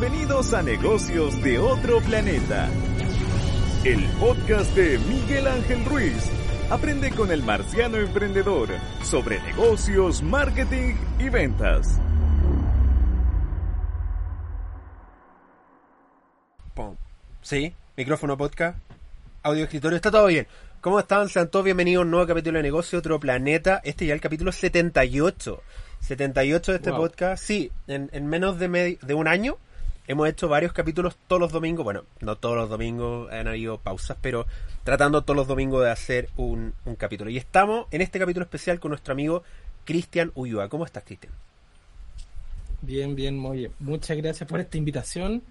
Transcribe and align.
Bienvenidos 0.00 0.54
a 0.54 0.62
Negocios 0.62 1.42
de 1.42 1.58
otro 1.58 2.00
planeta. 2.00 2.70
El 3.84 4.02
podcast 4.18 4.74
de 4.74 4.98
Miguel 4.98 5.46
Ángel 5.46 5.84
Ruiz. 5.84 6.30
Aprende 6.70 7.10
con 7.10 7.30
el 7.30 7.42
marciano 7.42 7.98
emprendedor 7.98 8.70
sobre 9.02 9.40
negocios, 9.42 10.22
marketing 10.22 10.94
y 11.18 11.28
ventas. 11.28 12.00
Pum. 16.72 16.96
Sí, 17.42 17.74
micrófono 17.94 18.38
podcast, 18.38 18.78
audio 19.42 19.64
escritorio, 19.64 19.96
está 19.96 20.10
todo 20.10 20.28
bien. 20.28 20.46
¿Cómo 20.80 20.98
están? 20.98 21.28
Sean 21.28 21.50
todos 21.50 21.66
bienvenidos 21.66 22.00
a 22.00 22.04
un 22.06 22.10
nuevo 22.10 22.26
capítulo 22.26 22.56
de 22.56 22.62
Negocio 22.62 22.98
Otro 23.00 23.20
Planeta. 23.20 23.82
Este 23.84 24.06
ya 24.06 24.14
es 24.14 24.16
el 24.16 24.22
capítulo 24.22 24.50
78. 24.50 25.62
78 26.00 26.72
de 26.72 26.76
este 26.78 26.90
Wow. 26.90 27.00
podcast. 27.00 27.44
Sí, 27.44 27.70
en, 27.86 28.08
en 28.14 28.26
menos 28.26 28.58
de, 28.58 28.98
de 29.02 29.14
un 29.14 29.28
año 29.28 29.58
hemos 30.06 30.28
hecho 30.28 30.48
varios 30.48 30.72
capítulos 30.72 31.16
todos 31.28 31.40
los 31.40 31.52
domingos. 31.52 31.84
Bueno, 31.84 32.04
no 32.20 32.36
todos 32.36 32.56
los 32.56 32.68
domingos, 32.68 33.30
han 33.32 33.48
habido 33.48 33.78
pausas, 33.78 34.16
pero 34.20 34.46
tratando 34.84 35.22
todos 35.22 35.36
los 35.36 35.46
domingos 35.48 35.84
de 35.84 35.90
hacer 35.90 36.28
un, 36.36 36.74
un 36.84 36.96
capítulo. 36.96 37.30
Y 37.30 37.36
estamos 37.36 37.86
en 37.90 38.00
este 38.02 38.18
capítulo 38.18 38.44
especial 38.44 38.80
con 38.80 38.90
nuestro 38.90 39.12
amigo 39.12 39.42
Cristian 39.84 40.32
Ulloa. 40.34 40.68
¿Cómo 40.68 40.84
estás, 40.84 41.04
Cristian? 41.04 41.32
Bien, 42.82 43.14
bien, 43.14 43.36
muy 43.38 43.58
bien. 43.58 43.72
Muchas 43.78 44.16
gracias 44.16 44.48
por 44.48 44.60
esta 44.60 44.78
invitación. 44.78 45.42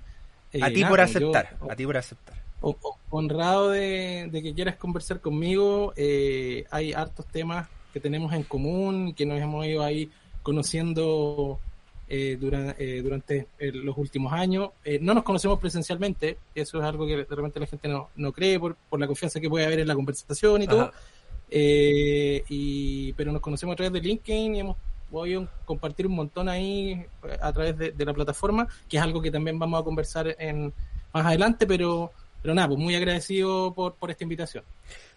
Eh, 0.52 0.60
A 0.64 0.72
ti 0.74 0.82
nada, 0.82 0.90
por 0.90 1.00
pues, 1.00 1.16
yo, 1.18 1.36
aceptar, 1.36 1.58
a 1.70 1.76
ti 1.76 1.86
por 1.86 1.98
aceptar. 1.98 2.36
ho- 2.62 2.78
ho- 2.82 2.98
honrado 3.12 3.70
de, 3.70 4.30
de 4.32 4.42
que 4.42 4.54
quieras 4.54 4.76
conversar 4.78 5.22
conmigo. 5.22 5.94
Eh, 5.96 6.66
hay 6.72 6.94
hartos 6.94 7.26
temas 7.28 7.68
que 7.94 8.00
tenemos 8.00 8.34
en 8.34 8.44
común, 8.44 9.14
que 9.14 9.26
nos 9.26 9.40
hemos 9.40 9.66
ido 9.66 9.84
ahí 9.84 10.10
conociendo 10.42 11.60
eh, 12.10 12.38
dura- 12.42 12.76
eh, 12.78 13.02
durante 13.04 13.48
eh, 13.60 13.72
los 13.72 13.98
últimos 13.98 14.34
años. 14.34 14.72
Eh, 14.84 15.00
no 15.02 15.14
nos 15.14 15.24
conocemos 15.24 15.60
presencialmente, 15.60 16.38
eso 16.56 16.80
es 16.80 16.84
algo 16.84 17.06
que 17.08 17.18
de 17.18 17.36
repente 17.36 17.60
la 17.60 17.68
gente 17.68 17.88
no, 17.88 18.10
no 18.16 18.32
cree 18.34 18.60
por, 18.60 18.76
por 18.90 19.00
la 19.00 19.08
confianza 19.08 19.40
que 19.40 19.48
puede 19.50 19.66
haber 19.66 19.80
en 19.80 19.88
la 19.88 19.96
conversación 19.96 20.64
y 20.64 20.68
todo. 20.68 20.82
Ajá. 20.82 20.94
Y, 21.52 23.14
pero 23.14 23.32
nos 23.32 23.42
conocemos 23.42 23.74
a 23.74 23.78
través 23.78 23.94
de 23.94 24.02
LinkedIn 24.02 24.56
y 24.56 24.60
hemos 24.60 24.78
podido 25.10 25.48
compartir 25.66 26.06
un 26.08 26.14
montón 26.16 26.48
ahí 26.50 27.04
a 27.42 27.52
través 27.52 27.78
de, 27.78 27.92
de 27.92 28.06
la 28.06 28.14
plataforma, 28.14 28.68
que 28.88 28.98
es 28.98 29.04
algo 29.04 29.22
que 29.22 29.32
también 29.32 29.58
vamos 29.58 29.82
a 29.82 29.84
conversar 29.84 30.36
en, 30.38 30.72
más 31.14 31.26
adelante, 31.26 31.66
pero, 31.66 32.12
pero 32.42 32.54
nada, 32.54 32.68
pues 32.68 32.80
muy 32.80 32.96
agradecido 32.96 33.74
por, 33.74 33.96
por 33.96 34.12
esta 34.12 34.24
invitación. 34.24 34.64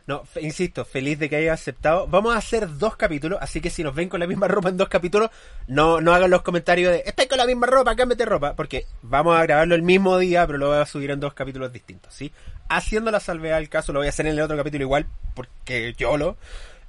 No, 0.06 0.24
insisto, 0.40 0.84
feliz 0.84 1.18
de 1.18 1.28
que 1.28 1.36
haya 1.36 1.52
aceptado. 1.52 2.06
Vamos 2.08 2.34
a 2.34 2.38
hacer 2.38 2.78
dos 2.78 2.96
capítulos, 2.96 3.38
así 3.40 3.60
que 3.60 3.70
si 3.70 3.84
nos 3.84 3.94
ven 3.94 4.08
con 4.08 4.20
la 4.20 4.26
misma 4.26 4.48
ropa 4.48 4.68
en 4.68 4.76
dos 4.76 4.88
capítulos, 4.88 5.30
no, 5.68 6.00
no 6.00 6.12
hagan 6.12 6.30
los 6.30 6.42
comentarios 6.42 6.92
de 6.92 7.02
estáis 7.06 7.28
con 7.28 7.38
la 7.38 7.46
misma 7.46 7.66
ropa, 7.66 7.94
cámbiate 7.94 8.24
ropa, 8.24 8.54
porque 8.56 8.86
vamos 9.02 9.36
a 9.36 9.42
grabarlo 9.42 9.74
el 9.74 9.82
mismo 9.82 10.18
día, 10.18 10.46
pero 10.46 10.58
lo 10.58 10.68
voy 10.68 10.78
a 10.78 10.86
subir 10.86 11.10
en 11.12 11.20
dos 11.20 11.34
capítulos 11.34 11.72
distintos, 11.72 12.12
¿sí? 12.12 12.32
Haciendo 12.68 13.10
la 13.10 13.20
salvedad 13.20 13.58
al 13.58 13.68
caso, 13.68 13.92
lo 13.92 14.00
voy 14.00 14.06
a 14.06 14.10
hacer 14.10 14.26
en 14.26 14.32
el 14.32 14.40
otro 14.40 14.56
capítulo 14.56 14.82
igual, 14.82 15.06
porque 15.34 15.94
yo 15.96 16.16
lo. 16.16 16.36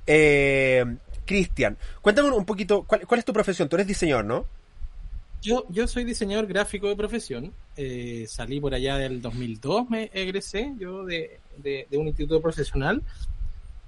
Eh, 0.07 0.83
Cristian, 1.25 1.77
cuéntame 2.01 2.29
un 2.31 2.45
poquito, 2.45 2.83
¿cuál, 2.83 3.05
cuál 3.07 3.19
es 3.19 3.25
tu 3.25 3.33
profesión? 3.33 3.69
Tú 3.69 3.75
eres 3.75 3.87
diseñador, 3.87 4.25
¿no? 4.25 4.47
Yo, 5.43 5.65
yo 5.67 5.87
soy 5.87 6.05
diseñador 6.05 6.47
gráfico 6.47 6.87
de 6.87 6.95
profesión, 6.95 7.53
eh, 7.75 8.25
salí 8.29 8.61
por 8.61 8.73
allá 8.73 8.97
del 8.97 9.21
2002, 9.21 9.89
me 9.89 10.09
egresé 10.13 10.73
yo 10.79 11.03
de, 11.03 11.41
de, 11.57 11.85
de 11.91 11.97
un 11.97 12.07
instituto 12.07 12.41
profesional 12.41 13.03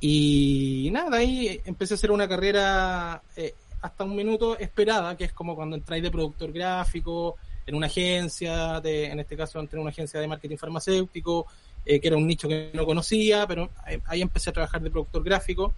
y 0.02 0.90
nada, 0.92 1.16
ahí 1.16 1.62
empecé 1.64 1.94
a 1.94 1.96
hacer 1.96 2.12
una 2.12 2.28
carrera 2.28 3.24
eh, 3.38 3.54
hasta 3.82 4.04
un 4.04 4.18
minuto 4.18 4.60
esperada, 4.60 5.16
que 5.16 5.24
es 5.24 5.32
como 5.32 5.56
cuando 5.56 5.78
entráis 5.78 6.04
de 6.04 6.12
productor 6.12 6.52
gráfico 6.52 7.38
en 7.66 7.76
una 7.76 7.88
agencia, 7.88 8.82
de, 8.82 9.06
en 9.06 9.22
este 9.22 9.38
caso 9.38 9.58
entré 9.62 9.78
en 9.78 9.84
una 9.84 9.92
agencia 9.92 10.20
de 10.20 10.28
marketing 10.28 10.58
farmacéutico, 10.58 11.46
eh, 11.86 12.02
que 12.02 12.08
era 12.10 12.18
un 12.18 12.28
nicho 12.28 12.50
que 12.50 12.72
no 12.74 12.86
conocía, 12.86 13.48
pero 13.48 13.70
ahí, 13.82 14.02
ahí 14.08 14.22
empecé 14.22 14.50
a 14.50 14.54
trabajar 14.54 14.82
de 14.82 14.92
productor 14.92 15.24
gráfico. 15.24 15.74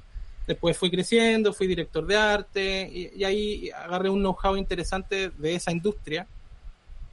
Después 0.48 0.78
fui 0.78 0.90
creciendo, 0.90 1.52
fui 1.52 1.68
director 1.68 2.08
de 2.08 2.16
arte 2.16 2.90
y, 3.14 3.24
ahí 3.26 3.70
agarré 3.70 4.10
un 4.10 4.22
know-how 4.22 4.56
interesante 4.56 5.30
de 5.38 5.56
esa 5.56 5.74
industria. 5.74 6.26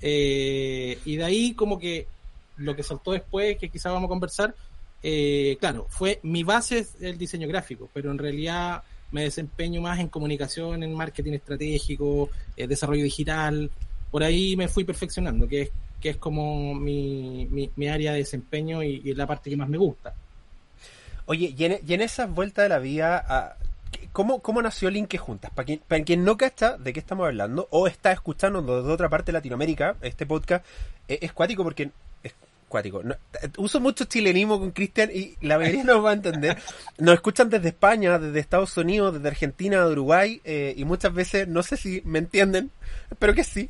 Eh, 0.00 0.98
y 1.04 1.16
de 1.16 1.24
ahí 1.24 1.54
como 1.54 1.76
que 1.76 2.06
lo 2.58 2.76
que 2.76 2.84
saltó 2.84 3.10
después, 3.10 3.58
que 3.58 3.68
quizá 3.68 3.90
vamos 3.90 4.06
a 4.06 4.08
conversar, 4.08 4.54
eh, 5.02 5.56
claro, 5.58 5.86
fue 5.90 6.20
mi 6.22 6.44
base 6.44 6.78
es 6.78 6.94
el 7.00 7.18
diseño 7.18 7.48
gráfico, 7.48 7.90
pero 7.92 8.12
en 8.12 8.18
realidad 8.18 8.84
me 9.10 9.24
desempeño 9.24 9.80
más 9.80 9.98
en 9.98 10.08
comunicación, 10.08 10.84
en 10.84 10.94
marketing 10.94 11.32
estratégico, 11.32 12.30
eh, 12.56 12.68
desarrollo 12.68 13.02
digital. 13.02 13.68
Por 14.12 14.22
ahí 14.22 14.56
me 14.56 14.68
fui 14.68 14.84
perfeccionando, 14.84 15.48
que 15.48 15.62
es, 15.62 15.70
que 16.00 16.10
es 16.10 16.16
como 16.18 16.72
mi, 16.74 17.48
mi, 17.74 17.88
área 17.88 18.12
de 18.12 18.18
desempeño 18.18 18.80
y 18.82 19.12
la 19.14 19.26
parte 19.26 19.50
que 19.50 19.56
más 19.56 19.68
me 19.68 19.78
gusta. 19.78 20.14
Oye, 21.26 21.54
y 21.56 21.64
en, 21.64 21.78
y 21.86 21.94
en 21.94 22.00
esas 22.02 22.30
vueltas 22.30 22.64
de 22.64 22.68
la 22.68 22.78
vida, 22.78 23.24
ah, 23.28 23.54
¿qué- 23.90 24.08
¿cómo, 24.12 24.40
¿cómo 24.42 24.60
nació 24.62 24.90
Linke 24.90 25.18
Juntas? 25.18 25.50
Para 25.54 25.66
quien, 25.66 25.80
para 25.86 26.02
quien 26.04 26.24
no 26.24 26.36
cacha 26.36 26.76
de 26.76 26.92
qué 26.92 27.00
estamos 27.00 27.26
hablando, 27.26 27.66
o 27.70 27.86
está 27.86 28.12
escuchando 28.12 28.60
desde 28.62 28.92
otra 28.92 29.08
parte 29.08 29.26
de 29.32 29.38
Latinoamérica, 29.38 29.96
este 30.02 30.26
podcast 30.26 30.64
eh, 31.08 31.18
es 31.22 31.32
cuático 31.32 31.62
porque 31.64 31.90
es 32.22 32.34
cuático. 32.68 33.02
No, 33.02 33.14
uso 33.56 33.80
mucho 33.80 34.04
chilenismo 34.04 34.58
con 34.58 34.72
Cristian 34.72 35.10
y 35.14 35.36
la 35.40 35.56
mayoría 35.58 35.84
no 35.84 36.02
va 36.02 36.10
a 36.10 36.14
entender. 36.14 36.58
Nos 36.98 37.14
escuchan 37.14 37.48
desde 37.48 37.68
España, 37.68 38.18
desde 38.18 38.38
Estados 38.40 38.76
Unidos, 38.76 39.14
desde 39.14 39.28
Argentina, 39.28 39.84
de 39.86 39.92
Uruguay, 39.92 40.40
eh, 40.44 40.74
y 40.76 40.84
muchas 40.84 41.14
veces 41.14 41.48
no 41.48 41.62
sé 41.62 41.76
si 41.78 42.02
me 42.04 42.18
entienden, 42.18 42.70
espero 43.10 43.32
que 43.32 43.44
sí. 43.44 43.68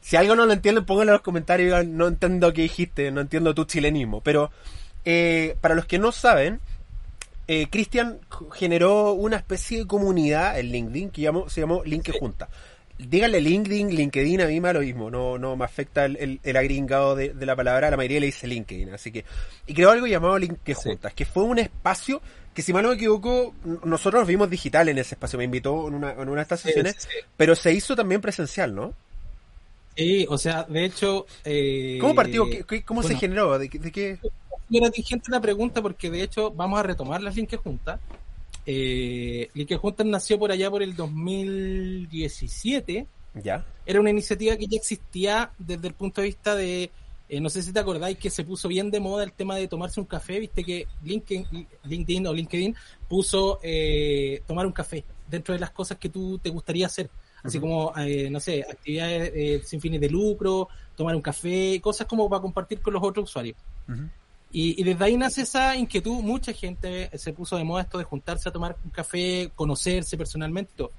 Si 0.00 0.16
algo 0.16 0.34
no 0.36 0.46
lo 0.46 0.52
entienden, 0.54 0.84
pónganlo 0.86 1.12
en 1.12 1.16
los 1.16 1.22
comentarios 1.22 1.64
y 1.64 1.66
digan, 1.66 1.96
no 1.98 2.06
entiendo 2.08 2.52
qué 2.52 2.62
dijiste, 2.62 3.10
no 3.10 3.20
entiendo 3.20 3.54
tu 3.54 3.64
chilenismo. 3.64 4.20
Pero 4.22 4.50
eh, 5.04 5.56
para 5.60 5.74
los 5.74 5.86
que 5.86 5.98
no 5.98 6.12
saben, 6.12 6.60
eh, 7.48 7.66
Cristian 7.70 8.18
generó 8.54 9.12
una 9.12 9.36
especie 9.36 9.78
de 9.78 9.86
comunidad 9.86 10.58
en 10.58 10.70
LinkedIn 10.72 11.10
que 11.10 11.22
llamó, 11.22 11.48
se 11.48 11.60
llamó 11.60 11.82
Link 11.84 12.10
Junta. 12.18 12.48
Díganle 12.98 13.42
LinkedIn, 13.42 13.90
LinkedIn, 13.94 14.40
a 14.40 14.46
mí 14.46 14.58
me 14.58 14.68
da 14.68 14.72
lo 14.74 14.80
mismo, 14.80 15.10
no, 15.10 15.36
no 15.36 15.54
me 15.54 15.66
afecta 15.66 16.06
el, 16.06 16.16
el, 16.16 16.40
el 16.42 16.56
agringado 16.56 17.14
de, 17.14 17.34
de 17.34 17.44
la 17.46 17.54
palabra, 17.54 17.90
la 17.90 17.96
mayoría 17.98 18.20
le 18.20 18.26
dice 18.26 18.46
LinkedIn, 18.46 18.88
así 18.94 19.12
que... 19.12 19.22
Y 19.66 19.74
creó 19.74 19.90
algo 19.90 20.06
llamado 20.06 20.38
Link 20.38 20.58
Sí. 20.64 20.72
Juntas, 20.74 21.12
que 21.12 21.26
fue 21.26 21.42
un 21.42 21.58
espacio 21.58 22.22
que 22.54 22.62
si 22.62 22.72
mal 22.72 22.82
no 22.84 22.88
me 22.88 22.94
equivoco, 22.94 23.54
nosotros 23.84 24.22
nos 24.22 24.28
vimos 24.28 24.48
digital 24.48 24.88
en 24.88 24.96
ese 24.96 25.14
espacio, 25.14 25.36
me 25.38 25.44
invitó 25.44 25.88
en 25.88 25.94
una, 25.94 26.12
en 26.12 26.20
una 26.26 26.36
de 26.36 26.42
estas 26.42 26.60
sesiones, 26.60 26.94
Sí, 26.98 27.08
sí. 27.12 27.26
pero 27.36 27.54
se 27.54 27.70
hizo 27.74 27.94
también 27.94 28.22
presencial, 28.22 28.74
¿no? 28.74 28.94
Sí, 29.94 30.26
o 30.30 30.38
sea, 30.38 30.62
de 30.64 30.84
hecho... 30.86 31.26
eh, 31.44 31.98
¿Cómo 32.00 32.14
partió? 32.14 32.48
¿Qué- 32.48 32.64
qué- 32.64 32.82
¿Cómo 32.82 33.02
se 33.02 33.14
generó? 33.16 33.58
¿De, 33.58 33.68
qué- 33.68 33.78
de 33.78 33.92
qué? 33.92 34.18
Muy 34.68 34.80
gratigente 34.80 35.30
la 35.30 35.40
pregunta 35.40 35.82
porque 35.82 36.10
de 36.10 36.22
hecho 36.22 36.50
vamos 36.50 36.78
a 36.78 36.82
retomar 36.82 37.22
las 37.22 37.36
Linke 37.36 37.56
Juntas. 37.56 38.00
Eh, 38.64 39.48
Linke 39.54 39.76
Juntas 39.76 40.06
nació 40.06 40.38
por 40.38 40.50
allá 40.50 40.70
por 40.70 40.82
el 40.82 40.96
2017. 40.96 43.06
¿Ya? 43.42 43.64
Era 43.84 44.00
una 44.00 44.10
iniciativa 44.10 44.56
que 44.56 44.66
ya 44.66 44.76
existía 44.76 45.50
desde 45.58 45.88
el 45.88 45.94
punto 45.94 46.20
de 46.20 46.26
vista 46.26 46.54
de, 46.54 46.90
eh, 47.28 47.40
no 47.40 47.50
sé 47.50 47.62
si 47.62 47.72
te 47.72 47.80
acordáis 47.80 48.18
que 48.18 48.30
se 48.30 48.44
puso 48.44 48.68
bien 48.68 48.90
de 48.90 48.98
moda 48.98 49.24
el 49.24 49.32
tema 49.32 49.56
de 49.56 49.68
tomarse 49.68 50.00
un 50.00 50.06
café, 50.06 50.40
viste 50.40 50.64
que 50.64 50.86
LinkedIn, 51.04 51.68
LinkedIn 51.84 52.26
o 52.26 52.32
LinkedIn 52.32 52.74
puso 53.08 53.60
eh, 53.62 54.42
tomar 54.46 54.66
un 54.66 54.72
café 54.72 55.04
dentro 55.28 55.54
de 55.54 55.60
las 55.60 55.70
cosas 55.70 55.98
que 55.98 56.08
tú 56.08 56.38
te 56.38 56.50
gustaría 56.50 56.86
hacer. 56.86 57.10
Así 57.42 57.60
como, 57.60 57.92
eh, 57.96 58.28
no 58.28 58.40
sé, 58.40 58.64
actividades 58.68 59.32
eh, 59.34 59.62
sin 59.64 59.80
fines 59.80 60.00
de 60.00 60.10
lucro, 60.10 60.68
tomar 60.96 61.14
un 61.14 61.22
café, 61.22 61.80
cosas 61.80 62.06
como 62.06 62.28
para 62.28 62.42
compartir 62.42 62.80
con 62.80 62.94
los 62.94 63.02
otros 63.02 63.30
usuarios. 63.30 63.56
Ujú. 63.88 64.08
Y, 64.52 64.80
y 64.80 64.84
desde 64.84 65.04
ahí 65.04 65.16
nace 65.16 65.42
esa 65.42 65.76
inquietud. 65.76 66.22
Mucha 66.22 66.52
gente 66.52 67.10
se 67.18 67.32
puso 67.32 67.56
de 67.56 67.64
moda 67.64 67.82
esto 67.82 67.98
de 67.98 68.04
juntarse 68.04 68.48
a 68.48 68.52
tomar 68.52 68.76
un 68.84 68.90
café, 68.90 69.50
conocerse 69.54 70.16
personalmente 70.16 70.72
y 70.74 70.76
todo. 70.76 70.92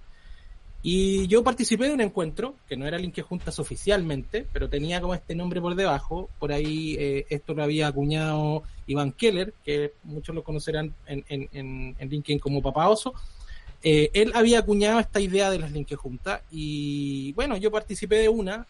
Y 0.83 1.27
yo 1.27 1.43
participé 1.43 1.85
de 1.87 1.93
un 1.93 2.01
encuentro, 2.01 2.55
que 2.69 2.77
no 2.77 2.85
era 2.85 2.97
Linke 2.97 3.21
Juntas 3.21 3.59
oficialmente, 3.59 4.45
pero 4.53 4.69
tenía 4.69 5.01
como 5.01 5.15
este 5.15 5.35
nombre 5.35 5.59
por 5.59 5.75
debajo. 5.75 6.29
Por 6.39 6.51
ahí 6.51 6.95
eh, 6.99 7.25
esto 7.29 7.53
lo 7.53 7.63
había 7.63 7.87
acuñado 7.87 8.63
Iván 8.85 9.11
Keller, 9.11 9.53
que 9.65 9.93
muchos 10.03 10.35
lo 10.35 10.43
conocerán 10.43 10.93
en, 11.07 11.25
en, 11.27 11.49
en, 11.51 11.95
en 11.97 12.09
LinkedIn 12.09 12.39
como 12.39 12.61
Papá 12.61 12.87
Oso. 12.89 13.13
Eh, 13.83 14.11
él 14.13 14.31
había 14.33 14.59
acuñado 14.59 14.99
esta 14.99 15.19
idea 15.19 15.49
de 15.49 15.59
las 15.59 15.71
Linke 15.71 15.95
Juntas 15.95 16.41
y 16.51 17.33
bueno, 17.33 17.57
yo 17.57 17.69
participé 17.69 18.17
de 18.17 18.29
una 18.29 18.65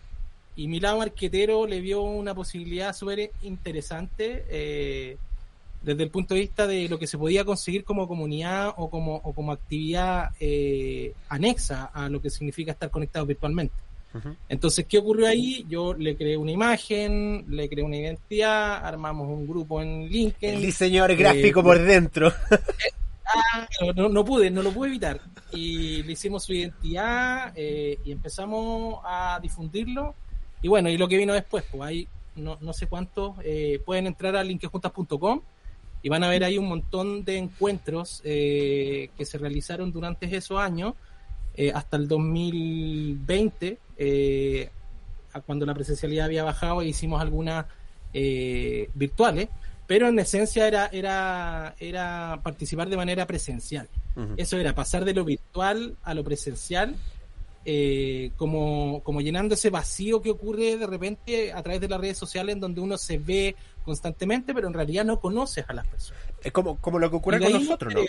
y 0.57 0.67
mi 0.67 0.79
lado 0.79 0.97
marquetero 0.97 1.67
le 1.67 1.79
vio 1.79 2.01
una 2.01 2.33
posibilidad 2.33 2.93
súper 2.93 3.31
interesante 3.43 4.43
eh, 4.49 5.17
desde 5.83 6.03
el 6.03 6.09
punto 6.09 6.33
de 6.33 6.41
vista 6.41 6.65
de 6.65 6.89
lo 6.89 6.97
que 6.97 7.05
se 7.05 7.17
podía 7.17 7.45
conseguir 7.45 7.83
como 7.83 8.07
comunidad 8.07 8.73
o 8.75 8.89
como, 8.89 9.15
o 9.17 9.33
como 9.33 9.51
actividad 9.51 10.31
eh, 10.39 11.13
anexa 11.29 11.85
a 11.85 12.09
lo 12.09 12.19
que 12.21 12.31
significa 12.31 12.71
estar 12.71 12.89
conectados 12.89 13.27
virtualmente. 13.27 13.75
Entonces, 14.49 14.87
¿qué 14.89 14.97
ocurrió 14.97 15.27
ahí? 15.27 15.63
Yo 15.69 15.93
le 15.93 16.15
creé 16.15 16.37
una 16.37 16.49
imagen, 16.49 17.45
le 17.49 17.69
creé 17.69 17.85
una 17.85 17.97
identidad, 17.97 18.83
armamos 18.83 19.27
un 19.27 19.47
grupo 19.47 19.79
en 19.79 20.07
LinkedIn. 20.07 20.55
El 20.55 20.65
diseñador 20.65 21.15
gráfico 21.15 21.59
Eh, 21.59 21.63
por 21.63 21.79
dentro. 21.79 22.33
Ah, 23.29 23.67
no 23.93 24.23
pude, 24.23 24.49
no 24.49 24.63
lo 24.63 24.71
pude 24.71 24.87
evitar. 24.87 25.19
Y 25.51 26.01
le 26.03 26.13
hicimos 26.13 26.45
su 26.45 26.53
identidad 26.53 27.51
eh, 27.57 27.99
y 28.05 28.13
empezamos 28.13 29.01
a 29.03 29.37
difundirlo. 29.43 30.15
Y 30.61 30.67
bueno, 30.67 30.89
y 30.89 30.97
lo 30.97 31.07
que 31.07 31.17
vino 31.17 31.33
después, 31.33 31.63
pues 31.71 31.83
hay 31.83 32.07
no, 32.35 32.57
no 32.61 32.73
sé 32.73 32.87
cuántos, 32.87 33.35
eh, 33.43 33.81
pueden 33.85 34.07
entrar 34.07 34.35
a 34.35 34.43
linkejuntas.com 34.43 35.41
y 36.01 36.09
van 36.09 36.23
a 36.23 36.29
ver 36.29 36.43
ahí 36.43 36.57
un 36.57 36.67
montón 36.67 37.25
de 37.25 37.37
encuentros 37.37 38.21
eh, 38.23 39.09
que 39.17 39.25
se 39.25 39.37
realizaron 39.37 39.91
durante 39.91 40.33
esos 40.35 40.59
años, 40.59 40.93
eh, 41.55 41.71
hasta 41.73 41.97
el 41.97 42.07
2020, 42.07 43.79
eh, 43.97 44.69
cuando 45.45 45.65
la 45.65 45.73
presencialidad 45.73 46.25
había 46.25 46.43
bajado 46.43 46.81
e 46.81 46.87
hicimos 46.87 47.21
algunas 47.21 47.65
eh, 48.13 48.89
virtuales, 48.93 49.49
pero 49.87 50.07
en 50.07 50.19
esencia 50.19 50.67
era, 50.67 50.87
era, 50.87 51.75
era 51.79 52.39
participar 52.43 52.89
de 52.89 52.97
manera 52.97 53.25
presencial. 53.25 53.87
Eso 54.35 54.57
era 54.57 54.73
pasar 54.73 55.05
de 55.05 55.13
lo 55.13 55.23
virtual 55.23 55.95
a 56.03 56.15
lo 56.15 56.23
presencial, 56.23 56.95
eh, 57.69 58.31
como, 58.37 59.03
como 59.03 59.19
llenando 59.19 59.55
ese 59.55 59.69
vacío 59.69 60.21
que 60.21 60.29
ocurre 60.31 60.77
de 60.77 60.87
repente 60.87 61.51
a 61.51 61.61
través 61.61 61.81
de 61.81 61.89
las 61.89 61.99
redes 61.99 62.17
sociales 62.17 62.53
en 62.55 62.61
donde 62.61 62.79
uno 62.79 62.97
se 62.97 63.17
ve 63.17 63.57
constantemente, 63.83 64.53
pero 64.53 64.67
en 64.69 64.73
realidad 64.73 65.03
no 65.03 65.19
conoces 65.19 65.65
a 65.67 65.73
las 65.73 65.85
personas. 65.85 66.23
Es 66.41 66.53
como, 66.53 66.77
como 66.79 66.97
lo 66.97 67.09
que 67.09 67.17
ocurre 67.17 67.41
con 67.41 67.51
nosotros, 67.51 67.93
¿no? 67.93 68.01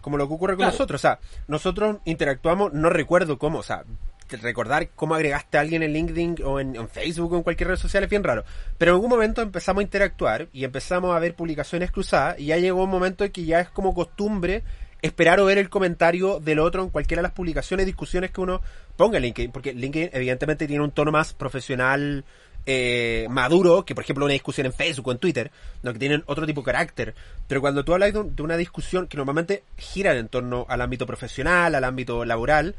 Como 0.00 0.16
lo 0.16 0.28
que 0.28 0.34
ocurre 0.34 0.52
con 0.52 0.58
Claro. 0.58 0.72
nosotros. 0.74 1.00
O 1.00 1.02
sea, 1.02 1.18
nosotros 1.48 1.96
interactuamos, 2.04 2.72
no 2.72 2.88
recuerdo 2.88 3.36
cómo, 3.36 3.58
o 3.58 3.62
sea, 3.64 3.84
recordar 4.28 4.90
cómo 4.90 5.16
agregaste 5.16 5.58
a 5.58 5.62
alguien 5.62 5.82
en 5.82 5.92
LinkedIn 5.92 6.36
o 6.44 6.60
en, 6.60 6.76
en 6.76 6.88
Facebook 6.88 7.32
o 7.32 7.36
en 7.36 7.42
cualquier 7.42 7.70
red 7.70 7.76
social 7.76 8.04
es 8.04 8.10
bien 8.10 8.22
raro. 8.22 8.44
Pero 8.78 8.92
en 8.92 8.94
algún 8.94 9.10
momento 9.10 9.42
empezamos 9.42 9.80
a 9.80 9.82
interactuar 9.82 10.46
y 10.52 10.62
empezamos 10.62 11.16
a 11.16 11.18
ver 11.18 11.34
publicaciones 11.34 11.90
cruzadas 11.90 12.38
y 12.38 12.46
ya 12.46 12.58
llegó 12.58 12.84
un 12.84 12.90
momento 12.90 13.24
en 13.24 13.32
que 13.32 13.44
ya 13.44 13.58
es 13.58 13.70
como 13.70 13.92
costumbre 13.92 14.62
esperar 15.02 15.40
o 15.40 15.44
ver 15.46 15.58
el 15.58 15.68
comentario 15.70 16.40
del 16.40 16.58
otro 16.58 16.82
en 16.82 16.90
cualquiera 16.90 17.20
de 17.20 17.28
las 17.28 17.32
publicaciones, 17.32 17.86
discusiones 17.86 18.30
que 18.30 18.40
uno 18.40 18.60
ponga 18.96 19.16
en 19.18 19.24
LinkedIn, 19.24 19.52
porque 19.52 19.72
LinkedIn 19.72 20.10
evidentemente 20.12 20.66
tiene 20.66 20.82
un 20.84 20.90
tono 20.90 21.10
más 21.12 21.32
profesional, 21.32 22.24
eh, 22.66 23.26
maduro, 23.30 23.84
que 23.86 23.94
por 23.94 24.04
ejemplo 24.04 24.24
una 24.26 24.32
discusión 24.34 24.66
en 24.66 24.72
Facebook 24.74 25.08
o 25.08 25.12
en 25.12 25.18
Twitter, 25.18 25.50
¿no? 25.82 25.92
que 25.94 25.98
tienen 25.98 26.22
otro 26.26 26.44
tipo 26.46 26.60
de 26.60 26.66
carácter. 26.66 27.14
Pero 27.48 27.60
cuando 27.62 27.84
tú 27.84 27.94
hablas 27.94 28.12
de, 28.12 28.18
un- 28.20 28.36
de 28.36 28.42
una 28.42 28.56
discusión 28.58 29.06
que 29.06 29.16
normalmente 29.16 29.64
gira 29.78 30.14
en 30.16 30.28
torno 30.28 30.66
al 30.68 30.80
ámbito 30.82 31.06
profesional, 31.06 31.74
al 31.74 31.84
ámbito 31.84 32.24
laboral, 32.24 32.74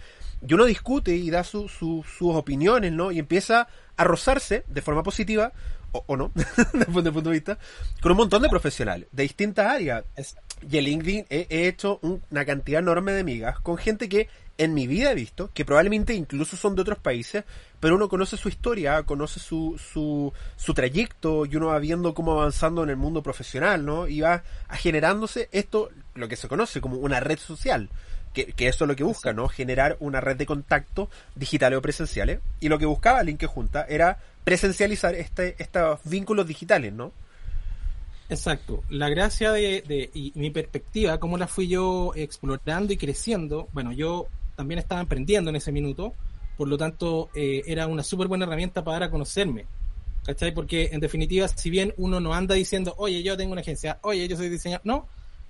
y 0.48 0.54
uno 0.54 0.66
discute 0.66 1.16
y 1.16 1.30
da 1.32 1.44
su- 1.44 1.68
sus 1.70 2.06
opiniones, 2.36 2.92
¿no? 2.92 3.12
Y 3.12 3.20
empieza 3.20 3.68
a 3.98 4.04
rozarse 4.04 4.64
de 4.68 4.82
forma 4.82 5.02
positiva, 5.04 5.52
o, 5.94 6.04
o 6.08 6.16
no, 6.16 6.32
desde 6.74 6.80
el 6.86 6.86
punto 7.14 7.22
de 7.30 7.32
vista, 7.32 7.58
con 8.02 8.12
un 8.14 8.18
montón 8.20 8.42
de 8.44 8.50
profesionales 8.50 9.08
de 9.12 9.24
distintas 9.24 9.66
áreas. 9.68 10.04
Y 10.70 10.78
en 10.78 10.84
LinkedIn 10.84 11.26
he, 11.30 11.48
he 11.50 11.68
hecho 11.68 12.00
un- 12.02 12.22
una 12.32 12.46
cantidad 12.46 12.80
enorme 12.82 13.12
de 13.14 13.24
migas 13.24 13.60
con 13.60 13.78
gente 13.78 14.08
que 14.10 14.28
en 14.58 14.74
mi 14.76 14.86
vida 14.86 15.12
he 15.12 15.16
visto, 15.16 15.50
que 15.54 15.66
probablemente 15.66 16.14
incluso 16.14 16.56
son 16.56 16.76
de 16.76 16.84
otros 16.84 17.00
países, 17.00 17.44
pero 17.80 17.96
uno 17.96 18.08
conoce 18.10 18.38
su 18.38 18.48
historia, 18.48 19.02
conoce 19.04 19.40
su, 19.40 19.80
su, 19.92 20.32
su 20.56 20.74
trayecto 20.76 21.48
y 21.48 21.56
uno 21.56 21.68
va 21.68 21.80
viendo 21.80 22.14
cómo 22.14 22.36
va 22.36 22.42
avanzando 22.44 22.84
en 22.84 22.90
el 22.92 22.98
mundo 22.98 23.24
profesional, 23.24 23.84
¿no? 23.86 24.08
Y 24.08 24.22
va 24.22 24.44
a 24.68 24.76
generándose 24.78 25.50
esto, 25.52 25.90
lo 26.14 26.28
que 26.28 26.36
se 26.36 26.48
conoce 26.48 26.80
como 26.80 26.98
una 26.98 27.20
red 27.20 27.40
social. 27.40 27.90
Que, 28.34 28.46
que 28.54 28.68
eso 28.70 28.86
es 28.86 28.88
lo 28.88 28.96
que 28.96 29.04
busca, 29.04 29.34
¿no? 29.34 29.50
Generar 29.50 29.98
una 30.00 30.22
red 30.22 30.38
de 30.38 30.46
contacto 30.46 31.10
digitales 31.36 31.78
o 31.80 31.82
presenciales. 31.82 32.40
Y 32.62 32.70
lo 32.70 32.78
que 32.80 32.86
buscaba 32.86 33.24
Link 33.24 33.44
Junta 33.46 33.86
era 33.90 34.20
presencializar 34.46 35.16
este, 35.16 35.56
estos 35.62 36.00
vínculos 36.06 36.48
digitales, 36.48 36.94
¿no? 36.94 37.12
Exacto. 38.32 38.82
La 38.90 39.10
gracia 39.10 39.52
de, 39.52 39.82
de- 39.82 40.10
y 40.14 40.32
mi 40.36 40.52
perspectiva, 40.52 41.20
cómo 41.20 41.38
la 41.38 41.48
fui 41.48 41.68
yo 41.68 42.14
explorando 42.16 42.94
y 42.94 42.98
creciendo, 42.98 43.68
bueno, 43.74 43.92
yo 43.92 44.28
también 44.56 44.80
estaba 44.80 45.02
emprendiendo 45.02 45.50
en 45.50 45.58
ese 45.58 45.74
minuto, 45.74 46.14
por 46.56 46.70
lo 46.70 46.78
tanto 46.78 47.30
eh, 47.36 47.62
era 47.68 47.88
una 47.88 48.04
súper 48.04 48.30
buena 48.30 48.46
herramienta 48.46 48.86
para 48.86 49.12
conocerme. 49.12 49.66
¿Cachai? 50.24 50.54
Porque 50.54 50.92
en 50.94 51.02
definitiva, 51.02 51.48
si 51.50 51.70
bien 51.70 51.94
uno 51.98 52.22
no 52.22 52.34
anda 52.34 52.56
diciendo, 52.56 52.94
oye, 52.98 53.22
yo 53.22 53.36
tengo 53.36 53.52
una 53.52 53.62
agencia, 53.62 54.00
oye, 54.04 54.28
yo 54.30 54.38
soy 54.38 54.48
diseñador, 54.48 54.86
no, 54.86 55.08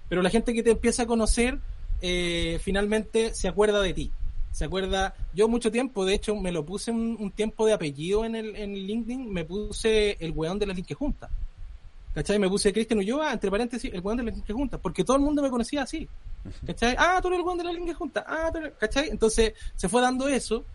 pero 0.09 0.23
la 0.23 0.29
gente 0.31 0.53
que 0.53 0.63
te 0.63 0.71
empieza 0.71 1.03
a 1.03 1.05
conocer 1.05 1.59
eh, 2.01 2.57
finalmente 2.63 3.35
se 3.35 3.47
acuerda 3.47 3.79
de 3.81 3.93
ti. 3.93 4.11
Se 4.51 4.65
acuerda, 4.65 5.13
yo 5.35 5.47
mucho 5.47 5.71
tiempo, 5.71 6.03
de 6.03 6.15
hecho, 6.15 6.35
me 6.35 6.51
lo 6.51 6.65
puse 6.65 6.89
un, 6.89 7.31
tiempo 7.31 7.67
de 7.67 7.73
apellido 7.73 8.25
en 8.25 8.35
el 8.35 8.55
en 8.55 8.73
LinkedIn, 8.73 9.31
me 9.31 9.45
puse 9.45 10.17
el 10.19 10.31
weón 10.31 10.57
de 10.57 10.65
las 10.65 10.75
Linke 10.75 10.95
Juntas. 10.95 11.29
¿Cachai? 12.13 12.37
Me 12.39 12.49
puse 12.49 12.73
Cristian 12.73 12.99
Ulloa, 12.99 13.31
entre 13.33 13.49
paréntesis, 13.49 13.91
el 13.93 14.01
weón 14.01 14.17
de 14.17 14.23
la 14.23 14.31
Linke 14.31 14.51
Junta, 14.53 14.77
porque 14.77 15.03
todo 15.03 15.15
el 15.17 15.23
mundo 15.23 15.41
me 15.41 15.49
conocía 15.49 15.83
así. 15.83 16.07
¿Cachai? 16.65 16.95
Ah, 16.97 17.19
tú 17.21 17.29
eres 17.29 17.39
el 17.39 17.45
weón 17.45 17.57
de 17.57 17.63
la 17.63 17.71
Linke 17.71 17.93
Junta. 17.93 18.25
Ah, 18.27 18.49
tú 18.51 18.57
eres- 18.59 18.73
¿cachai? 18.79 19.09
Entonces 19.09 19.53
se 19.75 19.87
fue 19.89 20.01
dando 20.01 20.27
eso. 20.27 20.65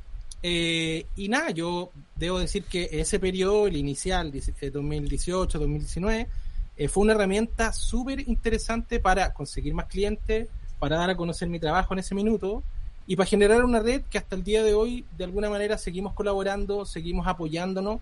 eh, 0.42 1.06
y 1.16 1.28
nada, 1.28 1.50
yo 1.50 1.90
debo 2.14 2.38
decir 2.38 2.64
que 2.64 2.88
ese 2.92 3.18
periodo, 3.18 3.66
el 3.66 3.76
inicial, 3.76 4.30
2018, 4.72 5.58
2019, 5.58 6.28
eh, 6.76 6.88
fue 6.88 7.02
una 7.02 7.14
herramienta 7.14 7.72
súper 7.72 8.20
interesante 8.28 9.00
para 9.00 9.32
conseguir 9.32 9.74
más 9.74 9.86
clientes, 9.86 10.48
para 10.78 10.96
dar 10.98 11.10
a 11.10 11.16
conocer 11.16 11.48
mi 11.48 11.58
trabajo 11.58 11.94
en 11.94 12.00
ese 12.00 12.14
minuto 12.14 12.62
y 13.06 13.16
para 13.16 13.26
generar 13.28 13.64
una 13.64 13.80
red 13.80 14.02
que 14.10 14.18
hasta 14.18 14.36
el 14.36 14.44
día 14.44 14.62
de 14.62 14.74
hoy, 14.74 15.04
de 15.16 15.24
alguna 15.24 15.48
manera, 15.50 15.78
seguimos 15.78 16.12
colaborando, 16.12 16.84
seguimos 16.84 17.26
apoyándonos. 17.26 18.00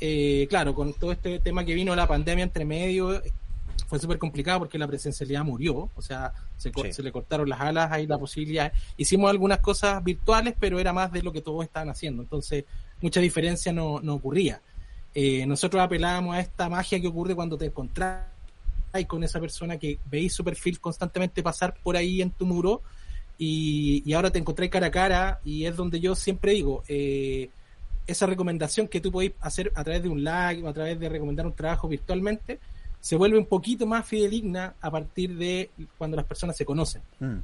Eh, 0.00 0.46
claro, 0.48 0.74
con 0.74 0.92
todo 0.94 1.12
este 1.12 1.38
tema 1.40 1.64
que 1.64 1.74
vino 1.74 1.94
la 1.94 2.06
pandemia 2.06 2.42
entre 2.44 2.64
medio, 2.64 3.20
fue 3.86 3.98
súper 3.98 4.18
complicado 4.18 4.60
porque 4.60 4.78
la 4.78 4.86
presencialidad 4.86 5.44
murió, 5.44 5.90
o 5.94 6.02
sea, 6.02 6.32
se, 6.56 6.70
Sí. 6.72 6.92
se 6.92 7.02
le 7.02 7.10
cortaron 7.12 7.48
las 7.48 7.60
alas, 7.60 7.90
ahí 7.92 8.06
la 8.06 8.18
posibilidad. 8.18 8.72
Hicimos 8.96 9.28
algunas 9.30 9.58
cosas 9.58 10.02
virtuales, 10.04 10.54
pero 10.58 10.78
era 10.78 10.92
más 10.92 11.12
de 11.12 11.22
lo 11.22 11.32
que 11.32 11.40
todos 11.42 11.64
estaban 11.64 11.90
haciendo, 11.90 12.22
entonces 12.22 12.64
mucha 13.00 13.20
diferencia 13.20 13.72
no, 13.72 14.00
no 14.00 14.14
ocurría. 14.14 14.60
Eh, 15.14 15.44
nosotros 15.46 15.82
apelábamos 15.82 16.36
a 16.36 16.40
esta 16.40 16.68
magia 16.68 17.00
que 17.00 17.08
ocurre 17.08 17.34
cuando 17.34 17.58
te 17.58 17.66
encontrás 17.66 18.26
con 19.06 19.22
esa 19.22 19.40
persona 19.40 19.76
que 19.76 19.98
veis 20.10 20.32
su 20.32 20.42
perfil 20.44 20.80
constantemente 20.80 21.42
pasar 21.42 21.74
por 21.82 21.96
ahí 21.96 22.22
en 22.22 22.30
tu 22.30 22.44
muro 22.46 22.82
y, 23.38 24.02
y 24.04 24.12
ahora 24.12 24.30
te 24.30 24.38
encontráis 24.38 24.70
cara 24.70 24.88
a 24.88 24.90
cara 24.90 25.40
y 25.44 25.64
es 25.64 25.76
donde 25.76 26.00
yo 26.00 26.14
siempre 26.14 26.52
digo, 26.52 26.82
eh, 26.88 27.50
esa 28.06 28.26
recomendación 28.26 28.88
que 28.88 29.00
tú 29.00 29.12
podéis 29.12 29.32
hacer 29.40 29.72
a 29.74 29.84
través 29.84 30.02
de 30.02 30.08
un 30.08 30.24
like 30.24 30.62
o 30.62 30.68
a 30.68 30.72
través 30.72 30.98
de 30.98 31.08
recomendar 31.08 31.46
un 31.46 31.52
trabajo 31.52 31.88
virtualmente, 31.88 32.58
se 33.00 33.16
vuelve 33.16 33.38
un 33.38 33.46
poquito 33.46 33.86
más 33.86 34.06
fidedigna 34.06 34.74
a 34.80 34.90
partir 34.90 35.36
de 35.36 35.70
cuando 35.96 36.16
las 36.16 36.26
personas 36.26 36.56
se 36.56 36.64
conocen. 36.64 37.02
Mm. 37.18 37.38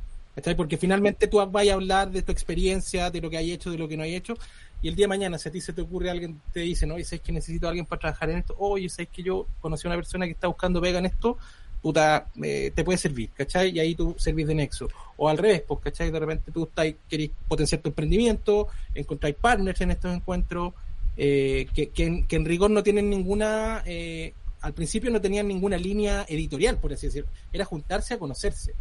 Porque 0.55 0.77
finalmente 0.77 1.29
tú 1.29 1.39
vas 1.39 1.69
a 1.69 1.73
hablar 1.73 2.11
de 2.11 2.21
tu 2.21 2.31
experiencia, 2.31 3.11
de 3.11 3.23
lo 3.23 3.31
que 3.31 3.39
hay 3.39 3.53
hecho, 3.53 3.71
de 3.71 3.79
lo 3.79 3.89
que 3.89 3.97
no 3.97 4.03
hay 4.03 4.15
hecho, 4.15 4.35
y 4.83 4.89
el 4.89 4.95
día 4.95 5.05
de 5.05 5.09
mañana, 5.09 5.39
si 5.39 5.49
a 5.49 5.53
ti 5.53 5.63
se 5.63 5.73
te 5.73 5.81
ocurre 5.81 6.11
alguien, 6.11 6.41
te 6.53 6.61
dice, 6.61 6.87
no, 6.87 6.99
y 6.99 7.05
sabes 7.05 7.23
que 7.23 7.33
necesito 7.33 7.67
a 7.67 7.71
alguien 7.71 7.87
para 7.87 8.01
trabajar 8.01 8.29
en 8.31 8.39
esto, 8.39 8.55
oye, 8.59 8.89
sabes 8.91 9.09
que 9.09 9.23
yo 9.23 9.47
conocí 9.61 9.87
a 9.87 9.91
una 9.91 9.97
persona 9.97 10.27
que 10.27 10.33
está 10.33 10.47
buscando 10.47 10.81
pega 10.81 10.99
en 10.99 11.07
esto, 11.07 11.39
puta, 11.87 12.27
eh, 12.43 12.73
te 12.75 12.83
puede 12.83 12.99
servir, 12.99 13.31
¿cachai? 13.33 13.71
Y 13.71 13.79
ahí 13.79 13.95
tú 13.95 14.17
servís 14.19 14.49
de 14.49 14.57
nexo. 14.57 14.89
O 15.17 15.29
al 15.29 15.39
revés, 15.39 15.63
pues, 15.69 15.79
¿cachai? 15.79 16.11
De 16.11 16.19
repente 16.19 16.51
tú 16.51 16.65
estás, 16.65 16.93
querés 17.09 17.31
potenciar 17.47 17.81
tu 17.81 17.91
emprendimiento, 17.91 18.67
encontráis 18.93 19.37
partners 19.41 19.81
en 19.83 19.93
estos 19.93 20.13
encuentros, 20.13 20.75
eh, 21.17 21.69
que, 21.73 21.91
que, 21.91 22.27
en, 22.29 22.45
rigor 22.45 22.73
no 22.73 22.83
tienen 22.83 23.09
ninguna, 23.09 23.85
eh, 23.87 24.35
al 24.63 24.73
principio 24.73 25.13
no 25.13 25.21
tenían 25.21 25.47
ninguna 25.47 25.77
línea 25.77 26.27
editorial, 26.29 26.77
por 26.79 26.93
así 26.93 27.07
decirlo. 27.07 27.31
Era 27.53 27.65
juntarse 27.65 28.15
a 28.15 28.19
conocerse. 28.19 28.75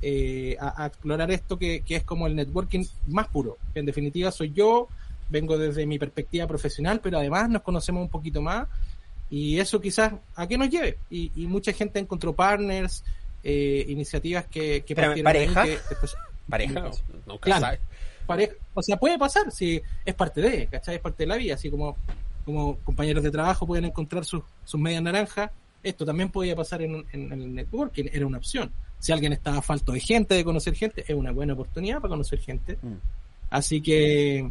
Eh, 0.00 0.56
a, 0.58 0.86
explorar 0.86 1.30
esto 1.30 1.58
que, 1.58 1.82
que, 1.82 1.96
es 1.96 2.04
como 2.04 2.26
el 2.26 2.36
networking 2.36 2.86
más 3.08 3.28
puro. 3.28 3.58
En 3.74 3.84
definitiva 3.84 4.30
soy 4.32 4.54
yo, 4.54 4.88
vengo 5.28 5.58
desde 5.58 5.84
mi 5.84 5.98
perspectiva 5.98 6.46
profesional, 6.46 7.00
pero 7.02 7.18
además 7.18 7.50
nos 7.50 7.60
conocemos 7.60 8.00
un 8.00 8.08
poquito 8.08 8.40
más 8.40 8.66
y 9.30 9.58
eso 9.58 9.80
quizás 9.80 10.14
a 10.34 10.46
qué 10.46 10.58
nos 10.58 10.68
lleve. 10.70 10.98
Y, 11.10 11.32
y 11.34 11.46
mucha 11.46 11.72
gente 11.72 11.98
encontró 11.98 12.34
partners, 12.34 13.04
eh, 13.42 13.84
iniciativas 13.88 14.46
que, 14.46 14.82
que 14.84 14.94
¿Pareja? 14.94 15.64
Que 15.64 15.78
después, 15.88 16.16
¿Pareja? 16.48 16.90
Nunca 17.26 17.40
claro, 17.40 17.60
sabe. 17.60 17.80
pareja. 18.26 18.54
O 18.74 18.82
sea, 18.82 18.96
puede 18.96 19.18
pasar, 19.18 19.50
si 19.50 19.80
es 20.04 20.14
parte 20.14 20.40
de, 20.40 20.66
¿cachai? 20.66 20.96
Es 20.96 21.00
parte 21.00 21.24
de 21.24 21.28
la 21.28 21.36
vida, 21.36 21.54
así 21.54 21.70
como, 21.70 21.96
como 22.44 22.76
compañeros 22.78 23.24
de 23.24 23.30
trabajo 23.30 23.66
pueden 23.66 23.86
encontrar 23.86 24.24
sus, 24.24 24.42
sus 24.64 24.80
medias 24.80 25.02
naranjas. 25.02 25.50
Esto 25.82 26.04
también 26.04 26.30
podía 26.30 26.56
pasar 26.56 26.82
en, 26.82 27.04
en, 27.12 27.32
en 27.32 27.42
el 27.42 27.54
networking, 27.54 28.04
era 28.12 28.26
una 28.26 28.38
opción 28.38 28.72
si 28.98 29.12
alguien 29.12 29.32
estaba 29.32 29.62
falto 29.62 29.92
de 29.92 30.00
gente, 30.00 30.34
de 30.34 30.44
conocer 30.44 30.74
gente, 30.74 31.04
es 31.06 31.14
una 31.14 31.32
buena 31.32 31.52
oportunidad 31.52 32.00
para 32.00 32.10
conocer 32.10 32.40
gente. 32.40 32.78
Mm. 32.82 32.94
Así 33.50 33.80
que, 33.80 34.50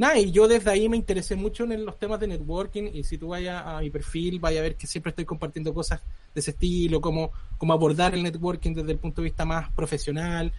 nada, 0.00 0.18
y 0.18 0.32
yo 0.32 0.48
desde 0.48 0.70
ahí 0.70 0.88
me 0.88 0.96
interesé 0.96 1.36
mucho 1.36 1.64
en 1.64 1.84
los 1.84 1.98
temas 1.98 2.18
de 2.18 2.26
networking 2.26 2.90
y 2.94 3.04
si 3.04 3.18
tú 3.18 3.28
vayas 3.28 3.62
a 3.66 3.80
mi 3.80 3.90
perfil, 3.90 4.40
vaya 4.40 4.60
a 4.60 4.62
ver 4.62 4.74
que 4.74 4.86
siempre 4.86 5.10
estoy 5.10 5.26
compartiendo 5.26 5.74
cosas 5.74 6.00
de 6.34 6.40
ese 6.40 6.52
estilo, 6.52 7.02
como, 7.02 7.30
como 7.58 7.74
abordar 7.74 8.14
el 8.14 8.22
networking 8.22 8.72
desde 8.72 8.92
el 8.92 8.98
punto 8.98 9.20
de 9.20 9.26
vista 9.26 9.44
más 9.44 9.70
profesional. 9.72 10.52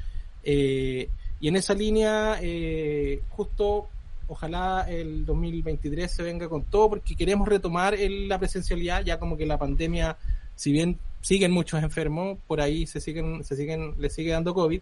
Eh, 0.44 1.10
y 1.40 1.48
en 1.48 1.56
esa 1.56 1.74
línea, 1.74 2.38
eh, 2.40 3.24
justo, 3.30 3.90
ojalá 4.28 4.86
el 4.88 5.26
2023 5.26 6.12
se 6.12 6.22
venga 6.22 6.48
con 6.48 6.66
todo 6.66 6.92
porque 6.92 7.16
queremos 7.16 7.48
retomar 7.48 7.98
la 8.00 8.38
presencialidad, 8.38 9.04
ya 9.04 9.18
como 9.18 9.38
que 9.38 9.48
la 9.48 9.58
pandemia, 9.58 10.18
si 10.56 10.72
bien 10.72 11.00
siguen 11.20 11.52
muchos 11.52 11.82
enfermos, 11.82 12.38
por 12.46 12.62
ahí 12.62 12.86
se 12.86 13.02
siguen, 13.02 13.44
se 13.44 13.56
siguen, 13.56 13.96
le 13.98 14.12
sigue 14.12 14.34
dando 14.34 14.54
COVID, 14.54 14.82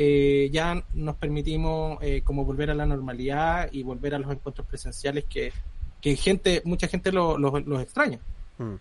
eh, 0.00 0.48
ya 0.52 0.80
nos 0.94 1.16
permitimos 1.16 1.98
eh, 2.02 2.22
como 2.22 2.44
volver 2.44 2.70
a 2.70 2.74
la 2.74 2.86
normalidad 2.86 3.68
y 3.72 3.82
volver 3.82 4.14
a 4.14 4.20
los 4.20 4.30
encuentros 4.30 4.64
presenciales 4.64 5.24
que, 5.24 5.52
que 6.00 6.14
gente, 6.14 6.62
mucha 6.64 6.86
gente 6.86 7.10
los 7.10 7.36
lo, 7.36 7.80
extraña. 7.80 8.20
Mm. 8.58 8.74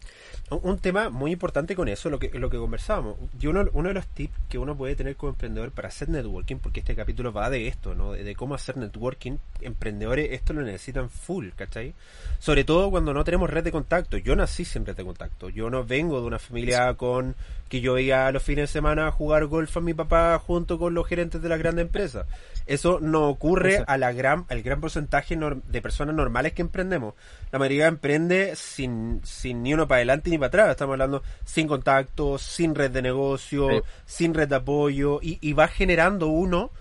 Un 0.49 0.77
tema 0.77 1.09
muy 1.09 1.31
importante 1.31 1.75
con 1.75 1.87
eso, 1.87 2.11
lo 2.11 2.19
que, 2.19 2.29
lo 2.37 2.51
que 2.51 2.57
conversábamos. 2.57 3.17
Y 3.41 3.47
uno, 3.47 3.65
uno 3.73 3.87
de 3.87 3.95
los 3.95 4.05
tips 4.05 4.33
que 4.47 4.59
uno 4.59 4.77
puede 4.77 4.95
tener 4.95 5.15
como 5.15 5.31
emprendedor 5.31 5.71
para 5.71 5.87
hacer 5.87 6.07
networking, 6.07 6.57
porque 6.57 6.81
este 6.81 6.95
capítulo 6.95 7.33
va 7.33 7.49
de 7.49 7.67
esto, 7.67 7.95
¿no? 7.95 8.11
De, 8.11 8.35
cómo 8.35 8.53
hacer 8.53 8.77
networking. 8.77 9.37
Emprendedores 9.61 10.31
esto 10.33 10.53
lo 10.53 10.61
necesitan 10.61 11.09
full, 11.09 11.49
¿cachai? 11.55 11.95
Sobre 12.37 12.63
todo 12.63 12.91
cuando 12.91 13.11
no 13.11 13.23
tenemos 13.23 13.49
red 13.49 13.63
de 13.63 13.71
contacto. 13.71 14.17
Yo 14.17 14.35
nací 14.35 14.65
sin 14.65 14.85
red 14.85 14.95
de 14.95 15.03
contacto. 15.03 15.49
Yo 15.49 15.71
no 15.71 15.83
vengo 15.83 16.21
de 16.21 16.27
una 16.27 16.37
familia 16.37 16.93
con 16.93 17.35
que 17.69 17.81
yo 17.81 17.97
iba 17.97 18.27
a 18.27 18.31
los 18.31 18.43
fines 18.43 18.63
de 18.63 18.67
semana 18.67 19.07
a 19.07 19.11
jugar 19.11 19.45
golf 19.45 19.75
a 19.77 19.81
mi 19.81 19.93
papá 19.93 20.37
junto 20.39 20.79
con 20.79 20.93
los 20.93 21.07
gerentes 21.07 21.41
de 21.41 21.49
las 21.49 21.59
grandes 21.59 21.85
empresas. 21.85 22.25
Eso 22.65 22.99
no 23.01 23.29
ocurre 23.29 23.83
a 23.87 23.97
la 23.97 24.11
gran, 24.11 24.45
al 24.49 24.61
gran 24.61 24.81
porcentaje 24.81 25.37
de 25.37 25.81
personas 25.81 26.15
normales 26.15 26.53
que 26.53 26.61
emprendemos. 26.61 27.13
La 27.51 27.59
mayoría 27.59 27.87
emprende 27.87 28.55
sin, 28.55 29.21
sin 29.23 29.63
ni 29.63 29.73
uno 29.73 29.87
para 29.87 29.97
adelante 29.97 30.29
ni 30.29 30.37
para 30.37 30.47
atrás. 30.47 30.71
Estamos 30.71 30.93
hablando 30.93 31.23
sin 31.45 31.67
contacto, 31.67 32.37
sin 32.37 32.75
red 32.75 32.91
de 32.91 33.01
negocio, 33.01 33.83
sin 34.05 34.33
red 34.33 34.49
de 34.49 34.55
apoyo 34.55 35.19
y, 35.21 35.37
y 35.41 35.53
va 35.53 35.67
generando 35.67 36.27
uno 36.27 36.71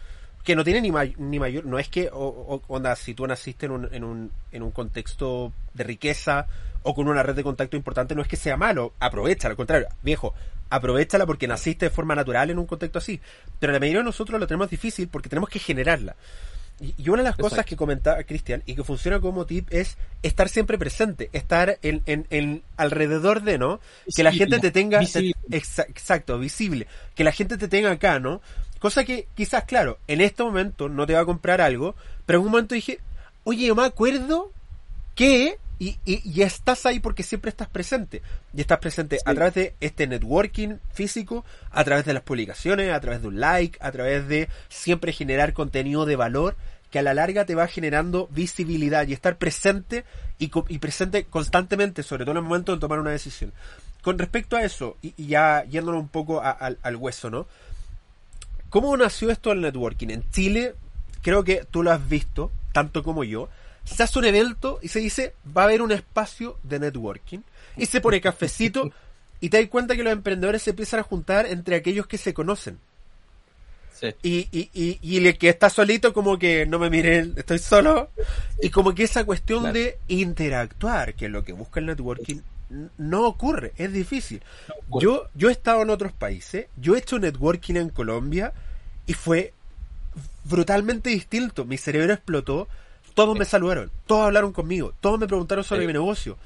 que 0.47 0.55
no 0.55 0.63
tiene 0.63 0.81
ni, 0.81 0.93
ni 1.19 1.41
mayor, 1.41 1.67
no 1.67 1.77
es 1.77 1.89
que, 1.89 2.09
o, 2.13 2.63
onda, 2.69 2.95
si 2.95 3.15
tú 3.15 3.27
naciste 3.27 3.67
en 3.67 3.73
un, 3.73 3.89
en, 3.93 4.05
un, 4.05 4.31
en 4.53 4.63
un 4.63 4.71
contexto 4.71 5.53
de 5.75 5.83
riqueza 5.83 6.47
o 6.85 6.95
con 6.95 7.09
una 7.09 7.25
red 7.25 7.35
de 7.35 7.43
contacto 7.43 7.77
importante, 7.77 8.15
no 8.15 8.23
es 8.23 8.29
que 8.29 8.37
sea 8.37 8.57
malo, 8.57 8.93
aprovecha, 9.01 9.49
al 9.49 9.57
contrario, 9.57 9.89
viejo, 10.05 10.35
aprovechala 10.71 11.27
porque 11.27 11.47
naciste 11.47 11.87
de 11.87 11.91
forma 11.91 12.15
natural 12.15 12.51
en 12.51 12.59
un 12.59 12.67
contexto 12.67 12.99
así. 12.99 13.21
Pero 13.59 13.73
la 13.73 13.81
mayoría 13.81 14.01
de 14.01 14.05
nosotros 14.05 14.41
lo 14.41 14.47
tenemos 14.47 14.71
difícil 14.71 15.09
porque 15.09 15.29
tenemos 15.29 15.49
que 15.49 15.59
generarla. 15.59 16.17
Y, 16.79 17.09
una 17.09 17.23
de 17.23 17.29
las 17.31 17.37
cosas 17.37 17.65
que 17.65 17.75
comentaba 17.75 18.23
Cristian 18.25 18.63
y 18.67 18.75
que 18.75 18.85
funciona 18.85 19.19
como 19.19 19.47
tip 19.47 19.67
es 19.73 19.97
estar 20.23 20.51
siempre 20.51 20.77
presente, 20.77 21.31
estar 21.33 21.79
en, 21.81 22.03
en, 22.05 22.63
alrededor 22.77 23.43
de, 23.43 23.57
¿no? 23.57 23.81
que 24.15 24.23
la 24.23 24.33
gente 24.33 24.59
te 24.59 24.71
tenga... 24.71 25.01
exacto, 25.51 26.39
visible. 26.39 26.87
Que 27.15 27.25
la 27.25 27.33
gente 27.33 27.57
te 27.57 27.69
tenga 27.69 27.93
acá, 27.93 28.21
¿no? 28.21 28.43
Cosa 28.79 29.05
que 29.05 29.27
quizás, 29.35 29.65
claro, 29.65 29.99
en 30.07 30.21
este 30.21 30.43
momento 30.43 30.91
no 30.91 31.07
te 31.07 31.15
va 31.15 31.21
a 31.21 31.25
comprar 31.25 31.63
algo, 31.63 31.95
pero 32.27 32.41
en 32.41 32.45
un 32.45 32.51
momento 32.53 32.75
dije, 32.75 33.01
oye, 33.45 33.73
me 33.75 33.85
acuerdo 33.85 34.53
que 35.15 35.57
y, 35.79 35.99
y, 36.05 36.43
estás 36.43 36.87
ahí 36.87 37.01
porque 37.01 37.23
siempre 37.23 37.51
estás 37.51 37.69
presente. 37.69 38.23
Y 38.55 38.61
estás 38.61 38.79
presente 38.79 39.19
a 39.25 39.35
través 39.35 39.55
de 39.55 39.75
este 39.81 40.07
networking 40.07 40.77
físico, 40.93 41.45
a 41.71 41.85
través 41.85 42.05
de 42.05 42.15
las 42.15 42.23
publicaciones, 42.23 42.93
a 42.93 43.01
través 43.01 43.23
de 43.23 43.29
un 43.29 43.41
like, 43.41 43.79
a 43.81 43.93
través 43.93 44.27
de 44.27 44.49
siempre 44.69 45.13
generar 45.13 45.53
contenido 45.53 46.07
de 46.07 46.17
valor 46.17 46.57
que 46.91 47.01
a 47.01 47.03
la 47.03 47.15
larga 47.15 47.45
te 47.45 47.55
va 47.55 47.67
generando 47.67 48.29
visibilidad 48.29 49.07
y 49.07 49.13
estar 49.13 49.37
presente 49.37 50.05
y, 50.39 50.51
y 50.69 50.79
presente 50.79 51.25
constantemente, 51.25 52.03
sobre 52.03 52.25
todo 52.25 52.33
en 52.33 52.39
el 52.39 52.45
momento 52.45 52.73
de 52.73 52.81
tomar 52.81 53.01
una 53.01 53.11
decisión. 53.11 53.53
Con 54.03 54.19
respecto 54.19 54.57
a 54.57 54.63
eso, 54.63 54.97
y, 55.03 55.27
ya 55.27 55.65
yéndonos 55.65 56.01
un 56.01 56.09
poco 56.09 56.41
al 56.41 56.97
hueso, 56.97 57.29
¿no? 57.29 57.47
¿Cómo 58.71 58.97
nació 58.97 59.31
esto 59.31 59.51
del 59.51 59.61
networking? 59.61 60.09
En 60.09 60.31
Chile, 60.31 60.75
creo 61.23 61.45
que 61.45 61.65
tú 61.71 61.83
lo 61.83 61.93
has 61.93 62.09
visto, 62.09 62.51
tanto 62.73 63.03
como 63.03 63.25
yo. 63.25 63.49
Se 63.87 64.03
hace 64.03 64.19
un 64.19 64.27
evento 64.27 64.79
y 64.83 64.89
se 64.89 64.99
dice, 64.99 65.35
va 65.57 65.63
a 65.63 65.65
haber 65.65 65.81
un 65.81 65.93
espacio 65.93 66.59
de 66.63 66.79
networking. 66.79 67.39
Y 67.77 67.87
se 67.87 68.01
pone 68.01 68.21
cafecito 68.21 68.91
y 69.41 69.49
te 69.49 69.61
das 69.61 69.71
cuenta 69.71 69.97
que 69.97 70.03
los 70.03 70.13
emprendedores 70.13 70.63
se 70.63 70.71
empiezan 70.71 71.01
a 71.01 71.05
juntar 71.05 71.47
entre 71.47 71.77
aquellos 71.77 72.07
que 72.07 72.19
se 72.19 72.35
conocen. 72.35 72.79
Sí. 73.99 74.09
Y, 74.23 74.49
y, 74.53 74.71
y, 74.75 74.99
y, 75.01 75.27
el 75.27 75.39
que 75.39 75.49
está 75.49 75.71
solito, 75.71 76.13
como 76.13 76.39
que 76.39 76.67
no 76.67 76.79
me 76.79 76.91
miren, 76.91 77.33
estoy 77.37 77.59
solo. 77.59 78.11
Y 78.61 78.69
como 78.69 78.95
que 78.95 79.05
esa 79.05 79.25
cuestión 79.25 79.73
de 79.73 79.99
interactuar, 80.09 81.15
que 81.15 81.27
es 81.27 81.31
lo 81.31 81.45
que 81.45 81.55
busca 81.55 81.81
el 81.81 81.87
networking, 81.87 82.43
no 82.99 83.27
ocurre, 83.27 83.73
es 83.77 83.93
difícil. 83.93 84.43
yo, 85.01 85.29
yo 85.35 85.49
he 85.49 85.53
estado 85.53 85.83
en 85.83 85.91
otros 85.91 86.13
países, 86.13 86.67
yo 86.77 86.95
he 86.95 86.99
hecho 86.99 87.19
networking 87.19 87.77
en 87.77 87.91
Colombia 87.91 88.53
y 89.07 89.15
fue 89.15 89.53
brutalmente 90.45 91.11
distinto. 91.11 91.65
Mi 91.65 91.77
cerebro 91.77 92.13
explotó, 92.13 92.69
todos 93.17 93.37
me 93.37 93.47
saludaron, 93.47 93.91
todos 94.07 94.27
hablaron 94.27 94.53
conmigo, 94.53 94.93
todos 95.01 95.19
me 95.19 95.27
preguntaron 95.27 95.65
sobre 95.65 95.87
mi 95.87 95.93
negocio 95.95 96.37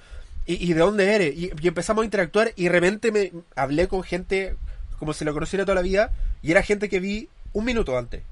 y, 0.46 0.72
de 0.72 0.78
dónde 0.78 1.12
eres. 1.12 1.36
Y, 1.36 1.50
empezamos 1.66 2.02
a 2.02 2.04
interactuar 2.04 2.52
y 2.54 2.64
de 2.64 2.68
repente 2.68 3.10
me 3.10 3.32
hablé 3.56 3.88
con 3.88 4.04
gente 4.04 4.54
como 5.00 5.12
si 5.12 5.24
lo 5.24 5.34
conociera 5.34 5.64
toda 5.64 5.74
la 5.74 5.82
vida 5.82 6.12
y 6.42 6.52
era 6.52 6.62
gente 6.62 6.88
que 6.88 7.00
vi 7.00 7.28
un 7.54 7.64
minuto 7.64 7.98
antes. 7.98 8.22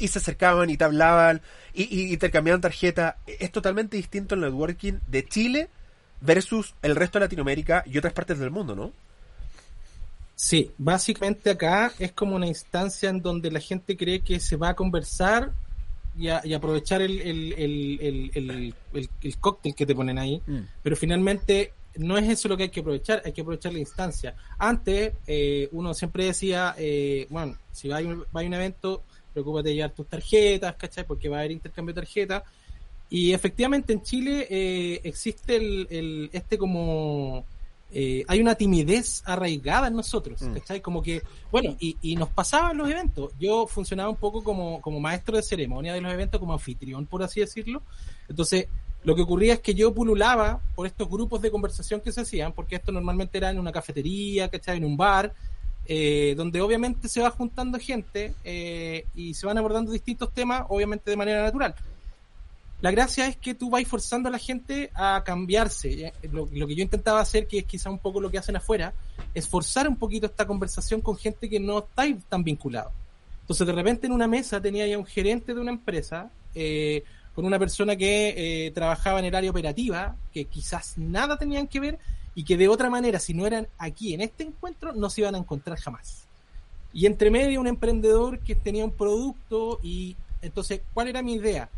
Y 0.00 0.08
se 0.08 0.18
acercaban 0.18 0.68
y 0.68 0.76
te 0.76 0.82
hablaban 0.82 1.40
y, 1.74 1.84
y 1.84 2.12
intercambiaban 2.12 2.60
tarjeta. 2.60 3.18
Es 3.26 3.52
totalmente 3.52 3.96
distinto 3.96 4.34
el 4.34 4.40
networking 4.40 4.94
de 5.06 5.24
Chile 5.24 5.68
versus 6.20 6.74
el 6.82 6.96
resto 6.96 7.20
de 7.20 7.26
Latinoamérica 7.26 7.84
y 7.86 7.98
otras 7.98 8.14
partes 8.14 8.40
del 8.40 8.50
mundo, 8.50 8.74
¿no? 8.74 8.92
Sí, 10.34 10.72
básicamente 10.76 11.50
acá 11.50 11.92
es 12.00 12.10
como 12.10 12.34
una 12.34 12.48
instancia 12.48 13.10
en 13.10 13.22
donde 13.22 13.52
la 13.52 13.60
gente 13.60 13.96
cree 13.96 14.22
que 14.22 14.40
se 14.40 14.56
va 14.56 14.70
a 14.70 14.74
conversar 14.74 15.52
y, 16.18 16.52
aprovechar 16.52 17.00
el, 17.02 17.20
el, 17.20 18.74
cóctel 19.40 19.74
que 19.74 19.86
te 19.86 19.94
ponen 19.94 20.18
ahí, 20.18 20.42
mm. 20.46 20.58
pero 20.82 20.96
finalmente 20.96 21.72
no 21.96 22.16
es 22.16 22.28
eso 22.28 22.48
lo 22.48 22.56
que 22.56 22.64
hay 22.64 22.68
que 22.68 22.80
aprovechar, 22.80 23.22
hay 23.24 23.32
que 23.32 23.40
aprovechar 23.40 23.72
la 23.72 23.78
instancia. 23.78 24.34
Antes, 24.58 25.14
eh, 25.26 25.68
uno 25.72 25.94
siempre 25.94 26.24
decía, 26.24 26.74
eh, 26.78 27.26
bueno, 27.30 27.56
si 27.72 27.88
va 27.88 27.98
a, 27.98 28.00
un, 28.00 28.24
va 28.34 28.40
a 28.40 28.44
un 28.44 28.54
evento, 28.54 29.02
preocúpate 29.32 29.70
de 29.70 29.74
llevar 29.76 29.92
tus 29.92 30.06
tarjetas, 30.06 30.74
¿cachai? 30.76 31.04
Porque 31.04 31.28
va 31.28 31.36
a 31.36 31.40
haber 31.40 31.52
intercambio 31.52 31.94
de 31.94 32.00
tarjetas 32.00 32.42
y 33.10 33.32
efectivamente 33.32 33.92
en 33.92 34.02
Chile 34.02 34.46
eh, 34.50 35.00
existe 35.04 35.56
el, 35.56 36.30
este 36.32 36.58
como... 36.58 37.44
Eh, 37.90 38.22
hay 38.28 38.40
una 38.40 38.54
timidez 38.54 39.22
arraigada 39.24 39.88
en 39.88 39.94
nosotros, 39.94 40.42
mm. 40.42 40.80
Como 40.82 41.02
que, 41.02 41.22
bueno, 41.50 41.74
y, 41.80 41.96
y 42.02 42.16
nos 42.16 42.28
pasaba 42.28 42.72
en 42.72 42.78
los 42.78 42.90
eventos. 42.90 43.32
Yo 43.38 43.66
funcionaba 43.66 44.10
un 44.10 44.16
poco 44.16 44.44
como, 44.44 44.80
como 44.82 45.00
maestro 45.00 45.36
de 45.36 45.42
ceremonia 45.42 45.94
de 45.94 46.00
los 46.00 46.12
eventos, 46.12 46.38
como 46.38 46.52
anfitrión, 46.52 47.06
por 47.06 47.22
así 47.22 47.40
decirlo. 47.40 47.82
Entonces, 48.28 48.66
lo 49.04 49.14
que 49.16 49.22
ocurría 49.22 49.54
es 49.54 49.60
que 49.60 49.74
yo 49.74 49.94
pululaba 49.94 50.60
por 50.74 50.86
estos 50.86 51.08
grupos 51.08 51.40
de 51.40 51.50
conversación 51.50 52.00
que 52.02 52.12
se 52.12 52.20
hacían, 52.20 52.52
porque 52.52 52.76
esto 52.76 52.92
normalmente 52.92 53.38
era 53.38 53.50
en 53.50 53.58
una 53.58 53.72
cafetería, 53.72 54.48
¿cachai? 54.48 54.76
En 54.76 54.84
un 54.84 54.96
bar, 54.96 55.32
eh, 55.86 56.34
donde 56.36 56.60
obviamente 56.60 57.08
se 57.08 57.22
va 57.22 57.30
juntando 57.30 57.78
gente 57.78 58.34
y 59.14 59.32
se 59.32 59.46
van 59.46 59.56
abordando 59.56 59.92
distintos 59.92 60.30
temas, 60.34 60.64
obviamente 60.68 61.10
de 61.10 61.16
manera 61.16 61.42
natural. 61.42 61.74
La 62.80 62.92
gracia 62.92 63.26
es 63.26 63.36
que 63.36 63.54
tú 63.54 63.70
vas 63.70 63.86
forzando 63.88 64.28
a 64.28 64.32
la 64.32 64.38
gente 64.38 64.90
a 64.94 65.22
cambiarse. 65.24 66.12
Lo, 66.30 66.46
que 66.46 66.76
yo 66.76 66.82
intentaba 66.82 67.20
hacer, 67.20 67.48
que 67.48 67.58
es 67.58 67.64
quizá 67.64 67.90
un 67.90 67.98
poco 67.98 68.20
lo 68.20 68.30
que 68.30 68.38
hacen 68.38 68.54
afuera, 68.54 68.92
es 69.34 69.48
forzar 69.48 69.88
un 69.88 69.96
poquito 69.96 70.26
esta 70.26 70.46
conversación 70.46 71.00
con 71.00 71.16
gente 71.16 71.48
que 71.48 71.58
no 71.58 71.80
está 71.80 72.04
tan 72.28 72.44
vinculado. 72.44 72.92
Entonces, 73.40 73.66
de 73.66 73.72
repente 73.72 74.06
en 74.06 74.12
una 74.12 74.28
mesa 74.28 74.60
tenía 74.60 74.86
ya 74.86 74.96
un 74.96 75.06
gerente 75.06 75.54
de 75.54 75.60
una 75.60 75.72
empresa 75.72 76.30
eh, 76.54 77.02
con 77.34 77.44
una 77.44 77.58
persona 77.58 77.96
que 77.96 78.66
eh, 78.66 78.70
trabajaba 78.70 79.18
en 79.18 79.24
el 79.24 79.34
área 79.34 79.50
operativa, 79.50 80.16
que 80.32 80.44
quizás 80.44 80.98
nada 80.98 81.36
tenían 81.36 81.66
que 81.66 81.80
ver 81.80 81.98
y 82.34 82.44
que 82.44 82.56
de 82.56 82.68
otra 82.68 82.90
manera, 82.90 83.18
si 83.18 83.34
no 83.34 83.46
eran 83.46 83.66
aquí 83.78 84.14
en 84.14 84.20
este 84.20 84.44
encuentro, 84.44 84.92
no 84.92 85.10
se 85.10 85.22
iban 85.22 85.34
a 85.34 85.38
encontrar 85.38 85.78
jamás. 85.78 86.28
Y 86.92 87.06
entre 87.06 87.30
medio 87.30 87.60
un 87.60 87.66
emprendedor 87.66 88.38
que 88.38 88.54
tenía 88.54 88.84
un 88.84 88.92
producto 88.92 89.80
y 89.82 90.16
entonces, 90.42 90.82
¿cuál 90.94 91.08
era 91.08 91.22
mi 91.22 91.34
idea? 91.34 91.68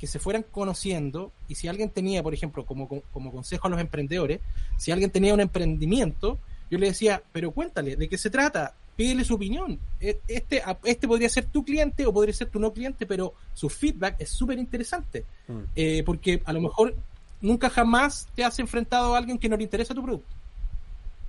Que 0.00 0.06
se 0.06 0.18
fueran 0.18 0.44
conociendo 0.50 1.30
y 1.46 1.56
si 1.56 1.68
alguien 1.68 1.90
tenía, 1.90 2.22
por 2.22 2.32
ejemplo, 2.32 2.64
como, 2.64 2.88
como 2.88 3.30
consejo 3.30 3.66
a 3.66 3.70
los 3.70 3.80
emprendedores, 3.80 4.40
si 4.78 4.90
alguien 4.90 5.10
tenía 5.10 5.34
un 5.34 5.40
emprendimiento, 5.40 6.38
yo 6.70 6.78
le 6.78 6.86
decía, 6.86 7.22
pero 7.32 7.50
cuéntale, 7.50 7.96
¿de 7.96 8.08
qué 8.08 8.16
se 8.16 8.30
trata? 8.30 8.74
Pídele 8.96 9.24
su 9.24 9.34
opinión. 9.34 9.78
E, 10.00 10.18
este, 10.26 10.62
este 10.84 11.06
podría 11.06 11.28
ser 11.28 11.44
tu 11.44 11.62
cliente 11.66 12.06
o 12.06 12.14
podría 12.14 12.32
ser 12.32 12.48
tu 12.48 12.58
no 12.58 12.72
cliente, 12.72 13.04
pero 13.04 13.34
su 13.52 13.68
feedback 13.68 14.16
es 14.18 14.30
súper 14.30 14.58
interesante. 14.58 15.26
Mm. 15.46 15.60
Eh, 15.76 16.02
porque 16.06 16.40
a 16.46 16.52
lo 16.54 16.62
mejor 16.62 16.96
nunca 17.42 17.68
jamás 17.68 18.26
te 18.34 18.42
has 18.42 18.58
enfrentado 18.58 19.14
a 19.14 19.18
alguien 19.18 19.36
que 19.36 19.50
no 19.50 19.56
le 19.58 19.64
interesa 19.64 19.94
tu 19.94 20.02
producto. 20.02 20.34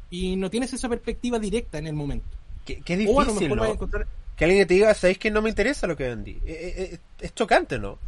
Y 0.09 0.37
no 0.37 0.49
tienes 0.49 0.71
esa 0.71 0.87
perspectiva 0.87 1.39
directa 1.39 1.77
en 1.77 1.87
el 1.87 1.93
momento. 1.93 2.40
Qué, 2.65 2.97
difícil, 2.97 3.15
o 3.15 3.21
a 3.21 3.25
lo 3.25 3.33
mejor 3.33 3.67
encontrar 3.67 4.07
que 4.41 4.45
alguien 4.45 4.67
te 4.67 4.73
diga, 4.73 4.91
sabéis 4.95 5.19
que 5.19 5.29
no 5.29 5.43
me 5.43 5.49
interesa 5.49 5.85
lo 5.85 5.95
que 5.95 6.07
vendí. 6.07 6.31
Eh, 6.31 6.41
eh, 6.45 6.89
eh, 6.93 6.99
es 7.19 7.35
chocante, 7.35 7.77
¿no? 7.77 7.99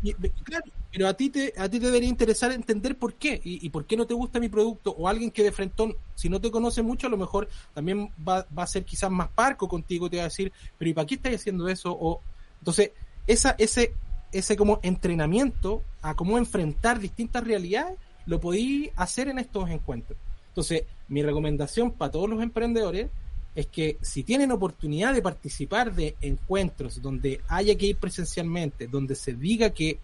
claro, 0.43 0.65
pero 0.91 1.07
a 1.07 1.13
ti 1.13 1.29
te 1.29 1.53
a 1.55 1.69
ti 1.69 1.79
te 1.79 1.86
debería 1.86 2.10
interesar 2.10 2.51
entender 2.51 2.98
por 2.98 3.13
qué 3.13 3.39
y, 3.43 3.69
por 3.69 3.86
qué 3.86 3.95
no 3.95 4.07
te 4.07 4.15
gusta 4.15 4.39
mi 4.39 4.50
producto 4.50 4.95
o 4.98 5.07
alguien 5.07 5.29
que 5.29 5.43
de 5.43 5.51
frente, 5.51 5.95
si 6.15 6.29
no 6.29 6.41
te 6.41 6.50
conoce 6.50 6.81
mucho, 6.81 7.05
a 7.05 7.12
lo 7.12 7.17
mejor 7.17 7.48
también 7.75 8.10
va, 8.27 8.48
va 8.57 8.63
a 8.63 8.67
ser 8.67 8.83
quizás 8.83 9.12
más 9.12 9.27
parco 9.29 9.67
contigo, 9.67 10.10
te 10.10 10.17
va 10.17 10.24
a 10.24 10.25
decir, 10.25 10.51
pero 10.75 10.89
¿y 10.89 10.93
para 10.95 11.05
qué 11.05 11.13
estás 11.13 11.36
haciendo 11.36 11.67
eso? 11.67 11.91
O 11.91 12.22
entonces 12.60 12.89
esa 13.27 13.55
ese 13.60 13.93
ese 14.31 14.57
como 14.57 14.79
entrenamiento 14.81 15.83
a 16.01 16.15
cómo 16.15 16.39
enfrentar 16.39 17.00
distintas 17.00 17.43
realidades 17.43 18.00
lo 18.25 18.39
podí 18.39 18.89
hacer 18.95 19.27
en 19.27 19.38
estos 19.38 19.69
encuentros. 19.69 20.17
Entonces, 20.48 20.83
mi 21.10 21.22
recomendación 21.22 21.91
para 21.91 22.12
todos 22.12 22.27
los 22.27 22.41
emprendedores 22.41 23.10
es 23.55 23.67
que 23.67 23.98
si 24.01 24.24
tienen 24.24 24.51
oportunidad 24.51 25.13
de 25.13 25.22
participar 25.22 25.93
de 25.93 26.15
encuentros 26.22 27.01
donde 27.01 27.41
haya 27.48 27.75
que 27.75 27.88
ir 27.88 27.98
presencialmente, 27.98 28.88
donde 28.88 29.15
se 29.15 29.33
diga 29.33 29.69
que 29.69 30.00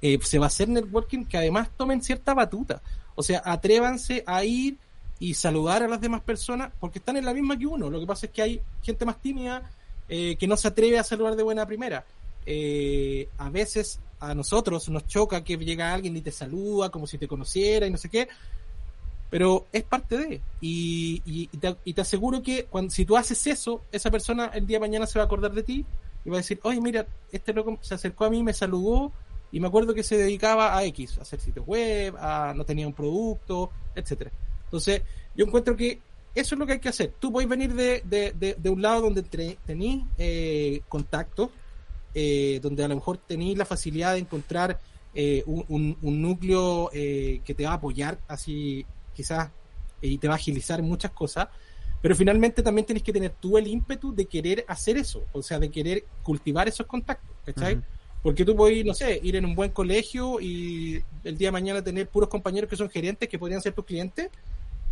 eh, 0.00 0.18
se 0.22 0.38
va 0.38 0.46
a 0.46 0.48
hacer 0.48 0.68
networking 0.68 1.24
que 1.24 1.36
además 1.36 1.68
tomen 1.76 2.02
cierta 2.02 2.34
batuta. 2.34 2.80
O 3.14 3.22
sea, 3.22 3.42
atrévanse 3.44 4.22
a 4.26 4.44
ir 4.44 4.78
y 5.18 5.34
saludar 5.34 5.82
a 5.82 5.88
las 5.88 6.00
demás 6.00 6.22
personas 6.22 6.72
porque 6.80 6.98
están 6.98 7.16
en 7.16 7.24
la 7.24 7.34
misma 7.34 7.58
que 7.58 7.66
uno. 7.66 7.90
Lo 7.90 8.00
que 8.00 8.06
pasa 8.06 8.26
es 8.26 8.32
que 8.32 8.42
hay 8.42 8.60
gente 8.82 9.04
más 9.04 9.20
tímida 9.20 9.70
eh, 10.08 10.36
que 10.36 10.46
no 10.46 10.56
se 10.56 10.68
atreve 10.68 10.98
a 10.98 11.04
saludar 11.04 11.36
de 11.36 11.42
buena 11.42 11.66
primera. 11.66 12.04
Eh, 12.44 13.28
a 13.38 13.48
veces 13.50 14.00
a 14.18 14.34
nosotros 14.34 14.88
nos 14.88 15.06
choca 15.06 15.44
que 15.44 15.56
llega 15.56 15.92
alguien 15.92 16.16
y 16.16 16.20
te 16.20 16.32
saluda 16.32 16.90
como 16.90 17.06
si 17.06 17.18
te 17.18 17.28
conociera 17.28 17.86
y 17.86 17.90
no 17.90 17.98
sé 17.98 18.08
qué, 18.08 18.28
pero 19.32 19.64
es 19.72 19.82
parte 19.84 20.18
de. 20.18 20.42
Y, 20.60 21.22
y, 21.24 21.46
te, 21.56 22.00
aseguro 22.02 22.42
que 22.42 22.66
cuando, 22.66 22.90
si 22.90 23.06
tú 23.06 23.16
haces 23.16 23.46
eso, 23.46 23.80
esa 23.90 24.10
persona 24.10 24.50
el 24.52 24.66
día 24.66 24.76
de 24.76 24.80
mañana 24.80 25.06
se 25.06 25.18
va 25.18 25.22
a 25.22 25.24
acordar 25.24 25.54
de 25.54 25.62
ti 25.62 25.86
y 26.22 26.28
va 26.28 26.36
a 26.36 26.40
decir, 26.40 26.60
oye, 26.64 26.82
mira, 26.82 27.06
este 27.32 27.54
loco 27.54 27.78
se 27.80 27.94
acercó 27.94 28.26
a 28.26 28.30
mí, 28.30 28.42
me 28.42 28.52
saludó 28.52 29.10
y 29.50 29.58
me 29.58 29.68
acuerdo 29.68 29.94
que 29.94 30.02
se 30.02 30.18
dedicaba 30.18 30.76
a 30.76 30.84
X, 30.84 31.16
a 31.16 31.22
hacer 31.22 31.40
sitios 31.40 31.66
web, 31.66 32.14
a 32.18 32.52
no 32.54 32.66
tenía 32.66 32.86
un 32.86 32.92
producto, 32.92 33.70
etcétera. 33.94 34.30
Entonces, 34.64 35.00
yo 35.34 35.46
encuentro 35.46 35.74
que 35.78 35.98
eso 36.34 36.54
es 36.54 36.58
lo 36.58 36.66
que 36.66 36.74
hay 36.74 36.80
que 36.80 36.90
hacer. 36.90 37.14
Tú 37.18 37.32
puedes 37.32 37.48
venir 37.48 37.72
de, 37.72 38.02
de, 38.04 38.54
de, 38.58 38.70
un 38.70 38.82
lado 38.82 39.00
donde 39.00 39.22
tenés 39.22 40.02
eh, 40.18 40.82
contactos, 40.90 41.48
eh, 42.12 42.60
donde 42.62 42.84
a 42.84 42.88
lo 42.88 42.96
mejor 42.96 43.16
tenéis 43.16 43.56
la 43.56 43.64
facilidad 43.64 44.12
de 44.12 44.18
encontrar 44.18 44.78
eh, 45.14 45.42
un, 45.46 45.96
un, 46.02 46.22
núcleo 46.22 46.90
eh, 46.92 47.40
que 47.46 47.54
te 47.54 47.64
va 47.64 47.70
a 47.70 47.74
apoyar 47.74 48.18
así 48.28 48.84
quizás 49.14 49.50
y 50.00 50.18
te 50.18 50.28
va 50.28 50.34
a 50.34 50.36
agilizar 50.36 50.82
muchas 50.82 51.12
cosas, 51.12 51.48
pero 52.00 52.16
finalmente 52.16 52.62
también 52.62 52.84
tienes 52.84 53.02
que 53.02 53.12
tener 53.12 53.30
tú 53.40 53.56
el 53.56 53.68
ímpetu 53.68 54.14
de 54.14 54.26
querer 54.26 54.64
hacer 54.66 54.96
eso, 54.96 55.24
o 55.32 55.42
sea, 55.42 55.58
de 55.58 55.70
querer 55.70 56.04
cultivar 56.22 56.66
esos 56.68 56.86
contactos, 56.86 57.36
¿cachai? 57.44 57.80
Porque 58.22 58.44
tú 58.44 58.56
puedes, 58.56 58.84
no 58.84 58.94
sé, 58.94 59.20
ir 59.22 59.36
en 59.36 59.44
un 59.44 59.54
buen 59.54 59.70
colegio 59.70 60.40
y 60.40 61.02
el 61.24 61.38
día 61.38 61.48
de 61.48 61.52
mañana 61.52 61.82
tener 61.82 62.08
puros 62.08 62.28
compañeros 62.28 62.68
que 62.68 62.76
son 62.76 62.90
gerentes 62.90 63.28
que 63.28 63.38
podrían 63.38 63.62
ser 63.62 63.72
tus 63.72 63.84
clientes, 63.84 64.30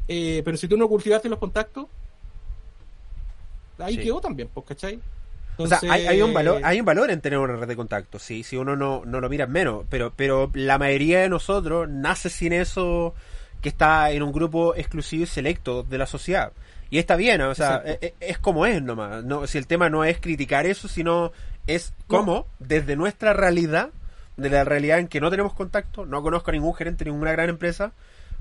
eh, 0.06 0.42
pero 0.44 0.56
si 0.56 0.68
tú 0.68 0.76
no 0.76 0.88
cultivaste 0.88 1.28
los 1.28 1.38
contactos, 1.38 1.86
ahí 3.78 3.96
quedó 3.98 4.20
también, 4.20 4.48
pues, 4.52 4.66
¿cachai? 4.66 5.00
O 5.56 5.66
sea, 5.66 5.78
hay, 5.90 6.22
un 6.22 6.32
valor, 6.32 6.60
hay 6.64 6.80
un 6.80 6.86
valor 6.86 7.10
en 7.10 7.20
tener 7.20 7.38
una 7.38 7.56
red 7.56 7.68
de 7.68 7.76
contactos, 7.76 8.22
sí, 8.22 8.42
si 8.44 8.56
uno 8.56 8.76
no, 8.76 9.04
no 9.04 9.20
lo 9.20 9.28
mira 9.28 9.46
menos, 9.46 9.84
pero, 9.90 10.12
pero 10.14 10.50
la 10.54 10.78
mayoría 10.78 11.20
de 11.20 11.28
nosotros 11.28 11.88
nace 11.88 12.30
sin 12.30 12.52
eso 12.52 13.14
que 13.60 13.68
está 13.68 14.10
en 14.10 14.22
un 14.22 14.32
grupo 14.32 14.74
exclusivo 14.74 15.24
y 15.24 15.26
selecto 15.26 15.82
de 15.82 15.98
la 15.98 16.06
sociedad. 16.06 16.52
Y 16.90 16.98
está 16.98 17.16
bien, 17.16 17.40
o 17.42 17.54
sea, 17.54 17.82
es, 17.84 17.98
e, 18.00 18.14
es, 18.20 18.38
como 18.38 18.66
es 18.66 18.82
nomás. 18.82 19.22
No, 19.24 19.46
si 19.46 19.58
el 19.58 19.66
tema 19.66 19.88
no 19.88 20.04
es 20.04 20.18
criticar 20.18 20.66
eso, 20.66 20.88
sino 20.88 21.32
es 21.66 21.92
como, 22.08 22.46
desde 22.58 22.96
nuestra 22.96 23.32
realidad, 23.32 23.90
de 24.36 24.50
la 24.50 24.64
realidad 24.64 24.98
en 24.98 25.08
que 25.08 25.20
no 25.20 25.30
tenemos 25.30 25.54
contacto, 25.54 26.06
no 26.06 26.22
conozco 26.22 26.50
a 26.50 26.52
ningún 26.52 26.74
gerente 26.74 27.04
ninguna 27.04 27.32
gran 27.32 27.48
empresa, 27.48 27.92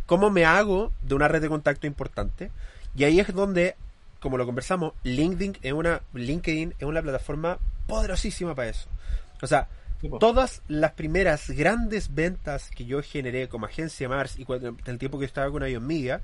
cómo 0.06 0.30
me 0.32 0.46
hago 0.46 0.92
de 1.02 1.14
una 1.14 1.28
red 1.28 1.42
de 1.42 1.50
contacto 1.50 1.86
importante. 1.86 2.52
Y 2.96 3.04
ahí 3.04 3.20
es 3.20 3.34
donde, 3.34 3.76
como 4.20 4.38
lo 4.38 4.46
conversamos, 4.46 4.94
LinkedIn 5.04 5.58
es 5.62 5.74
una, 5.74 6.02
LinkedIn 6.14 6.74
es 6.80 6.88
una 6.88 7.02
plataforma 7.02 7.60
poderosísima 7.86 8.56
para 8.56 8.70
eso. 8.70 8.90
O 9.42 9.48
sea, 9.48 9.68
todas 10.20 10.62
las 10.68 10.92
primeras 10.92 11.50
grandes 11.50 12.14
ventas 12.14 12.70
que 12.70 12.86
yo 12.86 13.02
generé 13.02 13.50
como 13.50 13.66
agencia 13.66 14.08
Mars 14.08 14.38
y 14.38 14.46
cuando, 14.46 14.76
el 14.86 14.98
tiempo 14.98 15.20
que 15.20 15.26
estaba 15.26 15.52
con 15.52 15.68
Ion 15.68 15.86
Media 15.86 16.22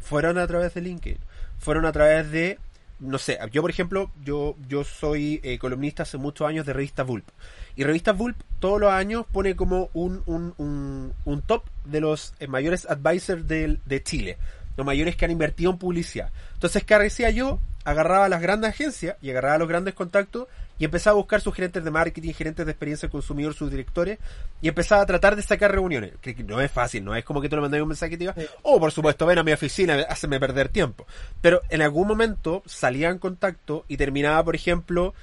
fueron 0.00 0.38
a 0.38 0.46
través 0.46 0.74
de 0.74 0.80
LinkedIn. 0.80 1.18
Fueron 1.58 1.84
a 1.86 1.92
través 1.92 2.30
de 2.30 2.58
no 3.00 3.18
sé, 3.18 3.38
yo 3.52 3.62
por 3.62 3.70
ejemplo, 3.70 4.10
yo, 4.24 4.56
yo 4.68 4.82
soy 4.82 5.40
eh, 5.44 5.58
columnista 5.58 6.02
hace 6.02 6.18
muchos 6.18 6.48
años 6.48 6.66
de 6.66 6.72
revista 6.72 7.04
Vulp. 7.04 7.28
Y 7.76 7.84
revista 7.84 8.12
Vulp 8.12 8.36
todos 8.58 8.80
los 8.80 8.90
años 8.90 9.24
pone 9.30 9.54
como 9.54 9.88
un, 9.92 10.22
un, 10.26 10.54
un, 10.58 11.12
un 11.24 11.42
top 11.42 11.64
de 11.84 12.00
los 12.00 12.34
eh, 12.40 12.48
mayores 12.48 12.86
advisors 12.90 13.46
de, 13.46 13.78
de 13.84 14.02
Chile. 14.02 14.38
Los 14.76 14.84
mayores 14.84 15.16
que 15.16 15.24
han 15.24 15.30
invertido 15.30 15.70
en 15.70 15.78
publicidad. 15.78 16.30
Entonces, 16.54 16.84
¿qué 16.84 16.98
decía 16.98 17.30
yo? 17.30 17.60
Agarraba 17.84 18.26
a 18.26 18.28
las 18.28 18.42
grandes 18.42 18.70
agencias 18.70 19.16
y 19.22 19.30
agarraba 19.30 19.54
a 19.54 19.58
los 19.58 19.68
grandes 19.68 19.94
contactos 19.94 20.48
y 20.78 20.84
empezaba 20.84 21.14
a 21.14 21.16
buscar 21.16 21.40
sus 21.40 21.54
gerentes 21.54 21.82
de 21.82 21.90
marketing, 21.90 22.32
gerentes 22.32 22.64
de 22.64 22.72
experiencia 22.72 23.08
consumidor, 23.08 23.54
sus 23.54 23.70
directores, 23.70 24.18
y 24.62 24.68
empezaba 24.68 25.02
a 25.02 25.06
tratar 25.06 25.34
de 25.34 25.42
sacar 25.42 25.72
reuniones. 25.72 26.12
Que 26.20 26.34
no 26.44 26.60
es 26.60 26.70
fácil, 26.70 27.04
no 27.04 27.16
es 27.16 27.24
como 27.24 27.40
que 27.40 27.48
tú 27.48 27.56
le 27.56 27.62
mandas 27.62 27.80
un 27.80 27.88
mensaje 27.88 28.14
y 28.14 28.16
te 28.16 28.24
digas, 28.24 28.36
oh, 28.62 28.78
por 28.78 28.92
supuesto, 28.92 29.26
ven 29.26 29.38
a 29.38 29.42
mi 29.42 29.52
oficina, 29.52 29.94
hazme 30.08 30.38
perder 30.38 30.68
tiempo. 30.68 31.06
Pero 31.40 31.62
en 31.68 31.82
algún 31.82 32.06
momento 32.06 32.62
salía 32.66 33.08
en 33.08 33.18
contacto 33.18 33.84
y 33.88 33.96
terminaba, 33.96 34.44
por 34.44 34.54
ejemplo, 34.54 35.14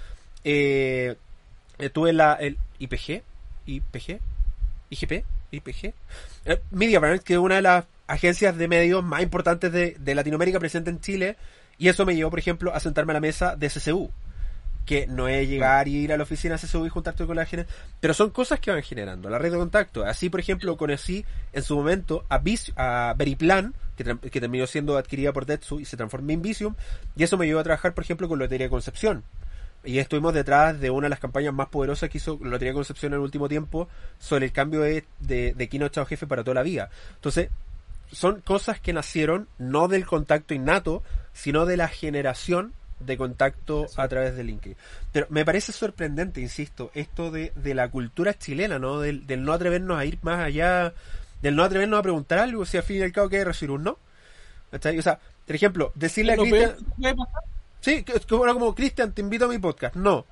eh, 0.44 1.16
eh 1.80 1.90
tuve 1.90 2.12
la, 2.12 2.34
el 2.34 2.58
IPG, 2.80 3.24
IPG, 3.66 4.20
IGP, 4.90 5.26
IPG, 5.52 5.94
eh, 6.46 6.62
Media 6.72 7.00
Brand, 7.00 7.22
que 7.22 7.34
es 7.34 7.40
una 7.40 7.56
de 7.56 7.62
las 7.62 7.86
agencias 8.08 8.58
de 8.58 8.68
medios 8.68 9.04
más 9.04 9.24
importantes 9.24 9.72
de, 9.72 9.96
de 9.98 10.16
Latinoamérica 10.16 10.60
presente 10.60 10.90
en 10.90 11.00
Chile, 11.00 11.38
y 11.78 11.88
eso 11.88 12.06
me 12.06 12.16
llevó, 12.16 12.30
por 12.30 12.40
ejemplo, 12.40 12.74
a 12.74 12.80
sentarme 12.82 13.14
a 13.14 13.16
la 13.16 13.20
mesa 13.22 13.56
de 13.56 13.70
CCU 13.70 14.12
que 14.86 15.08
no 15.08 15.28
es 15.28 15.48
llegar 15.50 15.88
y 15.88 15.96
ir 15.96 16.14
a 16.14 16.18
la 16.18 16.24
oficina, 16.24 16.58
se 16.58 16.68
sube 16.68 16.88
y 16.88 16.90
juntarte 16.90 17.26
con 17.26 17.36
la 17.36 17.46
gente, 17.46 17.68
pero 18.00 18.14
son 18.14 18.30
cosas 18.30 18.60
que 18.60 18.72
van 18.72 18.84
generando, 18.84 19.30
la 19.30 19.40
red 19.40 19.52
de 19.52 19.58
contacto. 19.58 20.06
Así, 20.06 20.30
por 20.30 20.40
ejemplo, 20.40 20.78
conocí 20.78 21.26
en 21.54 21.64
su 21.64 21.76
momento 21.76 22.26
a, 22.30 22.42
a 22.76 23.14
Veriplan, 23.16 23.74
que, 23.98 24.18
que, 24.30 24.40
terminó 24.40 24.68
siendo 24.68 24.98
adquirida 24.98 25.34
por 25.34 25.46
Detsu 25.46 25.80
y 25.80 25.86
se 25.86 25.98
transformó 25.98 26.32
en 26.32 26.42
Visium, 26.42 26.76
y 27.16 27.24
eso 27.24 27.38
me 27.38 27.48
llevó 27.48 27.60
a 27.60 27.64
trabajar, 27.64 27.94
por 27.94 28.04
ejemplo, 28.04 28.28
con 28.28 28.40
Lotería 28.40 28.70
Concepción. 28.70 29.24
Y 29.84 30.00
estuvimos 30.00 30.34
detrás 30.34 30.80
de 30.80 30.90
una 30.90 31.06
de 31.06 31.10
las 31.10 31.20
campañas 31.20 31.54
más 31.54 31.68
poderosas 31.68 32.10
que 32.10 32.18
hizo 32.18 32.40
Lotería 32.42 32.74
Concepción 32.74 33.14
en 33.14 33.20
el 33.20 33.24
último 33.24 33.48
tiempo 33.48 33.88
sobre 34.20 34.46
el 34.46 34.52
cambio 34.52 34.82
de, 34.82 35.06
de, 35.20 35.54
de 35.54 35.70
Kino 35.70 35.90
Chao 35.90 36.06
Jefe 36.06 36.26
para 36.26 36.44
toda 36.44 36.56
la 36.56 36.64
vida. 36.64 36.90
Entonces, 37.16 37.50
son 38.12 38.42
cosas 38.42 38.80
que 38.80 38.94
nacieron 38.94 39.48
no 39.58 39.88
del 39.88 40.06
contacto 40.06 40.54
innato, 40.54 41.04
sino 41.34 41.66
de 41.66 41.78
la 41.78 41.88
generación 41.88 42.74
de 43.00 43.18
contacto 43.18 43.88
a 43.98 44.08
través 44.08 44.36
de 44.36 44.44
LinkedIn. 44.44 44.78
Pero 45.12 45.28
me 45.30 45.46
parece 45.46 45.72
sorprendente, 45.72 46.42
insisto, 46.42 46.92
esto 46.94 47.32
de, 47.32 47.52
de 47.56 47.74
la 47.74 47.90
cultura 47.90 48.34
chilena, 48.38 48.80
¿no? 48.80 49.00
Del, 49.00 49.28
del, 49.28 49.44
no 49.44 49.54
atrevernos 49.54 49.98
a 49.98 50.06
ir 50.06 50.18
más 50.22 50.40
allá, 50.40 50.94
del 51.42 51.56
no 51.56 51.64
atrevernos 51.64 52.00
a 52.00 52.04
preguntar 52.04 52.40
algo, 52.40 52.66
si 52.66 52.78
al 52.78 52.84
fin 52.84 52.98
y 52.98 53.02
al 53.04 53.12
cabo 53.12 53.30
que 53.30 53.44
recibir 53.44 53.72
un 53.72 53.84
no. 53.84 53.98
O 54.72 55.02
sea, 55.02 55.20
por 55.46 55.56
ejemplo, 55.56 55.92
decirle 55.96 56.34
a 56.34 56.38
Cristian... 56.38 56.76
Sí, 57.82 58.04
como, 58.28 58.52
como 58.52 58.74
Cristian, 58.74 59.12
te 59.12 59.22
invito 59.22 59.46
a 59.46 59.48
mi 59.48 59.60
podcast. 59.60 59.96
No. 59.96 60.26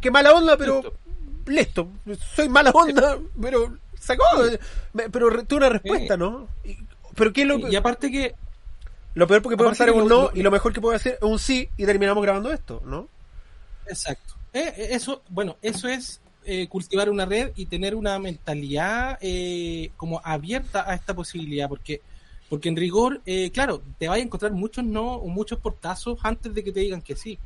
Qué 0.00 0.10
mala 0.10 0.34
onda, 0.34 0.56
pero... 0.56 0.82
Listo. 1.46 1.88
Soy 2.34 2.48
mala 2.48 2.70
onda, 2.70 3.18
pero... 3.40 3.78
Sacó. 3.98 4.24
Pero 4.92 5.44
tuve 5.44 5.56
una 5.56 5.70
respuesta, 5.70 6.16
¿no? 6.16 6.48
Pero 7.14 7.32
¿qué 7.32 7.42
es 7.42 7.48
lo... 7.48 7.56
Y 7.70 7.76
aparte 7.76 8.10
que 8.10 8.34
lo 9.14 9.26
peor 9.26 9.42
porque 9.42 9.56
puede 9.56 9.70
pasar 9.70 9.88
es 9.88 9.94
un 9.94 10.08
no 10.08 10.30
y 10.34 10.42
lo 10.42 10.50
mejor 10.50 10.72
que 10.72 10.80
puede 10.80 10.96
hacer 10.96 11.18
es 11.20 11.28
un 11.28 11.38
sí 11.38 11.68
y 11.76 11.86
terminamos 11.86 12.22
grabando 12.22 12.52
esto, 12.52 12.82
¿no? 12.84 13.08
Exacto. 13.86 14.34
Eh, 14.52 14.72
eh, 14.76 14.88
eso, 14.90 15.22
bueno, 15.28 15.56
eso 15.62 15.88
es 15.88 16.20
eh, 16.44 16.68
cultivar 16.68 17.08
una 17.08 17.24
red 17.24 17.52
y 17.54 17.66
tener 17.66 17.94
una 17.94 18.18
mentalidad 18.18 19.18
como 19.96 20.20
abierta 20.24 20.88
a 20.88 20.94
esta 20.94 21.14
posibilidad, 21.14 21.68
porque 21.68 22.00
porque 22.48 22.68
en 22.68 22.76
rigor, 22.76 23.22
claro, 23.52 23.82
te 23.98 24.06
vas 24.06 24.18
a 24.18 24.20
encontrar 24.20 24.52
muchos 24.52 24.84
no 24.84 25.14
o 25.14 25.26
muchos 25.28 25.58
portazos 25.58 26.18
antes 26.22 26.54
de 26.54 26.62
que 26.62 26.70
te 26.70 26.80
digan 26.80 27.02
que 27.02 27.16
sí. 27.16 27.38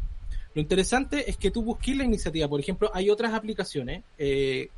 Lo 0.54 0.60
interesante 0.60 1.30
es 1.30 1.36
que 1.36 1.50
tú 1.50 1.62
busques 1.62 1.96
la 1.96 2.04
iniciativa. 2.04 2.48
Por 2.48 2.60
ejemplo, 2.60 2.90
hay 2.92 3.08
otras 3.08 3.32
aplicaciones 3.32 4.02
que, 4.18 4.70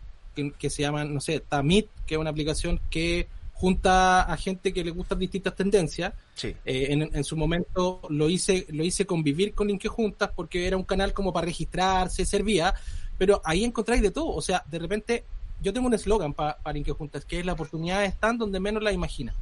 que, 0.58 0.70
se 0.70 0.82
llaman, 0.82 1.12
no 1.12 1.20
sé, 1.20 1.40
Tamit, 1.40 1.88
que 2.06 2.14
es 2.14 2.20
una 2.20 2.30
aplicación 2.30 2.80
que 2.90 3.26
junta 3.60 4.22
a 4.22 4.36
gente 4.38 4.72
que 4.72 4.82
le 4.82 4.90
gustan 4.90 5.18
distintas 5.18 5.54
tendencias. 5.54 6.14
Sí. 6.34 6.56
Eh, 6.64 7.08
en, 7.12 7.24
su 7.24 7.36
momento 7.36 8.00
lo 8.08 8.30
hice, 8.30 8.66
lo 8.70 8.82
hice 8.82 9.04
convivir 9.04 9.52
con 9.52 9.68
Inque 9.68 9.88
Juntas 9.88 10.30
porque 10.34 10.66
era 10.66 10.78
un 10.78 10.84
canal 10.84 11.12
como 11.12 11.30
para 11.30 11.44
registrarse, 11.44 12.24
servía, 12.24 12.74
pero 13.18 13.42
ahí 13.44 13.62
encontráis 13.62 14.00
de 14.00 14.10
todo. 14.10 14.28
O 14.28 14.40
sea, 14.40 14.64
de 14.70 14.78
repente, 14.78 15.24
yo 15.60 15.74
tengo 15.74 15.88
un 15.88 15.94
eslogan 15.94 16.32
para 16.32 16.56
Inque 16.74 16.92
Juntas, 16.92 17.26
que 17.26 17.40
es 17.40 17.44
la 17.44 17.52
oportunidad 17.52 18.02
están 18.02 18.38
donde 18.38 18.60
menos 18.60 18.82
la 18.82 18.92
imaginas. 18.92 19.36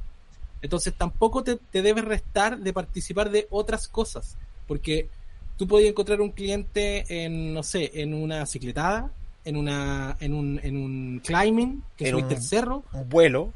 Entonces 0.63 0.93
tampoco 0.95 1.45
te, 1.45 1.55
te 1.55 1.83
debes 1.83 2.05
restar 2.05 2.59
de 2.59 2.73
participar 2.73 3.31
de 3.31 3.47
otras 3.51 3.87
cosas, 3.87 4.37
porque 4.67 5.09
tú 5.57 5.69
podías 5.69 5.91
encontrar 5.91 6.21
un 6.21 6.33
cliente 6.33 7.25
en, 7.25 7.55
no 7.55 7.63
sé, 7.63 7.93
en 7.95 8.15
una 8.15 8.45
cicletada, 8.47 9.13
en 9.45 9.57
una, 9.57 10.17
en 10.19 10.35
un, 10.35 10.59
en 10.61 10.77
un 10.77 11.23
climbing, 11.25 11.85
que 11.97 12.09
es 12.09 12.15
el 12.15 12.43
cerro. 12.43 12.83
Un 12.93 13.09
vuelo 13.09 13.53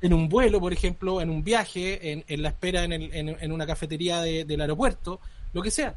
en 0.00 0.12
un 0.12 0.28
vuelo, 0.28 0.60
por 0.60 0.72
ejemplo, 0.72 1.20
en 1.20 1.30
un 1.30 1.42
viaje, 1.42 2.12
en, 2.12 2.24
en 2.28 2.42
la 2.42 2.50
espera 2.50 2.84
en, 2.84 2.92
el, 2.92 3.10
en, 3.12 3.52
una 3.52 3.66
cafetería 3.66 4.20
del 4.22 4.60
aeropuerto, 4.60 5.20
lo 5.52 5.62
que 5.62 5.70
sea. 5.70 5.94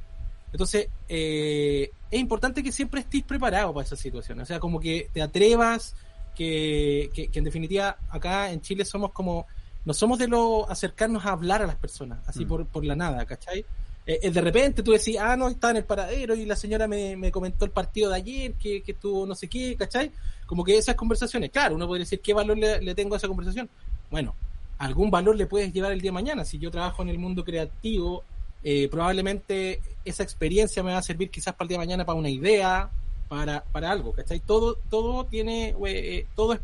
Entonces, 0.52 0.90
eh, 1.08 1.92
es 2.10 2.20
importante 2.20 2.62
que 2.62 2.72
siempre 2.72 3.02
estés 3.02 3.24
preparado 3.24 3.74
para 3.74 3.86
esa 3.86 3.96
situación. 3.96 4.40
O 4.40 4.46
sea, 4.46 4.60
como 4.60 4.80
que 4.80 5.10
te 5.14 5.22
atrevas, 5.22 5.96
que, 6.36 7.10
que, 7.14 7.30
en 7.34 7.44
definitiva 7.44 7.98
acá 8.10 8.52
en 8.52 8.62
Chile 8.62 8.86
somos 8.86 9.12
como, 9.12 9.46
no 9.86 9.94
somos 9.94 10.18
de 10.18 10.28
lo 10.28 10.70
acercarnos 10.70 11.26
a 11.26 11.32
hablar 11.32 11.62
a 11.62 11.68
las 11.68 11.76
personas, 11.76 12.20
así 12.28 12.46
mm. 12.46 12.48
por, 12.48 12.66
por 12.68 12.86
la 12.86 12.96
nada, 12.96 13.26
¿cachai? 13.26 13.66
eh, 14.06 14.32
de 14.32 14.42
repente 14.42 14.84
tú 14.84 14.92
decís, 14.92 15.18
ah, 15.20 15.36
no, 15.36 15.48
está 15.48 15.72
en 15.72 15.78
el 15.78 15.86
paradero 15.86 16.36
y 16.36 16.46
la 16.46 16.56
señora 16.56 16.88
me, 16.88 17.16
me 17.16 17.32
comentó 17.32 17.66
el 17.66 17.72
partido 17.72 18.10
de 18.10 18.16
ayer, 18.18 18.54
que, 18.54 18.82
que 18.82 18.94
estuvo 18.94 19.26
no 19.26 19.36
sé 19.36 19.48
qué, 19.48 19.76
¿cachai? 19.76 20.12
Como 20.46 20.64
que 20.64 20.78
esas 20.78 20.96
conversaciones, 20.96 21.52
claro, 21.52 21.76
uno 21.76 21.88
puede 21.88 22.02
decir, 22.02 22.20
¿qué 22.20 22.34
valor 22.34 22.58
le, 22.58 22.82
le 22.82 22.96
tengo 22.96 23.14
a 23.14 23.18
esa 23.18 23.28
conversación? 23.28 23.70
Bueno, 24.12 24.36
algún 24.78 25.10
valor 25.10 25.36
le 25.36 25.48
puedes 25.48 25.74
llevar 25.74 25.94
el 25.94 26.02
día 26.02 26.10
de 26.10 26.16
mañana. 26.16 26.46
Si 26.46 26.60
yo 26.60 26.70
trabajo 26.70 27.02
en 27.02 27.10
el 27.10 27.18
mundo 27.18 27.44
creativo, 27.44 28.24
eh, 28.64 28.88
probablemente 28.92 29.82
esa 30.06 30.22
experiencia 30.22 30.84
me 30.84 30.92
va 30.92 31.00
a 31.00 31.04
servir 31.04 31.30
quizás 31.30 31.56
para 31.56 31.66
el 31.66 31.70
día 31.70 31.78
de 31.80 31.86
mañana 31.86 32.06
para 32.06 32.20
una 32.20 32.30
idea, 32.30 32.92
para, 33.30 33.64
para 33.64 33.90
algo, 33.90 34.12
¿cachai? 34.12 34.42
Todo, 34.42 34.76
todo 34.90 35.26
tiene, 35.26 35.76
eh, 35.88 36.28
todo 36.36 36.54
es, 36.54 36.60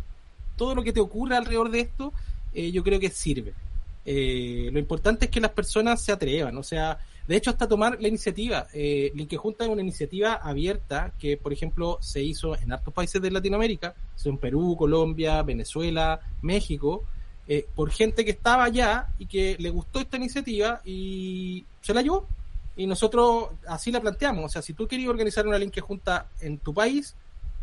todo 0.58 0.76
lo 0.76 0.84
que 0.84 0.94
te 0.94 1.00
ocurra 1.00 1.38
alrededor 1.38 1.72
de 1.72 1.80
esto, 1.80 2.14
eh, 2.54 2.72
yo 2.72 2.84
creo 2.84 3.00
que 3.00 3.10
sirve. 3.10 3.54
lo 4.06 4.80
importante 4.80 5.26
es 5.26 5.32
que 5.32 5.40
las 5.40 5.52
personas 5.52 6.02
se 6.04 6.12
atrevan, 6.12 6.58
o 6.58 6.64
sea, 6.64 7.00
de 7.28 7.36
hecho 7.36 7.50
hasta 7.50 7.68
tomar 7.68 8.02
la 8.02 8.08
iniciativa. 8.08 8.68
Eh, 8.74 9.12
Junta 9.38 9.66
es 9.66 9.70
una 9.70 9.82
iniciativa 9.82 10.34
abierta 10.34 11.14
que, 11.20 11.38
por 11.38 11.54
ejemplo, 11.54 11.98
se 12.02 12.24
hizo 12.24 12.56
en 12.58 12.72
hartos 12.72 12.94
países 12.94 13.22
de 13.22 13.32
Latinoamérica, 13.32 13.96
son 14.16 14.38
Perú, 14.38 14.76
Colombia, 14.78 15.44
Venezuela, 15.44 16.22
México, 16.42 17.04
eh, 17.50 17.66
por 17.76 17.92
gente 17.92 18.26
que 18.26 18.32
estaba 18.32 18.66
allá 18.66 19.08
y 19.18 19.26
que 19.26 19.56
le 19.58 19.70
gustó 19.70 20.02
esta 20.02 20.18
iniciativa 20.18 20.82
y 20.84 21.66
se 21.82 21.94
la 21.94 22.02
llevó. 22.02 22.28
Y 22.76 22.86
nosotros 22.86 23.50
así 23.68 23.92
la 23.92 24.02
planteamos. 24.02 24.46
O 24.46 24.50
sea, 24.50 24.62
si 24.62 24.74
tú 24.74 24.88
querías 24.88 25.10
organizar 25.10 25.48
una 25.48 25.58
Linke 25.58 25.82
Junta 25.82 26.28
en 26.42 26.58
tu 26.58 26.74
país, 26.74 27.16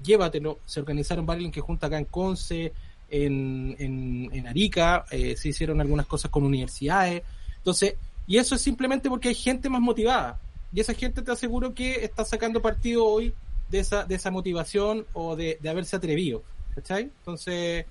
llévatelo. 0.02 0.58
Se 0.64 0.80
organizaron 0.80 1.26
varias 1.26 1.42
Linke 1.44 1.60
Junta 1.60 1.86
acá 1.86 1.98
en 1.98 2.06
Conce, 2.06 2.72
en, 3.10 3.76
en, 3.78 4.46
Arica, 4.46 5.04
eh, 5.10 5.36
se 5.36 5.50
hicieron 5.50 5.80
algunas 5.80 6.06
cosas 6.06 6.30
con 6.30 6.44
universidades. 6.44 7.22
Entonces, 7.58 7.94
y 8.26 8.38
eso 8.38 8.54
es 8.54 8.62
simplemente 8.62 9.08
porque 9.08 9.28
hay 9.28 9.34
gente 9.34 9.68
más 9.68 9.80
motivada. 9.80 10.40
Y 10.72 10.80
esa 10.80 10.94
gente 10.94 11.22
te 11.22 11.30
aseguro 11.30 11.74
que 11.74 12.04
está 12.04 12.24
sacando 12.24 12.60
partido 12.62 13.04
hoy 13.04 13.34
de 13.70 13.80
esa, 13.80 14.04
de 14.04 14.14
esa 14.14 14.30
motivación 14.30 15.06
o 15.12 15.36
de, 15.36 15.58
de 15.60 15.68
haberse 15.68 15.94
atrevido. 15.94 16.42
¿Cachai? 16.74 17.02
Entonces, 17.02 17.86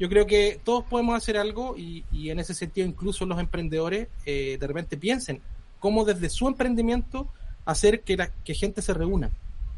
yo 0.00 0.08
creo 0.08 0.26
que 0.26 0.58
todos 0.64 0.82
podemos 0.86 1.14
hacer 1.14 1.36
algo 1.36 1.76
y, 1.76 2.04
en 2.30 2.38
ese 2.38 2.54
sentido 2.54 2.88
incluso 2.88 3.26
los 3.26 3.38
emprendedores 3.38 4.08
eh, 4.24 4.56
de 4.58 4.66
repente 4.66 4.96
piensen 4.96 5.42
cómo 5.78 6.06
desde 6.06 6.30
su 6.30 6.48
emprendimiento 6.48 7.28
hacer 7.66 8.00
que, 8.00 8.16
la, 8.16 8.32
que 8.42 8.54
gente 8.54 8.80
se 8.80 8.94
reúna. 8.94 9.30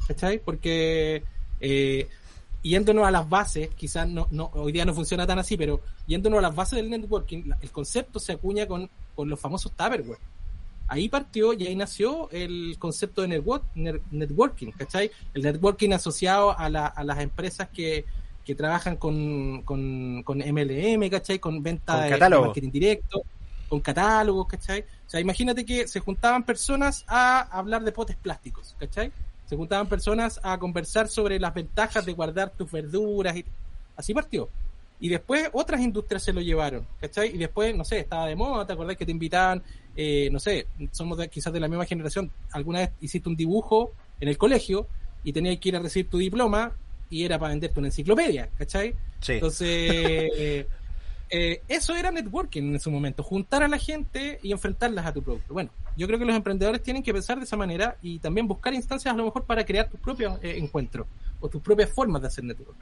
¿Cachai? 0.06 0.38
Porque 0.38 1.24
eh, 1.60 2.08
yéndonos 2.62 3.04
a 3.04 3.10
las 3.10 3.28
bases, 3.28 3.70
quizás 3.74 4.08
no, 4.08 4.28
no, 4.30 4.52
hoy 4.54 4.70
día 4.70 4.84
no 4.84 4.94
funciona 4.94 5.26
tan 5.26 5.40
así, 5.40 5.56
pero 5.56 5.80
yéndonos 6.06 6.38
a 6.38 6.42
las 6.42 6.54
bases 6.54 6.76
del 6.76 6.88
networking, 6.88 7.50
el 7.60 7.70
concepto 7.72 8.20
se 8.20 8.34
acuña 8.34 8.66
con, 8.68 8.88
con 9.16 9.28
los 9.28 9.40
famosos 9.40 9.72
Tupperware. 9.72 10.20
Ahí 10.86 11.08
partió 11.08 11.52
y 11.52 11.66
ahí 11.66 11.74
nació 11.74 12.30
el 12.30 12.76
concepto 12.78 13.22
de 13.22 13.28
network, 13.28 13.64
networking, 13.74 14.70
¿cachai? 14.70 15.10
El 15.34 15.42
networking 15.42 15.90
asociado 15.90 16.56
a, 16.56 16.68
la, 16.68 16.86
a 16.86 17.02
las 17.02 17.18
empresas 17.18 17.68
que, 17.70 18.04
que 18.44 18.54
trabajan 18.54 18.96
con, 18.96 19.62
con, 19.62 20.22
con 20.24 20.38
MLM, 20.38 21.08
¿cachai? 21.10 21.38
Con 21.38 21.62
venta 21.62 22.02
de 22.02 22.18
marketing 22.18 22.70
directo, 22.70 23.22
con 23.68 23.80
catálogos, 23.80 24.48
¿cachai? 24.48 24.80
O 24.80 25.10
sea, 25.10 25.20
imagínate 25.20 25.64
que 25.64 25.86
se 25.86 26.00
juntaban 26.00 26.42
personas 26.42 27.04
a 27.06 27.40
hablar 27.56 27.84
de 27.84 27.92
potes 27.92 28.16
plásticos, 28.16 28.74
¿cachai? 28.78 29.12
Se 29.46 29.56
juntaban 29.56 29.86
personas 29.86 30.40
a 30.42 30.58
conversar 30.58 31.08
sobre 31.08 31.38
las 31.38 31.54
ventajas 31.54 32.04
de 32.04 32.12
guardar 32.12 32.50
tus 32.50 32.70
verduras 32.70 33.36
y 33.36 33.44
así 33.96 34.14
partió. 34.14 34.48
Y 34.98 35.08
después 35.08 35.48
otras 35.52 35.80
industrias 35.80 36.22
se 36.22 36.32
lo 36.32 36.40
llevaron, 36.40 36.86
¿cachai? 37.00 37.34
Y 37.34 37.38
después, 37.38 37.76
no 37.76 37.84
sé, 37.84 37.98
estaba 37.98 38.26
de 38.26 38.36
moda, 38.36 38.66
¿te 38.66 38.72
acordás 38.72 38.96
que 38.96 39.04
te 39.04 39.12
invitaban? 39.12 39.62
Eh, 39.96 40.28
no 40.30 40.38
sé, 40.38 40.66
somos 40.90 41.18
quizás 41.28 41.52
de 41.52 41.60
la 41.60 41.68
misma 41.68 41.84
generación. 41.86 42.30
Alguna 42.52 42.80
vez 42.80 42.90
hiciste 43.00 43.28
un 43.28 43.36
dibujo 43.36 43.92
en 44.20 44.28
el 44.28 44.38
colegio 44.38 44.86
y 45.24 45.32
tenías 45.32 45.58
que 45.58 45.70
ir 45.70 45.76
a 45.76 45.80
recibir 45.80 46.08
tu 46.08 46.18
diploma 46.18 46.72
y 47.12 47.26
era 47.26 47.38
para 47.38 47.50
venderte 47.50 47.78
una 47.78 47.88
enciclopedia, 47.88 48.48
¿cachai? 48.56 48.94
Entonces, 49.28 49.68
eh, 49.68 50.66
eh, 51.28 51.62
eso 51.68 51.94
era 51.94 52.10
networking 52.10 52.72
en 52.72 52.80
su 52.80 52.90
momento, 52.90 53.22
juntar 53.22 53.62
a 53.62 53.68
la 53.68 53.76
gente 53.76 54.38
y 54.42 54.50
enfrentarlas 54.50 55.04
a 55.04 55.12
tu 55.12 55.22
producto. 55.22 55.52
Bueno, 55.52 55.68
yo 55.94 56.06
creo 56.06 56.18
que 56.18 56.24
los 56.24 56.34
emprendedores 56.34 56.82
tienen 56.82 57.02
que 57.02 57.12
pensar 57.12 57.36
de 57.36 57.44
esa 57.44 57.58
manera 57.58 57.98
y 58.00 58.18
también 58.18 58.48
buscar 58.48 58.72
instancias 58.72 59.12
a 59.12 59.16
lo 59.16 59.26
mejor 59.26 59.44
para 59.44 59.62
crear 59.66 59.90
tus 59.90 60.00
propios 60.00 60.38
eh, 60.42 60.54
encuentros 60.56 61.06
o 61.38 61.50
tus 61.50 61.60
propias 61.60 61.90
formas 61.90 62.22
de 62.22 62.28
hacer 62.28 62.44
networking. 62.44 62.80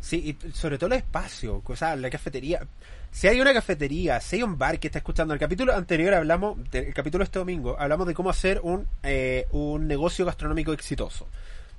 Sí, 0.00 0.34
y 0.42 0.52
sobre 0.52 0.78
todo 0.78 0.86
el 0.86 0.94
espacio, 0.94 1.62
o 1.62 1.76
sea, 1.76 1.94
la 1.94 2.08
cafetería. 2.08 2.66
Si 3.10 3.28
hay 3.28 3.38
una 3.38 3.52
cafetería, 3.52 4.18
si 4.20 4.36
hay 4.36 4.42
un 4.44 4.56
bar 4.56 4.80
que 4.80 4.88
está 4.88 5.00
escuchando, 5.00 5.34
el 5.34 5.40
capítulo 5.40 5.74
anterior 5.74 6.14
hablamos, 6.14 6.58
del 6.70 6.94
capítulo 6.94 7.22
este 7.22 7.38
domingo, 7.38 7.76
hablamos 7.78 8.06
de 8.06 8.14
cómo 8.14 8.30
hacer 8.30 8.60
un, 8.62 8.88
un 9.50 9.86
negocio 9.86 10.24
gastronómico 10.24 10.72
exitoso 10.72 11.28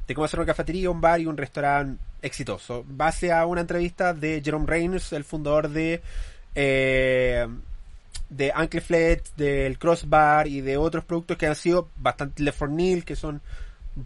de 0.08 0.16
cómo 0.16 0.26
hacer 0.26 0.40
una 0.40 0.48
cafetería, 0.48 0.90
un 0.90 1.02
bar 1.02 1.20
y 1.20 1.26
un 1.26 1.38
restaurante 1.38 2.02
exitoso. 2.22 2.84
Base 2.88 3.32
a 3.32 3.46
una 3.46 3.62
entrevista 3.62 4.14
de 4.14 4.42
Jerome 4.44 4.66
Reynolds, 4.66 5.14
el 5.14 5.24
fundador 5.24 5.70
de 5.70 6.02
eh, 6.56 7.48
de 8.30 8.54
Uncle 8.58 9.22
del 9.38 9.78
Crossbar 9.78 10.48
y 10.48 10.62
de 10.62 10.78
otros 10.78 11.04
productos 11.04 11.38
que 11.38 11.48
han 11.48 11.56
sido 11.56 11.90
bastante 11.98 12.44
Le 12.44 12.52
Fornil, 12.52 13.06
que 13.06 13.16
son 13.16 13.42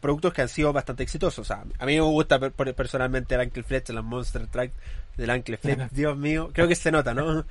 productos 0.02 0.34
que 0.34 0.42
han 0.42 0.50
sido 0.50 0.74
bastante 0.74 1.04
exitosos. 1.04 1.50
a 1.52 1.64
mí 1.64 1.96
me 1.96 2.02
gusta 2.02 2.40
personalmente 2.40 3.36
el 3.36 3.42
Uncle 3.42 3.64
Flet, 3.64 3.90
el 3.90 4.04
Monster 4.04 4.48
Track 4.48 4.72
del 5.16 5.30
Uncle 5.30 5.58
Flet, 5.58 5.90
Dios 5.92 6.18
mío, 6.18 6.50
creo 6.54 6.68
que 6.68 6.76
se 6.76 6.92
nota, 6.92 7.14
¿no? 7.14 7.46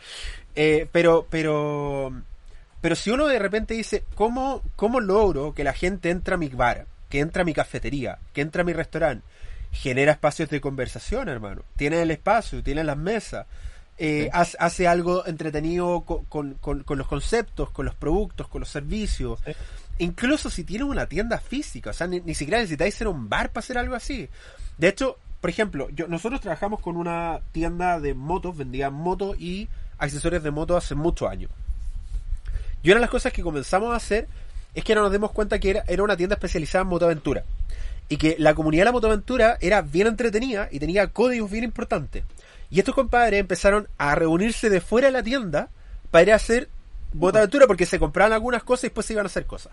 Eh, 0.55 0.89
pero, 0.93 1.27
pero, 1.29 2.13
pero 2.81 2.95
si 2.95 3.11
uno 3.11 3.27
de 3.27 3.39
repente 3.39 3.75
dice, 3.75 4.05
¿cómo, 4.15 4.63
¿cómo 4.77 5.01
logro 5.01 5.55
que 5.55 5.65
la 5.65 5.73
gente 5.73 6.11
entre 6.11 6.35
a 6.35 6.39
mi 6.39 6.49
bar? 6.49 6.87
Que 7.17 7.23
entra 7.23 7.41
a 7.41 7.45
mi 7.47 7.55
cafetería, 7.55 8.19
que 8.35 8.43
entra 8.43 8.61
a 8.61 8.65
mi 8.67 8.75
restaurante, 8.75 9.25
genera 9.73 10.13
espacios 10.13 10.51
de 10.51 10.61
conversación, 10.61 11.31
hermano. 11.31 11.63
Tiene 11.75 12.03
el 12.03 12.11
espacio, 12.11 12.63
tiene 12.63 12.85
las 12.85 12.99
mesas, 12.99 13.47
eh, 13.97 14.29
hace, 14.35 14.87
algo 14.87 15.25
entretenido 15.25 16.03
con, 16.03 16.59
los 16.63 17.07
conceptos, 17.07 17.71
con 17.71 17.87
los 17.87 17.95
productos, 17.95 18.49
con 18.49 18.61
los 18.61 18.69
servicios. 18.69 19.41
Incluso 19.97 20.51
si 20.51 20.63
tiene 20.63 20.85
una 20.85 21.07
tienda 21.07 21.39
física, 21.39 21.89
o 21.89 21.93
sea, 21.95 22.07
ni, 22.07 22.35
siquiera 22.35 22.59
necesitáis 22.59 22.95
ser 22.95 23.09
un 23.09 23.31
bar 23.31 23.49
para 23.49 23.65
hacer 23.65 23.79
algo 23.79 23.95
así. 23.95 24.29
De 24.77 24.89
hecho, 24.89 25.17
por 25.41 25.49
ejemplo, 25.49 25.89
yo, 25.89 26.09
nosotros 26.09 26.43
trabajamos 26.43 26.81
con 26.81 26.99
una 26.99 27.41
tienda 27.53 27.99
de 27.99 28.13
motos, 28.13 28.59
vendían 28.59 28.93
motos 28.93 29.41
y 29.41 29.71
accesorios 29.97 30.43
de 30.43 30.51
moto 30.51 30.77
hace 30.77 30.95
muchos 30.95 31.31
años. 31.31 31.51
Y 32.83 32.91
una 32.91 32.97
de 32.97 33.01
las 33.01 33.11
cosas 33.11 33.33
que 33.33 33.43
comenzamos 33.43 33.95
a 33.95 33.97
hacer 33.97 34.29
es 34.77 34.85
que 34.85 34.95
no 34.95 35.01
nos 35.01 35.11
dimos 35.11 35.33
cuenta 35.33 35.59
que 35.59 35.71
era, 35.71 35.85
era 35.89 36.03
una 36.03 36.17
tienda 36.17 36.35
especializada 36.35 36.83
en 36.83 36.89
motoaventura. 36.89 37.45
Y 38.09 38.19
que 38.19 38.37
la 38.39 38.55
comunidad 38.55 38.83
de 38.83 38.85
la 38.85 38.93
motoaventura 38.93 39.57
era 39.61 39.83
bien 39.83 40.07
entretenida 40.07 40.69
y 40.71 40.79
tenía 40.79 41.09
códigos 41.09 41.51
bien 41.51 41.65
importantes. 41.65 42.23
Y 42.71 42.79
estos 42.79 42.95
compadres 42.95 43.41
empezaron 43.41 43.89
a 43.97 44.15
reunirse 44.15 44.71
de 44.71 44.81
fuera 44.81 45.07
de 45.09 45.13
la 45.13 45.23
tienda 45.23 45.71
para 46.11 46.23
ir 46.23 46.33
a 46.33 46.37
hacer 46.37 46.69
motoaventura 47.15 47.67
porque 47.67 47.87
se 47.87 47.99
compraban 47.99 48.35
algunas 48.35 48.63
cosas 48.63 48.85
y 48.85 48.87
después 48.89 49.07
se 49.07 49.15
iban 49.15 49.25
a 49.25 49.29
hacer 49.29 49.47
cosas. 49.47 49.73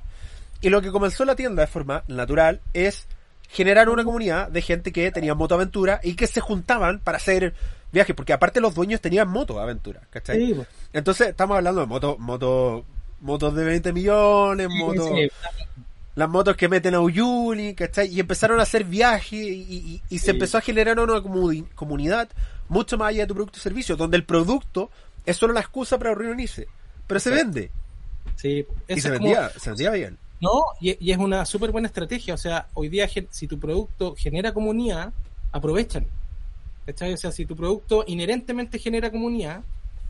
Y 0.61 0.69
lo 0.69 0.81
que 0.81 0.91
comenzó 0.91 1.25
la 1.25 1.35
tienda 1.35 1.61
de 1.61 1.67
forma 1.67 2.03
natural 2.07 2.61
es 2.73 3.05
generar 3.49 3.89
una 3.89 4.05
comunidad 4.05 4.47
de 4.47 4.61
gente 4.61 4.93
que 4.93 5.11
tenía 5.11 5.35
motoaventura 5.35 5.99
y 6.01 6.15
que 6.15 6.27
se 6.27 6.39
juntaban 6.39 6.99
para 6.99 7.17
hacer 7.17 7.53
viajes, 7.91 8.15
porque 8.15 8.33
aparte 8.33 8.61
los 8.61 8.73
dueños 8.73 9.01
tenían 9.01 9.27
motoaventura, 9.27 10.01
¿cachai? 10.09 10.53
Pues. 10.53 10.67
Entonces 10.93 11.27
estamos 11.27 11.57
hablando 11.57 11.81
de 11.81 11.87
moto, 11.87 12.17
moto 12.17 12.85
motos 13.23 13.55
de 13.55 13.63
20 13.63 13.93
millones, 13.93 14.69
motos... 14.69 15.09
Las 16.15 16.29
motos 16.29 16.55
que 16.55 16.69
meten 16.69 16.93
a 16.93 16.99
Uyuni, 16.99 17.73
¿cachai? 17.73 18.07
Y 18.07 18.19
empezaron 18.19 18.59
a 18.59 18.63
hacer 18.63 18.83
viajes 18.83 19.33
y, 19.33 19.99
se 20.19 20.29
empezó 20.29 20.59
a 20.59 20.62
generar 20.62 20.99
una 20.99 21.19
comunidad 21.73 22.29
mucho 22.69 22.99
más 22.99 23.09
allá 23.09 23.21
de 23.21 23.27
tu 23.27 23.33
producto 23.33 23.57
y 23.57 23.62
servicio, 23.62 23.95
donde 23.95 24.17
el 24.17 24.23
producto 24.23 24.91
es 25.25 25.38
solo 25.38 25.53
la 25.53 25.62
excusa 25.62 25.97
para 25.97 26.13
reunirse, 26.13 26.67
pero 27.07 27.19
se 27.19 27.31
vende. 27.31 27.71
Sí, 28.36 28.63
y 28.88 29.01
se 29.01 29.09
vendía, 29.09 29.49
se 29.57 29.71
vendía 29.71 29.89
bien. 29.89 30.19
No, 30.39 30.62
y, 30.79 31.12
es 31.12 31.17
una 31.17 31.45
súper 31.45 31.71
buena 31.71 31.88
estrategia. 31.88 32.36
O 32.36 32.38
sea, 32.38 32.67
hoy 32.75 32.89
día, 32.89 33.09
si 33.31 33.47
tu 33.47 33.57
producto 33.57 34.13
genera 34.15 34.53
comunidad, 34.53 35.13
aprovechan. 35.51 36.05
¿Cachai? 36.86 37.13
O 37.13 37.17
sea, 37.17 37.31
si 37.31 37.45
tu 37.45 37.55
producto 37.55 38.03
inherentemente 38.05 38.77
genera 38.77 39.09
comunidad, 39.09 39.63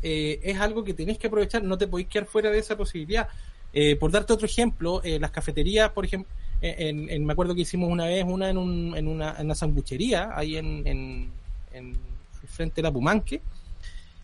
eh, 0.04 0.40
es 0.44 0.60
algo 0.60 0.84
que 0.84 0.94
tenés 0.94 1.18
que 1.18 1.28
aprovechar, 1.28 1.64
no 1.64 1.78
te 1.78 1.88
podéis 1.88 2.10
quedar 2.10 2.28
fuera 2.28 2.52
de 2.52 2.60
esa 2.60 2.78
posibilidad. 2.78 3.28
Eh, 3.74 3.96
por 3.96 4.12
darte 4.12 4.34
otro 4.34 4.46
ejemplo, 4.46 5.02
eh, 5.04 5.18
las 5.20 5.32
cafeterías, 5.32 5.90
por 5.92 6.06
ejemplo, 6.06 6.32
en, 6.62 7.26
me 7.26 7.34
acuerdo 7.34 7.56
que 7.56 7.62
hicimos 7.62 7.90
una 7.90 8.06
vez 8.06 8.24
una 8.26 8.50
en, 8.50 8.58
un, 8.58 8.96
en, 8.96 9.08
una, 9.08 9.36
en 9.38 9.52
una 9.52 10.34
ahí 10.36 10.56
en, 10.56 10.88
en, 10.88 11.30
en 11.74 11.98
frente 12.48 12.76
de 12.76 12.84
la 12.84 12.92
Pumanque, 12.92 13.42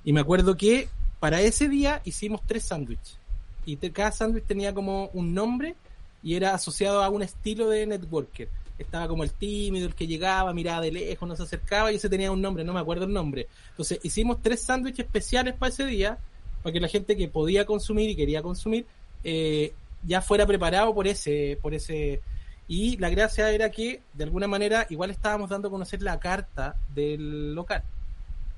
y 0.06 0.14
me 0.14 0.22
acuerdo 0.22 0.56
que 0.56 0.88
para 1.20 1.42
ese 1.42 1.68
día 1.68 2.02
hicimos 2.06 2.42
tres 2.46 2.64
sándwiches, 2.64 3.18
y 3.66 3.76
cada 3.76 4.12
sándwich 4.12 4.46
tenía 4.46 4.74
como 4.74 5.10
un 5.14 5.34
nombre 5.34 5.76
y 6.24 6.36
era 6.36 6.54
asociado 6.54 7.04
a 7.04 7.10
un 7.10 7.24
estilo 7.24 7.70
de 7.70 7.86
networker 7.88 8.48
estaba 8.84 9.08
como 9.08 9.24
el 9.24 9.32
tímido, 9.32 9.88
el 9.88 9.96
que 9.96 10.08
llegaba, 10.08 10.54
miraba 10.54 10.82
de 10.82 10.92
lejos, 10.92 11.28
no 11.28 11.36
se 11.36 11.44
acercaba 11.44 11.92
y 11.92 11.96
ese 11.96 12.10
tenía 12.10 12.32
un 12.32 12.42
nombre, 12.42 12.64
no 12.64 12.74
me 12.74 12.80
acuerdo 12.80 13.06
el 13.06 13.14
nombre. 13.14 13.48
Entonces 13.72 14.00
hicimos 14.04 14.42
tres 14.42 14.62
sándwiches 14.62 15.06
especiales 15.06 15.54
para 15.56 15.72
ese 15.72 15.86
día, 15.86 16.18
para 16.64 16.74
que 16.74 16.80
la 16.80 16.88
gente 16.88 17.16
que 17.16 17.28
podía 17.28 17.66
consumir 17.66 18.10
y 18.10 18.16
quería 18.16 18.42
consumir, 18.42 18.86
eh, 19.24 19.74
ya 20.04 20.22
fuera 20.22 20.46
preparado 20.46 20.94
por 20.94 21.08
ese, 21.08 21.58
por 21.62 21.74
ese, 21.74 22.22
y 22.68 22.98
la 22.98 23.10
gracia 23.10 23.52
era 23.52 23.70
que 23.70 24.02
de 24.14 24.24
alguna 24.24 24.48
manera 24.48 24.88
igual 24.90 25.10
estábamos 25.10 25.50
dando 25.50 25.68
a 25.68 25.72
conocer 25.72 26.02
la 26.02 26.20
carta 26.20 26.76
del 26.94 27.54
local. 27.54 27.84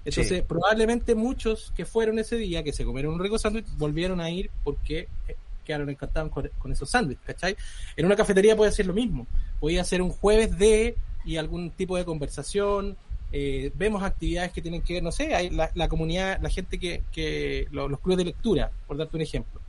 Entonces, 0.04 0.42
probablemente 0.42 1.14
muchos 1.14 1.72
que 1.76 1.86
fueron 1.86 2.18
ese 2.18 2.36
día, 2.36 2.64
que 2.64 2.74
se 2.74 2.84
comieron 2.84 3.14
un 3.14 3.20
rico 3.20 3.38
sándwich, 3.38 3.68
volvieron 3.78 4.20
a 4.20 4.32
ir 4.32 4.50
porque 4.64 5.08
eh, 5.28 5.36
quedaron 5.64 5.90
encantados 5.90 6.32
con, 6.32 6.72
esos 6.72 6.90
sándwiches, 6.90 7.24
¿cachai? 7.26 7.56
En 7.96 8.06
una 8.06 8.16
cafetería 8.16 8.56
puede 8.56 8.72
ser 8.72 8.88
lo 8.88 8.94
mismo. 8.94 9.28
Podía 9.62 9.86
ser 9.86 10.02
un 10.02 10.10
jueves 10.10 10.58
de 10.58 10.98
y 11.24 11.38
algún 11.38 11.72
tipo 11.72 11.96
de 11.96 12.04
conversación. 12.04 12.98
Eh, 13.32 13.72
vemos 13.76 14.04
actividades 14.04 14.52
que 14.52 14.62
tienen 14.62 14.82
que 14.82 14.96
ver, 14.96 15.04
no 15.04 15.14
sé, 15.14 15.34
hay 15.34 15.50
la, 15.50 15.88
comunidad, 15.88 16.42
la 16.42 16.50
gente 16.50 16.78
que, 16.78 17.04
que 17.14 17.66
los, 17.72 17.98
clubes 18.02 18.18
de 18.18 18.26
lectura, 18.26 18.72
por 18.86 18.98
darte 18.98 19.16
un 19.16 19.22
ejemplo, 19.22 19.62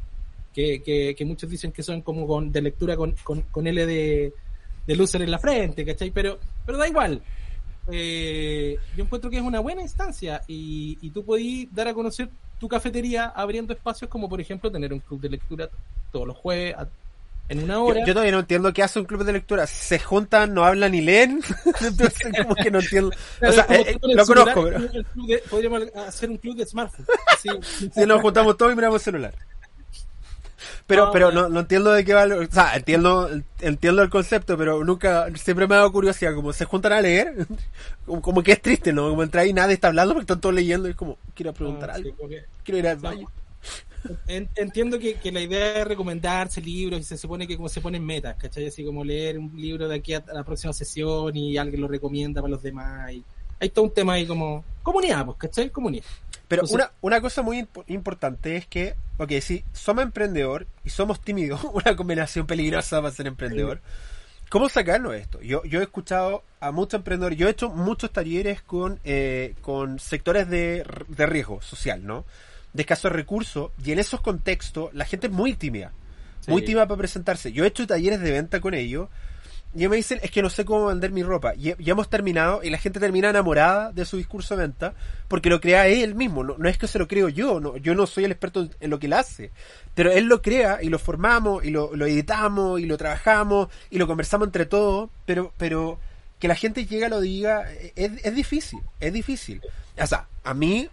que, 0.53 0.83
que, 0.83 1.25
muchos 1.25 1.49
dicen 1.49 1.71
que 1.71 1.85
son 1.85 2.03
como 2.03 2.27
con, 2.27 2.51
de 2.51 2.61
lectura 2.61 2.97
con, 2.97 3.15
con, 3.23 3.67
L 3.69 3.87
de, 3.87 4.33
de 4.85 5.09
en 5.13 5.31
la 5.31 5.39
frente, 5.39 5.85
¿cachai? 5.85 6.11
Pero, 6.11 6.41
pero 6.67 6.77
da 6.77 6.89
igual 6.89 7.23
eh, 7.89 8.79
yo 8.97 9.05
encuentro 9.05 9.29
que 9.29 9.37
es 9.37 9.43
una 9.43 9.59
buena 9.59 9.83
instancia 9.83 10.43
y, 10.47 10.99
y 11.01 11.11
tú 11.11 11.25
podís 11.25 11.73
dar 11.75 11.89
a 11.89 11.95
conocer 11.95 12.31
tu 12.61 12.69
cafetería 12.69 13.27
abriendo 13.27 13.73
espacios 13.73 14.09
como 14.09 14.29
por 14.29 14.41
ejemplo 14.41 14.71
tener 14.71 14.93
un 14.93 15.01
club 15.01 15.21
de 15.21 15.31
lectura 15.31 15.69
todos 16.13 16.29
los 16.29 16.37
jueves 16.37 16.77
en 17.49 17.65
una 17.65 17.81
hora. 17.81 18.01
Yo, 18.07 18.13
todavía 18.13 18.33
no 18.33 18.41
entiendo 18.41 18.73
qué 18.73 18.83
hace 18.83 18.99
un 18.99 19.05
club 19.05 19.25
de 19.25 19.33
lectura. 19.33 19.67
Se 19.67 19.99
juntan, 19.99 20.55
no 20.55 20.65
hablan 20.65 20.93
ni 20.93 21.01
leen. 21.01 21.43
Entonces, 21.81 22.33
como 22.43 22.55
que 22.55 22.71
no 22.71 22.81
entiendo. 22.81 23.11
O 23.41 23.53
sea, 23.53 23.67
eh, 23.71 23.99
lo 24.03 24.27
conozco, 24.27 24.65
pero. 24.65 24.81
podríamos 25.51 25.83
hacer 26.07 26.31
un 26.31 26.39
club 26.39 26.57
de 26.57 26.67
smartphone. 26.67 27.07
si 27.95 28.01
nos 28.07 28.21
juntamos 28.21 28.57
todos 28.57 28.73
y 28.73 28.77
miramos 28.77 29.03
celular. 29.03 29.35
Pero, 30.87 31.11
pero 31.13 31.31
no, 31.31 31.49
no 31.49 31.61
entiendo 31.61 31.93
de 31.93 32.05
qué 32.05 32.15
va. 32.15 32.25
O 32.25 32.47
sea, 32.51 32.75
entiendo, 32.77 33.31
entiendo 33.61 34.03
el 34.03 34.11
concepto, 34.11 34.57
pero 34.59 34.85
nunca, 34.85 35.29
siempre 35.37 35.67
me 35.67 35.75
ha 35.75 35.79
dado 35.79 35.93
curiosidad. 35.93 36.35
Como 36.35 36.53
se 36.53 36.65
juntan 36.65 36.93
a 36.93 37.01
leer, 37.01 37.47
como, 38.23 38.43
que 38.43 38.53
es 38.53 38.63
triste, 38.63 38.93
¿no? 38.93 39.09
Como 39.11 39.23
entra 39.23 39.45
y 39.45 39.53
nadie 39.53 39.75
está 39.75 39.89
hablando 39.89 40.15
porque 40.15 40.25
están 40.25 40.41
todos 40.41 40.55
leyendo 40.55 40.89
y 40.89 40.93
es 40.93 40.97
como, 40.97 41.19
quiero 41.35 41.53
preguntar 41.53 41.91
ah, 41.91 41.95
algo. 41.95 42.11
quiero 42.65 42.79
ir 42.79 42.89
al 42.89 42.97
baño. 42.97 43.29
Entiendo 44.27 44.99
que, 44.99 45.15
que, 45.15 45.31
la 45.31 45.41
idea 45.41 45.81
es 45.81 45.87
recomendarse 45.87 46.61
libros 46.61 47.01
y 47.01 47.05
se 47.05 47.17
supone 47.17 47.47
que 47.47 47.57
como 47.57 47.69
se 47.69 47.81
ponen 47.81 48.05
metas, 48.05 48.37
¿cachai? 48.37 48.67
Así 48.67 48.85
como 48.85 49.05
leer 49.05 49.39
un 49.39 49.53
libro 49.55 49.89
de 49.89 49.97
aquí 49.97 50.15
a 50.15 50.25
la 50.33 50.45
próxima 50.45 50.73
sesión 50.73 51.37
y 51.37 51.57
alguien 51.57 51.81
lo 51.81 51.89
recomienda 51.89 52.41
para 52.41 52.51
los 52.51 52.63
demás. 52.63 53.13
Y 53.13 53.25
hay 53.61 53.71
todo 53.71 53.85
un 53.85 53.95
tema 53.95 54.15
ahí 54.15 54.27
como 54.27 54.65
comunidad, 54.83 55.25
pues, 55.25 55.39
¿cachai? 55.39 55.71
Comunidad. 55.71 56.05
Pero 56.49 56.65
una, 56.71 56.91
una 57.01 57.21
cosa 57.21 57.41
muy 57.43 57.67
importante 57.87 58.57
es 58.57 58.67
que, 58.67 58.95
ok, 59.17 59.33
si 59.41 59.65
somos 59.73 60.05
emprendedor 60.05 60.67
y 60.85 60.91
somos 60.91 61.21
tímidos, 61.21 61.61
una 61.73 61.97
combinación 61.97 62.47
peligrosa 62.47 63.01
para 63.01 63.15
ser 63.15 63.27
emprendedor, 63.27 63.81
¿cómo 64.51 64.69
sacarnos 64.69 65.15
esto? 65.15 65.41
Yo, 65.41 65.65
yo 65.65 65.81
he 65.81 65.85
escuchado 65.85 66.45
a 66.61 66.71
muchos 66.73 66.99
emprendedores, 66.99 67.39
yo 67.39 67.49
he 67.49 67.53
hecho 67.53 67.71
muchos 67.71 68.11
talleres 68.13 68.61
con, 68.63 69.01
eh, 69.05 69.55
con 69.63 69.99
sectores 69.99 70.49
de, 70.51 70.85
de 71.09 71.27
riesgo 71.27 71.63
social, 71.63 72.05
¿no? 72.05 72.27
De 72.73 72.83
escasos 72.83 73.13
recursos, 73.13 73.71
y 73.85 73.93
en 73.93 73.99
esos 73.99 74.21
contextos 74.21 74.93
la 74.95 75.05
gente 75.05 75.27
es 75.27 75.33
muy 75.33 75.55
tímida, 75.55 75.93
muy 76.47 76.63
tímida 76.63 76.87
para 76.87 76.99
presentarse. 76.99 77.53
Yo 77.53 77.65
he 77.65 77.69
hecho 77.69 77.87
talleres 77.87 78.21
de 78.21 78.31
venta 78.31 78.61
con 78.61 78.75
ellos 78.75 79.09
y 79.75 79.89
me 79.89 79.97
dicen, 79.97 80.21
es 80.23 80.31
que 80.31 80.43
no 80.43 80.51
sé 80.51 80.67
cómo 80.67 80.87
vender 80.87 81.13
mi 81.13 81.23
ropa. 81.23 81.55
Y 81.55 81.75
ya 81.83 81.93
hemos 81.93 82.11
terminado 82.11 82.63
y 82.63 82.69
la 82.69 82.77
gente 82.77 83.01
termina 83.01 83.31
enamorada 83.31 83.91
de 83.91 84.05
su 84.05 84.19
discurso 84.19 84.55
de 84.55 84.63
venta 84.63 84.95
porque 85.29 85.49
lo 85.49 85.61
crea 85.63 85.87
él 85.87 86.15
mismo. 86.15 86.45
No, 86.45 86.69
es 86.69 86.77
que 86.77 86.87
se 86.87 86.99
lo 86.99 87.09
creo 87.09 87.31
yo, 87.31 87.59
no, 87.59 87.79
yo 87.79 87.95
no 87.95 88.07
soy 88.07 88.25
el 88.25 88.33
experto 88.33 88.69
en 88.81 88.91
lo 88.91 88.99
que 88.99 89.07
él 89.07 89.15
hace. 89.15 89.51
Pero 89.95 90.13
él 90.13 90.25
lo 90.25 90.43
crea 90.43 90.83
y 90.83 90.91
lo 90.91 90.99
formamos 90.99 91.65
y 91.65 91.71
lo, 91.71 91.97
lo 91.97 92.07
editamos 92.07 92.81
y 92.81 92.87
lo 92.87 92.99
trabajamos 92.99 93.69
y 93.91 93.99
lo 93.99 94.07
conversamos 94.07 94.49
entre 94.49 94.67
todos. 94.67 95.09
Pero, 95.25 95.55
pero 95.57 95.99
que 96.39 96.49
la 96.49 96.55
gente 96.55 96.85
llegue 96.85 97.07
a 97.07 97.09
lo 97.09 97.21
diga 97.21 97.65
es, 97.97 98.13
es 98.23 98.35
difícil, 98.35 98.81
es 99.01 99.13
difícil. 99.13 99.63
O 99.99 100.07
sea, 100.07 100.27
a 100.45 100.53
mí, 100.53 100.91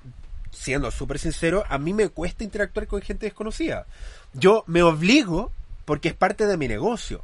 siendo 0.51 0.91
súper 0.91 1.19
sincero, 1.19 1.63
a 1.69 1.77
mí 1.77 1.93
me 1.93 2.09
cuesta 2.09 2.43
interactuar 2.43 2.87
con 2.87 3.01
gente 3.01 3.25
desconocida. 3.25 3.85
Yo 4.33 4.63
me 4.67 4.83
obligo 4.83 5.51
porque 5.85 6.09
es 6.09 6.13
parte 6.15 6.45
de 6.45 6.57
mi 6.57 6.67
negocio 6.67 7.23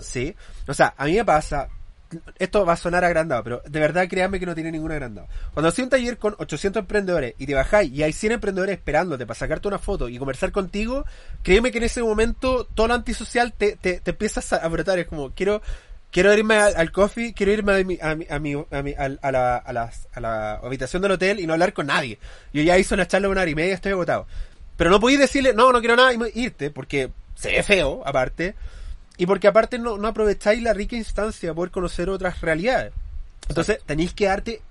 ¿Sí? 0.00 0.34
O 0.66 0.74
sea, 0.74 0.94
a 0.96 1.06
mí 1.06 1.14
me 1.14 1.24
pasa, 1.24 1.68
esto 2.38 2.64
va 2.66 2.74
a 2.74 2.76
sonar 2.76 3.04
agrandado, 3.04 3.42
pero 3.42 3.62
de 3.66 3.80
verdad 3.80 4.06
créanme 4.08 4.38
que 4.38 4.46
no 4.46 4.54
tiene 4.54 4.72
ningún 4.72 4.92
agrandado. 4.92 5.28
Cuando 5.54 5.68
haces 5.68 5.84
un 5.84 5.90
taller 5.90 6.18
con 6.18 6.34
800 6.38 6.80
emprendedores 6.80 7.34
y 7.38 7.46
te 7.46 7.54
bajáis 7.54 7.92
y 7.92 8.02
hay 8.02 8.12
100 8.12 8.32
emprendedores 8.32 8.76
esperándote 8.76 9.26
para 9.26 9.38
sacarte 9.38 9.68
una 9.68 9.78
foto 9.78 10.08
y 10.08 10.18
conversar 10.18 10.52
contigo, 10.52 11.04
créeme 11.42 11.70
que 11.70 11.78
en 11.78 11.84
ese 11.84 12.02
momento 12.02 12.64
todo 12.64 12.88
lo 12.88 12.94
antisocial 12.94 13.52
te, 13.52 13.76
te, 13.76 14.00
te 14.00 14.10
empiezas 14.10 14.52
a 14.52 14.68
brotar. 14.68 14.98
Es 14.98 15.06
como, 15.06 15.30
quiero 15.30 15.62
quiero 16.10 16.32
irme 16.34 16.56
al, 16.56 16.92
coffee, 16.92 17.32
quiero 17.32 17.52
irme 17.52 17.72
a, 17.72 17.84
mi, 17.84 17.98
a, 18.00 18.14
mi, 18.14 18.26
a, 18.28 18.38
mi, 18.82 18.94
a, 18.94 19.08
la, 19.30 19.56
a, 19.56 19.72
la, 19.72 19.92
a 20.12 20.20
la 20.20 20.52
habitación 20.54 21.02
del 21.02 21.12
hotel 21.12 21.40
y 21.40 21.46
no 21.46 21.52
hablar 21.52 21.72
con 21.72 21.86
nadie. 21.86 22.18
Yo 22.52 22.62
ya 22.62 22.78
hice 22.78 22.94
una 22.94 23.06
charla 23.06 23.28
de 23.28 23.32
una 23.32 23.40
hora 23.42 23.50
y 23.50 23.54
media, 23.54 23.74
estoy 23.74 23.92
agotado. 23.92 24.26
Pero 24.76 24.90
no 24.90 25.00
podéis 25.00 25.20
decirle, 25.20 25.54
no, 25.54 25.72
no 25.72 25.80
quiero 25.80 25.96
nada 25.96 26.12
y 26.12 26.18
irte, 26.40 26.70
porque 26.70 27.10
se 27.34 27.50
ve 27.50 27.62
feo, 27.62 28.02
aparte. 28.04 28.54
Y 29.16 29.26
porque 29.26 29.48
aparte 29.48 29.78
no, 29.78 29.98
no 29.98 30.08
aprovecháis 30.08 30.62
la 30.62 30.72
rica 30.72 30.96
instancia 30.96 31.48
de 31.48 31.54
poder 31.54 31.72
conocer 31.72 32.08
otras 32.08 32.40
realidades. 32.40 32.92
Entonces 33.48 33.80
tenéis 33.84 34.12
que 34.14 34.26
darte, 34.26 34.62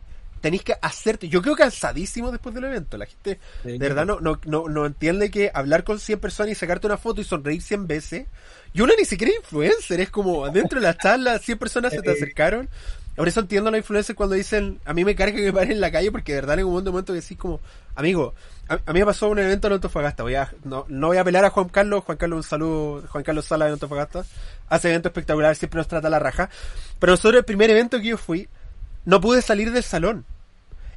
tenéis 0.41 0.63
que 0.63 0.75
hacerte, 0.81 1.29
yo 1.29 1.41
creo 1.41 1.55
cansadísimo 1.55 2.31
después 2.31 2.53
del 2.55 2.65
evento. 2.65 2.97
La 2.97 3.05
gente 3.05 3.39
de 3.63 3.77
verdad 3.77 4.05
no, 4.05 4.19
no, 4.19 4.39
no, 4.45 4.67
no 4.67 4.85
entiende 4.85 5.29
que 5.31 5.51
hablar 5.53 5.83
con 5.83 5.99
100 5.99 6.19
personas 6.19 6.51
y 6.51 6.55
sacarte 6.55 6.87
una 6.87 6.97
foto 6.97 7.21
y 7.21 7.23
sonreír 7.23 7.61
100 7.61 7.87
veces. 7.87 8.27
Y 8.73 8.81
uno 8.81 8.93
ni 8.97 9.05
siquiera 9.05 9.33
influencer, 9.35 9.99
es 10.01 10.09
como 10.09 10.49
dentro 10.49 10.79
de 10.79 10.87
la 10.87 10.97
charla 10.97 11.39
100 11.39 11.57
personas 11.57 11.93
se 11.93 12.01
te 12.01 12.11
acercaron 12.11 12.69
por 13.17 13.27
eso 13.27 13.39
entiendo 13.39 13.71
la 13.71 13.79
influencia 13.79 14.13
cuando 14.13 14.35
dicen, 14.35 14.79
a 14.85 14.93
mí 14.93 15.03
me 15.03 15.15
carga 15.15 15.37
que 15.37 15.45
me 15.45 15.51
paren 15.51 15.71
en 15.71 15.81
la 15.81 15.91
calle 15.91 16.11
porque 16.11 16.33
de 16.33 16.41
verdad 16.41 16.59
en 16.59 16.65
un 16.65 16.83
momento 16.83 17.13
que 17.13 17.19
decís 17.19 17.35
como, 17.35 17.59
amigo, 17.95 18.35
a, 18.67 18.75
mí 18.93 18.99
me 18.99 19.07
pasó 19.07 19.27
un 19.27 19.39
evento 19.39 19.65
en 19.65 19.73
Antofagasta, 19.73 20.21
voy 20.21 20.35
a, 20.35 20.53
no, 20.63 20.85
no 20.87 21.07
voy 21.07 21.17
a 21.17 21.23
pelear 21.23 21.43
a 21.43 21.49
Juan 21.49 21.67
Carlos, 21.69 22.03
Juan 22.03 22.19
Carlos 22.19 22.37
un 22.37 22.43
saludo, 22.43 23.03
Juan 23.07 23.23
Carlos 23.23 23.45
Sala 23.45 23.65
de 23.65 23.71
Antofagasta, 23.71 24.23
hace 24.69 24.89
eventos 24.89 25.09
espectaculares, 25.09 25.57
siempre 25.57 25.79
nos 25.79 25.87
trata 25.87 26.11
la 26.11 26.19
raja, 26.19 26.51
pero 26.99 27.13
nosotros 27.13 27.39
el 27.39 27.45
primer 27.45 27.71
evento 27.71 27.97
que 27.97 28.09
yo 28.09 28.17
fui, 28.19 28.47
no 29.07 29.21
pude 29.21 29.41
salir 29.41 29.71
del 29.71 29.83
salón. 29.83 30.25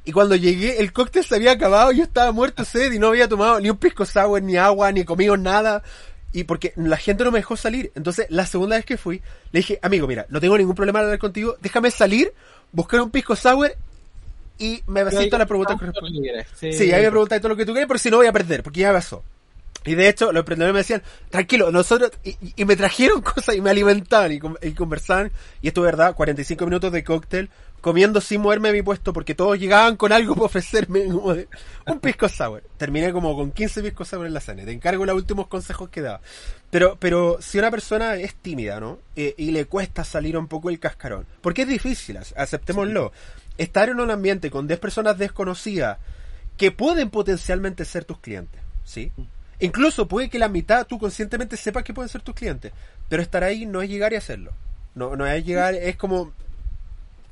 Y 0.03 0.11
cuando 0.11 0.35
llegué, 0.35 0.81
el 0.81 0.91
cóctel 0.91 1.23
se 1.23 1.35
había 1.35 1.53
acabado, 1.53 1.93
yo 1.93 2.03
estaba 2.03 2.33
muerto 2.33 2.65
sed 2.65 2.91
y 2.91 2.99
no 2.99 3.07
había 3.07 3.29
tomado 3.29 3.61
ni 3.61 3.69
un 3.69 3.77
pisco 3.77 4.05
sour, 4.05 4.43
ni 4.43 4.57
agua, 4.57 4.91
ni 4.91 5.05
comido 5.05 5.37
nada. 5.37 5.81
Y 6.33 6.43
porque 6.43 6.73
la 6.75 6.97
gente 6.97 7.23
no 7.23 7.31
me 7.31 7.39
dejó 7.39 7.55
salir. 7.55 7.89
Entonces, 7.95 8.27
la 8.29 8.45
segunda 8.45 8.75
vez 8.75 8.83
que 8.83 8.97
fui, 8.97 9.21
le 9.53 9.59
dije, 9.59 9.79
amigo, 9.81 10.07
mira, 10.07 10.25
no 10.27 10.41
tengo 10.41 10.57
ningún 10.57 10.75
problema 10.75 10.99
de 10.99 11.05
hablar 11.05 11.19
contigo, 11.19 11.55
déjame 11.61 11.89
salir, 11.89 12.33
buscar 12.73 12.99
un 12.99 13.11
pisco 13.11 13.33
sour 13.37 13.71
y 14.59 14.83
me 14.87 15.09
siento 15.09 15.37
la 15.37 15.45
pregunta 15.45 15.77
correspondiente. 15.77 16.47
Sí, 16.53 16.73
sí, 16.73 16.91
ahí 16.91 17.03
me 17.03 17.11
preguntáis 17.11 17.41
todo 17.41 17.49
lo 17.49 17.55
que 17.55 17.65
tú 17.65 17.71
quieres, 17.71 17.87
porque 17.87 18.03
si 18.03 18.11
no 18.11 18.17
voy 18.17 18.27
a 18.27 18.33
perder, 18.33 18.61
porque 18.61 18.81
ya 18.81 18.91
pasó. 18.91 19.23
Y 19.83 19.95
de 19.95 20.09
hecho, 20.09 20.31
los 20.31 20.41
emprendedores 20.41 20.73
me 20.73 20.79
decían, 20.79 21.01
tranquilo, 21.29 21.71
nosotros, 21.71 22.11
y, 22.23 22.65
me 22.65 22.75
trajeron 22.75 23.21
cosas 23.21 23.55
y 23.55 23.61
me 23.61 23.69
alimentaban 23.69 24.31
y, 24.31 24.39
y, 24.61 24.71
conversaban. 24.73 25.31
Y 25.61 25.69
esto 25.69 25.81
es 25.81 25.85
verdad, 25.85 26.13
45 26.13 26.65
minutos 26.65 26.91
de 26.91 27.03
cóctel, 27.03 27.49
comiendo 27.81 28.21
sin 28.21 28.41
moverme 28.41 28.69
de 28.69 28.75
mi 28.75 28.81
puesto, 28.83 29.11
porque 29.11 29.35
todos 29.35 29.59
llegaban 29.59 29.97
con 29.97 30.13
algo 30.13 30.35
para 30.35 30.45
ofrecerme, 30.45 31.05
un 31.87 31.99
pisco 31.99 32.29
sour. 32.29 32.63
Terminé 32.77 33.11
como 33.11 33.35
con 33.35 33.51
15 33.51 33.81
pisco 33.81 34.05
sour 34.05 34.27
en 34.27 34.33
la 34.33 34.39
cena. 34.39 34.63
Te 34.63 34.71
encargo 34.71 35.05
los 35.05 35.15
últimos 35.15 35.47
consejos 35.47 35.89
que 35.89 36.01
daba. 36.01 36.21
Pero, 36.69 36.95
pero 36.99 37.39
si 37.41 37.59
una 37.59 37.71
persona 37.71 38.15
es 38.15 38.35
tímida, 38.35 38.79
¿no? 38.79 38.99
Eh, 39.15 39.33
y 39.37 39.51
le 39.51 39.65
cuesta 39.65 40.03
salir 40.03 40.37
un 40.37 40.47
poco 40.47 40.69
el 40.69 40.79
cascarón, 40.79 41.25
porque 41.41 41.63
es 41.63 41.67
difícil, 41.67 42.17
aceptémoslo. 42.17 43.11
Estar 43.57 43.89
en 43.89 43.99
un 43.99 44.09
ambiente 44.09 44.49
con 44.49 44.67
10 44.67 44.79
personas 44.79 45.17
desconocidas 45.17 45.97
que 46.57 46.71
pueden 46.71 47.09
potencialmente 47.09 47.85
ser 47.85 48.05
tus 48.05 48.19
clientes, 48.19 48.61
¿sí? 48.83 49.11
Incluso 49.59 50.07
puede 50.07 50.29
que 50.29 50.39
la 50.39 50.47
mitad 50.47 50.87
tú 50.87 50.97
conscientemente 50.97 51.57
sepas 51.57 51.83
que 51.83 51.93
pueden 51.93 52.09
ser 52.09 52.21
tus 52.21 52.33
clientes, 52.33 52.71
pero 53.09 53.21
estar 53.21 53.43
ahí 53.43 53.65
no 53.65 53.81
es 53.81 53.89
llegar 53.89 54.13
y 54.13 54.15
hacerlo. 54.15 54.53
No, 54.95 55.15
no 55.15 55.25
es 55.25 55.45
llegar, 55.45 55.75
es 55.75 55.95
como... 55.95 56.33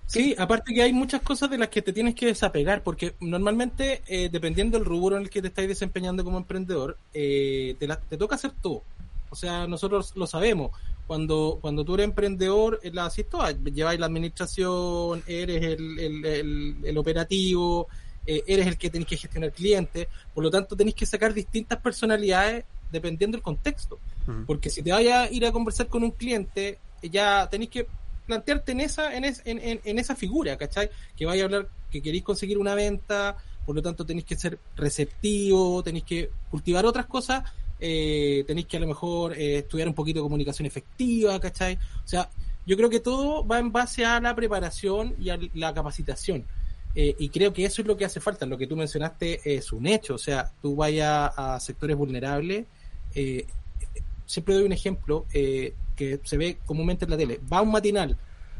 Sí, 0.09 0.33
aparte 0.39 0.73
que 0.73 0.81
hay 0.81 0.91
muchas 0.91 1.21
cosas 1.21 1.51
de 1.51 1.59
las 1.59 1.67
que 1.67 1.83
te 1.83 1.93
tienes 1.93 2.15
que 2.15 2.25
desapegar, 2.25 2.81
porque 2.81 3.13
normalmente, 3.19 4.01
eh, 4.07 4.27
dependiendo 4.31 4.75
del 4.75 4.85
rubro 4.85 5.17
en 5.17 5.21
el 5.21 5.29
que 5.29 5.39
te 5.39 5.49
estáis 5.49 5.67
desempeñando 5.67 6.23
como 6.23 6.39
emprendedor, 6.39 6.97
eh, 7.13 7.75
te, 7.77 7.87
te 7.87 8.17
toca 8.17 8.33
hacer 8.33 8.53
todo. 8.59 8.81
O 9.29 9.35
sea, 9.35 9.67
nosotros 9.67 10.13
lo 10.15 10.25
sabemos. 10.25 10.71
Cuando, 11.05 11.59
cuando 11.61 11.85
tú 11.85 11.93
eres 11.93 12.05
emprendedor, 12.05 12.79
la 12.91 13.05
haces 13.05 13.29
toda. 13.29 13.51
Lleváis 13.51 13.99
la 13.99 14.07
administración, 14.07 15.21
eres 15.27 15.63
el, 15.63 15.99
el, 15.99 16.25
el, 16.25 16.75
el 16.85 16.97
operativo, 16.97 17.87
eh, 18.25 18.43
eres 18.47 18.65
el 18.65 18.79
que 18.79 18.89
tenés 18.89 19.07
que 19.07 19.17
gestionar 19.17 19.51
clientes, 19.51 20.07
por 20.33 20.43
lo 20.43 20.49
tanto 20.49 20.75
tenés 20.75 20.95
que 20.95 21.05
sacar 21.05 21.35
distintas 21.35 21.79
personalidades 21.79 22.65
dependiendo 22.91 23.35
del 23.35 23.43
contexto. 23.43 23.99
Porque 24.47 24.71
si 24.71 24.81
te 24.81 24.91
vayas 24.91 25.27
a 25.27 25.31
ir 25.31 25.45
a 25.45 25.51
conversar 25.51 25.87
con 25.87 26.03
un 26.03 26.11
cliente, 26.11 26.79
ya 27.03 27.47
tenés 27.49 27.69
que 27.69 27.87
plantearte 28.29 28.71
en 28.71 28.81
esa, 28.81 29.13
en, 29.15 29.25
en, 29.43 29.99
esa 29.99 30.15
figura, 30.15 30.55
¿cachai? 30.55 30.89
Que 31.17 31.25
vaya 31.25 31.43
a 31.43 31.45
hablar, 31.45 31.67
que 31.91 32.01
queréis 32.01 32.23
conseguir 32.23 32.57
una 32.57 32.75
venta, 32.75 33.35
por 33.65 33.75
lo 33.75 33.81
tanto 33.81 34.05
tenéis 34.05 34.25
que 34.25 34.35
ser 34.35 34.59
receptivo, 34.75 35.83
tenéis 35.83 36.05
que 36.05 36.29
cultivar 36.49 36.85
otras 36.85 37.07
cosas 37.07 37.43
eh, 37.81 38.43
tenéis 38.45 38.67
que 38.67 38.77
a 38.77 38.79
lo 38.81 38.87
mejor 38.87 39.33
eh, 39.33 39.59
estudiar 39.59 39.87
un 39.87 39.93
poquito 39.93 40.19
de 40.19 40.23
comunicación 40.23 40.65
efectiva, 40.65 41.39
¿cachai? 41.39 41.75
O 42.03 42.07
sea, 42.07 42.29
yo 42.65 42.75
creo 42.75 42.89
que 42.89 42.99
todo 42.99 43.47
va 43.47 43.59
en 43.59 43.71
base 43.71 44.05
a 44.05 44.19
la 44.19 44.35
preparación 44.35 45.15
y 45.17 45.29
a 45.29 45.39
la 45.53 45.73
capacitación. 45.73 46.45
Eh, 46.95 47.15
y 47.17 47.29
creo 47.29 47.53
que 47.53 47.65
eso 47.65 47.81
es 47.81 47.87
lo 47.87 47.95
que 47.95 48.05
hace 48.05 48.19
falta. 48.19 48.45
Lo 48.45 48.57
que 48.57 48.67
tú 48.67 48.75
mencionaste 48.75 49.39
es 49.55 49.71
un 49.71 49.87
hecho. 49.87 50.15
O 50.15 50.17
sea, 50.17 50.51
tú 50.61 50.75
vayas 50.75 51.31
a 51.35 51.59
sectores 51.59 51.95
vulnerables. 51.95 52.65
Eh, 53.15 53.45
siempre 54.25 54.55
doy 54.55 54.65
un 54.65 54.73
ejemplo 54.73 55.25
eh, 55.33 55.73
que 55.99 56.21
se 56.23 56.37
ve 56.37 56.57
comúnmente 56.65 57.03
en 57.03 57.11
la 57.11 57.17
tele. 57.17 57.41
Va 57.51 57.61
un 57.61 57.71
matinal 57.71 58.15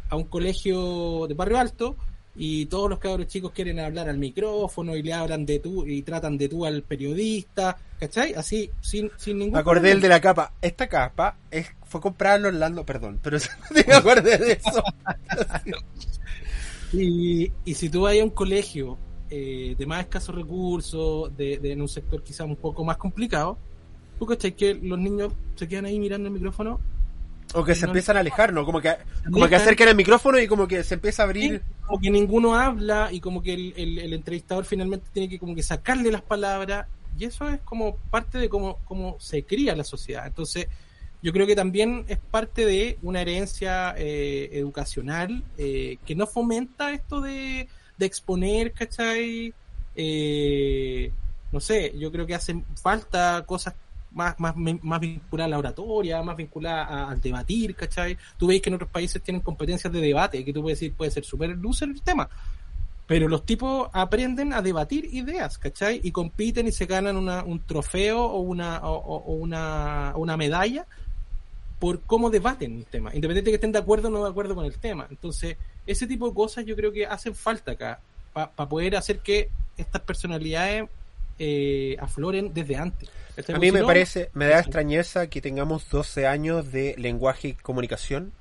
a 0.10 0.18
un 0.18 0.26
colegio 0.26 1.26
de 1.26 1.34
barrio 1.36 1.58
alto 1.58 1.96
y 2.36 2.66
todos 2.66 2.90
los 2.90 3.00
cabros 3.00 3.28
chicos 3.28 3.54
quieren 3.54 3.80
hablar 3.80 4.10
al 4.10 4.18
micrófono 4.18 4.94
y 4.98 5.02
le 5.02 5.14
hablan 5.14 5.46
de 5.46 5.60
tú 5.60 5.88
y 5.88 6.02
tratan 6.02 6.38
de 6.38 6.50
tú 6.50 6.66
al 6.66 6.84
periodista, 6.84 7.78
¿cachai? 7.98 8.34
Así, 8.34 8.70
sin, 8.82 9.10
sin 9.16 9.38
ningún 9.38 9.54
Me 9.54 9.60
acordé 9.60 9.92
el 9.92 10.02
de 10.02 10.10
la 10.10 10.20
capa. 10.20 10.52
Esta 10.62 10.88
capa 10.88 11.38
es, 11.50 11.68
fue 11.86 12.02
comprada 12.02 12.36
en 12.36 12.46
Orlando, 12.48 12.86
perdón, 12.86 13.22
pero 13.24 13.38
me 13.88 13.94
acordé 13.94 14.38
de 14.38 14.52
eso. 14.52 14.84
y, 16.92 17.50
y 17.64 17.74
si 17.74 17.88
tú 17.88 18.02
vas 18.02 18.20
a 18.20 18.24
un 18.24 18.32
colegio 18.32 18.98
eh, 19.30 19.76
de 19.78 19.86
más 19.86 20.02
escasos 20.02 20.36
recursos, 20.36 21.36
de, 21.38 21.58
de, 21.58 21.72
en 21.72 21.82
un 21.82 21.88
sector 21.88 22.22
quizá 22.22 22.44
un 22.44 22.58
poco 22.58 22.84
más 22.84 22.98
complicado, 22.98 23.58
tú 24.18 24.26
cachai 24.26 24.52
que 24.54 24.74
los 24.74 25.00
niños 25.00 25.32
se 25.56 25.70
quedan 25.70 25.86
ahí 25.86 26.00
mirando 26.00 26.28
el 26.28 26.34
micrófono 26.34 26.82
o 27.54 27.64
que 27.64 27.76
se 27.76 27.86
empiezan 27.86 28.18
a 28.18 28.20
alejar, 28.20 28.54
¿no? 28.54 28.66
Como 28.66 28.80
que, 28.80 28.96
como 29.32 29.48
que 29.48 29.56
acercan 29.56 29.88
el 29.88 29.96
micrófono 29.96 30.40
y 30.40 30.48
como 30.48 30.68
que 30.68 30.84
se 30.84 30.96
empieza 30.96 31.24
a 31.24 31.26
abrir. 31.26 31.62
como 31.86 32.00
que 32.00 32.12
ninguno 32.12 32.56
habla 32.56 33.10
y 33.12 33.20
como 33.20 33.42
que 33.42 33.54
el, 33.54 33.74
el, 33.76 34.00
el, 34.00 34.14
entrevistador 34.14 34.66
finalmente 34.66 35.08
tiene 35.12 35.28
que 35.28 35.40
como 35.40 35.56
que 35.56 35.64
sacarle 35.64 36.12
las 36.12 36.22
palabras. 36.22 36.88
Y 37.18 37.26
eso 37.26 37.50
es 37.50 37.60
como 37.62 37.96
parte 37.96 38.38
de 38.38 38.50
cómo, 38.50 38.78
cómo 38.86 39.18
se 39.20 39.44
cría 39.44 39.76
la 39.76 39.84
sociedad. 39.84 40.28
Entonces, 40.28 40.68
yo 41.22 41.34
creo 41.34 41.46
que 41.48 41.56
también 41.56 42.06
es 42.08 42.18
parte 42.18 42.66
de 42.66 42.98
una 43.02 43.22
herencia 43.22 43.94
eh, 43.98 44.50
educacional 44.54 45.44
eh, 45.58 45.98
que 46.06 46.16
no 46.16 46.28
fomenta 46.28 46.92
esto 46.92 47.20
de, 47.20 47.68
de 47.98 48.06
exponer, 48.06 48.72
¿cachai? 48.72 49.54
Eh, 49.96 51.12
no 51.52 51.60
sé, 51.60 51.94
yo 51.98 52.12
creo 52.12 52.26
que 52.26 52.36
hacen 52.36 52.64
falta 52.82 53.44
cosas 53.46 53.74
más, 54.12 54.40
más, 54.40 54.56
más 54.56 55.00
vinculada 55.00 55.46
a 55.46 55.50
la 55.50 55.60
oratoria, 55.60 56.22
más 56.24 56.36
vinculada 56.36 57.10
al 57.10 57.22
debatir, 57.22 57.76
¿cachai? 57.76 58.18
Tú 58.38 58.48
veis 58.48 58.62
que 58.62 58.70
en 58.70 58.76
otros 58.76 58.90
países 58.90 59.22
tienen 59.22 59.42
competencias 59.42 59.92
de 59.92 60.02
debate, 60.02 60.44
que 60.44 60.54
tú 60.54 60.62
puedes 60.62 60.80
decir, 60.80 60.94
puede 60.94 61.12
ser 61.12 61.24
súper 61.24 61.50
loser 61.58 61.90
el 61.90 62.02
tema. 62.02 62.30
Pero 63.06 63.28
los 63.28 63.44
tipos 63.46 63.90
aprenden 63.92 64.54
a 64.54 64.62
debatir 64.62 65.06
ideas, 65.06 65.58
¿cachai? 65.58 66.00
Y 66.04 66.12
compiten 66.12 66.68
y 66.68 66.72
se 66.72 66.86
ganan 66.86 67.18
una, 67.18 67.44
un 67.44 67.60
trofeo 67.60 68.24
o 68.24 68.40
una, 68.40 68.82
o, 68.84 69.34
una, 69.34 70.14
una 70.16 70.38
medalla 70.38 70.86
por 71.80 72.02
cómo 72.02 72.30
debaten 72.30 72.76
un 72.76 72.84
tema, 72.84 73.10
independientemente 73.10 73.46
de 73.46 73.52
que 73.52 73.56
estén 73.56 73.72
de 73.72 73.80
acuerdo 73.80 74.10
o 74.10 74.12
no 74.12 74.24
de 74.24 74.30
acuerdo 74.30 74.54
con 74.54 74.66
el 74.66 74.78
tema. 74.78 75.08
Entonces, 75.10 75.58
ese 75.88 76.06
tipo 76.06 76.28
de 76.28 76.36
cosas 76.36 76.66
yo 76.66 76.76
creo 76.76 76.92
que 76.92 77.06
hacen 77.06 77.34
falta 77.34 77.72
acá, 77.72 78.00
para 78.34 78.52
pa 78.52 78.70
poder 78.70 78.96
hacer 78.96 79.20
que 79.20 79.50
estas 79.78 80.02
personalidades 80.02 80.88
eh, 81.40 81.96
afloren 82.00 82.54
desde 82.54 82.76
antes. 82.76 83.10
A 83.48 83.60
mí 83.60 83.72
me 83.72 83.84
parece, 83.84 84.30
me 84.34 84.48
da 84.48 84.60
extrañeza 84.60 85.28
que 85.28 85.42
tengamos 85.42 85.90
12 85.90 86.28
años 86.28 86.72
de 86.72 86.96
lenguaje 86.98 87.50
y 87.50 87.54
comunicación 87.54 88.34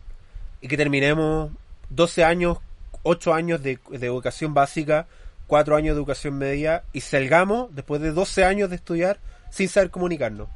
y 0.61 0.69
que 0.69 0.77
terminemos 0.77 1.53
12 1.91 2.25
años, 2.25 2.59
8 3.03 3.35
años 3.35 3.63
de, 3.63 3.79
de 3.91 4.07
educación 4.07 4.55
básica, 4.55 5.07
4 5.47 5.77
años 5.77 5.95
de 5.95 5.99
educación 5.99 6.37
media 6.37 6.85
y 6.93 7.01
salgamos 7.01 7.75
después 7.75 8.01
de 8.01 8.13
12 8.13 8.45
años 8.45 8.71
de 8.71 8.77
estudiar 8.77 9.19
sin 9.51 9.69
saber 9.69 9.91
comunicarnos. 9.91 10.49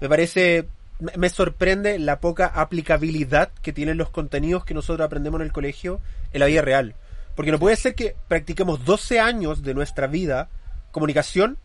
Me 0.00 0.08
parece, 0.08 0.68
me 1.16 1.28
sorprende 1.30 1.98
la 1.98 2.20
poca 2.20 2.46
aplicabilidad 2.46 3.50
que 3.62 3.72
tienen 3.72 3.96
los 3.96 4.10
contenidos 4.10 4.64
que 4.64 4.74
nosotros 4.74 5.04
aprendemos 5.04 5.40
en 5.40 5.46
el 5.46 5.52
colegio 5.52 6.00
en 6.32 6.40
la 6.40 6.46
vida 6.46 6.62
real. 6.62 6.94
Porque 7.34 7.52
no 7.52 7.58
puede 7.58 7.76
ser 7.76 7.94
que 7.94 8.16
practiquemos 8.28 8.84
12 8.84 9.20
años 9.20 9.62
de 9.62 9.74
nuestra 9.74 10.06
vida 10.06 10.48
comunicación 10.90 11.58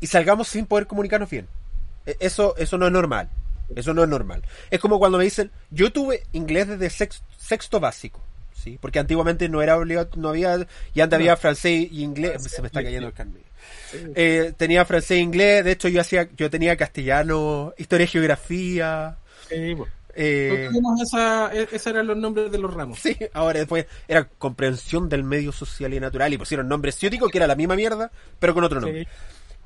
y 0.00 0.06
salgamos 0.06 0.48
sin 0.48 0.66
poder 0.66 0.86
comunicarnos 0.86 1.30
bien. 1.30 1.48
Eso, 2.20 2.54
eso 2.56 2.78
no 2.78 2.86
es 2.86 2.92
normal. 2.92 3.28
Eso 3.74 3.92
no 3.92 4.02
es 4.02 4.08
normal. 4.08 4.42
Es 4.70 4.80
como 4.80 4.98
cuando 4.98 5.18
me 5.18 5.24
dicen, 5.24 5.50
yo 5.70 5.92
tuve 5.92 6.22
inglés 6.32 6.68
desde 6.68 6.90
sexto, 6.90 7.24
sexto 7.36 7.80
básico. 7.80 8.22
¿sí? 8.54 8.78
Porque 8.80 8.98
antiguamente 8.98 9.48
no 9.48 9.62
era 9.62 9.76
obligatorio, 9.76 10.22
no 10.22 10.28
había, 10.30 10.66
y 10.94 11.00
antes 11.00 11.18
no. 11.18 11.22
había 11.22 11.36
francés 11.36 11.88
y 11.90 12.02
inglés, 12.02 12.42
se 12.44 12.62
me 12.62 12.68
está 12.68 12.82
cayendo 12.82 13.08
el 13.08 13.14
carnet. 13.14 13.42
Eh, 14.14 14.52
tenía 14.56 14.84
francés 14.84 15.12
e 15.12 15.20
inglés, 15.20 15.64
de 15.64 15.72
hecho 15.72 15.88
yo 15.88 16.00
hacía, 16.00 16.28
yo 16.36 16.50
tenía 16.50 16.76
castellano, 16.76 17.74
historia 17.76 18.04
y 18.04 18.08
geografía. 18.08 19.16
Bueno. 19.50 19.86
Eh, 20.20 20.68
esa, 21.00 21.52
esos 21.52 21.86
eran 21.86 22.06
los 22.08 22.16
nombres 22.16 22.50
de 22.50 22.58
los 22.58 22.74
ramos. 22.74 22.98
Sí, 22.98 23.16
ahora 23.32 23.60
después 23.60 23.86
era 24.08 24.28
comprensión 24.28 25.08
del 25.08 25.22
medio 25.22 25.52
social 25.52 25.94
y 25.94 26.00
natural 26.00 26.32
y 26.32 26.38
pusieron 26.38 26.66
nombre 26.66 26.90
ciútico 26.90 27.28
que 27.28 27.38
era 27.38 27.46
la 27.46 27.54
misma 27.54 27.76
mierda, 27.76 28.10
pero 28.40 28.52
con 28.52 28.64
otro 28.64 28.80
nombre. 28.80 29.04
Sí. 29.04 29.10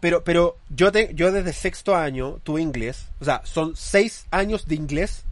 Pero, 0.02 0.24
pero 0.24 0.56
yo, 0.68 0.90
te, 0.90 1.14
yo 1.14 1.30
desde 1.30 1.52
sexto 1.52 1.94
año 1.94 2.40
tuve 2.42 2.60
inglés, 2.60 3.06
o 3.20 3.24
sea, 3.24 3.40
son 3.44 3.76
seis 3.76 4.26
años 4.32 4.66
de 4.66 4.74
inglés 4.74 5.24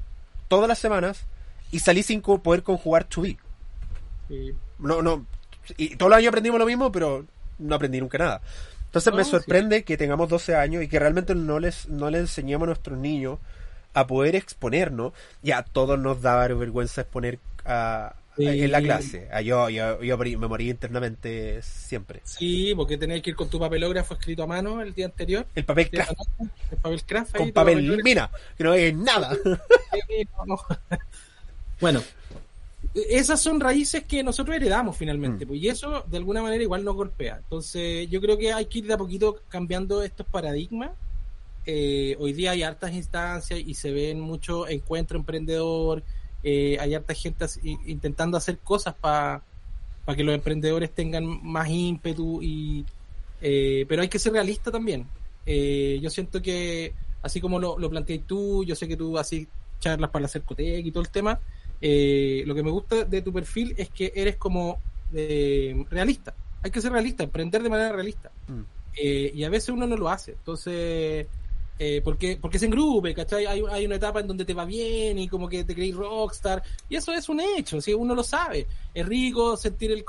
todas 0.47 0.69
las 0.69 0.79
semanas 0.79 1.25
y 1.73 1.81
salí 1.81 2.05
sin 2.05 2.23
poder 2.23 2.63
conjugar 2.63 3.03
to 3.03 3.23
be. 3.23 3.37
Sí. 4.29 4.55
No, 4.79 5.03
no, 5.03 5.27
y 5.77 5.97
todos 5.97 6.11
los 6.11 6.19
años 6.19 6.29
aprendimos 6.29 6.61
lo 6.61 6.67
mismo, 6.67 6.93
pero 6.93 7.27
no 7.59 7.75
aprendí 7.75 8.01
nunca 8.01 8.19
nada. 8.19 8.43
Entonces 8.85 9.13
me 9.13 9.25
sorprende 9.25 9.79
sí. 9.79 9.83
que 9.83 9.97
tengamos 9.97 10.29
12 10.29 10.55
años 10.55 10.85
y 10.85 10.89
que 10.89 11.01
realmente 11.01 11.35
no 11.35 11.59
les, 11.59 11.89
no 11.89 12.09
les 12.09 12.21
enseñemos 12.21 12.67
a 12.67 12.67
nuestros 12.67 12.97
niños 12.97 13.41
a 13.93 14.07
poder 14.07 14.37
exponernos. 14.37 15.15
Ya 15.43 15.59
a 15.59 15.65
todos 15.65 15.99
nos 15.99 16.23
da 16.23 16.47
vergüenza 16.47 17.01
exponer 17.01 17.41
a, 17.65 18.15
sí. 18.41 18.63
en 18.63 18.73
la 18.73 18.83
clase. 18.83 19.29
A 19.33 19.41
yo, 19.41 19.69
yo, 19.69 20.03
yo, 20.03 20.19
me 20.19 20.49
morí 20.49 20.71
internamente 20.71 21.63
siempre. 21.63 22.21
Sí, 22.25 22.73
porque 22.75 22.97
tenéis 22.97 23.23
que 23.23 23.31
ir 23.31 23.37
con 23.37 23.49
tu 23.49 23.59
papelógrafo 23.59 24.15
escrito 24.15 24.43
a 24.43 24.47
mano 24.47 24.81
el 24.81 24.95
día 24.95 25.07
anterior. 25.07 25.47
El 25.55 25.65
papel 25.65 25.91
craft. 25.91 26.13
El 26.71 26.79
papel 26.79 27.05
craft. 27.05 27.37
Con 27.37 27.53
papel 27.53 28.03
mina, 28.03 28.31
que 28.57 28.65
no 28.65 28.75
es 28.75 28.95
nada. 28.95 29.35
bueno, 31.81 32.03
esas 32.95 33.41
son 33.41 33.61
raíces 33.61 34.05
que 34.05 34.23
nosotros 34.23 34.57
heredamos 34.57 34.97
finalmente, 34.97 35.45
mm. 35.45 35.49
pues, 35.49 35.61
y 35.61 35.69
eso 35.69 36.05
de 36.09 36.17
alguna 36.17 36.43
manera 36.43 36.63
igual 36.63 36.85
nos 36.85 36.97
golpea. 36.97 37.37
Entonces, 37.37 38.09
yo 38.11 38.21
creo 38.21 38.37
que 38.37 38.53
hay 38.53 38.67
que 38.67 38.81
ir 38.81 38.87
de 38.87 38.95
a 38.95 38.99
poquito 38.99 39.43
cambiando 39.49 40.03
estos 40.03 40.27
paradigmas. 40.27 40.91
Eh, 41.67 42.17
hoy 42.19 42.33
día 42.33 42.53
hay 42.53 42.63
hartas 42.63 42.93
instancias 42.93 43.61
y 43.61 43.75
se 43.75 43.93
ven 43.93 44.21
mucho 44.21 44.67
encuentro 44.67 45.19
emprendedor, 45.19 46.03
eh, 46.43 46.79
hay 46.81 46.95
harta 46.95 47.15
gente 47.15 47.45
así, 47.45 47.79
intentando 47.87 48.37
hacer 48.37 48.59
cosas 48.59 48.95
para 48.95 49.43
pa 50.05 50.17
que 50.17 50.25
los 50.25 50.35
emprendedores 50.35 50.91
tengan 50.91 51.25
más 51.43 51.69
ímpetu 51.69 52.43
y 52.43 52.85
eh, 53.41 53.85
pero 53.89 54.03
hay 54.03 54.09
que 54.09 54.19
ser 54.19 54.33
realista 54.33 54.71
también. 54.71 55.07
Eh, 55.47 55.99
yo 56.03 56.11
siento 56.11 56.41
que 56.41 56.95
así 57.23 57.41
como 57.41 57.59
lo, 57.59 57.79
lo 57.79 57.91
planteé 57.91 58.21
tú 58.21 58.65
yo 58.65 58.75
sé 58.75 58.89
que 58.89 58.97
tú 58.97 59.19
así 59.19 59.47
charlas 59.79 60.11
para 60.11 60.23
la 60.23 60.29
Cercotec 60.29 60.85
y 60.85 60.91
todo 60.91 61.03
el 61.03 61.11
tema 61.11 61.39
eh, 61.81 62.43
lo 62.47 62.55
que 62.55 62.63
me 62.63 62.71
gusta 62.71 63.05
de 63.05 63.23
tu 63.23 63.33
perfil 63.33 63.75
es 63.77 63.89
que 63.91 64.13
eres 64.15 64.37
como 64.37 64.81
realista. 65.13 66.35
Hay 66.63 66.71
que 66.71 66.81
ser 66.81 66.93
realista 66.93 67.25
emprender 67.25 67.63
de 67.63 67.71
manera 67.71 67.93
realista. 67.93 68.31
Mm. 68.49 68.63
y 69.35 69.45
a 69.45 69.49
veces 69.49 69.71
uno 69.71 69.87
no 69.87 69.97
lo 69.97 70.09
hace. 70.09 70.33
Entonces 70.33 71.27
eh, 71.83 72.03
porque, 72.05 72.37
porque 72.39 72.59
se 72.59 72.67
engrupe, 72.67 73.15
¿cachai? 73.15 73.47
Hay, 73.47 73.63
hay 73.71 73.87
una 73.87 73.95
etapa 73.95 74.21
en 74.21 74.27
donde 74.27 74.45
te 74.45 74.53
va 74.53 74.67
bien 74.67 75.19
y 75.19 75.27
como 75.29 75.49
que 75.49 75.65
te 75.65 75.75
crees 75.75 75.95
rockstar, 75.95 76.63
y 76.91 76.97
eso 76.97 77.11
es 77.11 77.27
un 77.31 77.41
hecho, 77.41 77.81
si 77.81 77.95
uno 77.95 78.15
lo 78.15 78.23
sabe. 78.23 78.67
Es 78.93 79.07
rico 79.07 79.57
sentir 79.57 79.91
el 79.93 80.05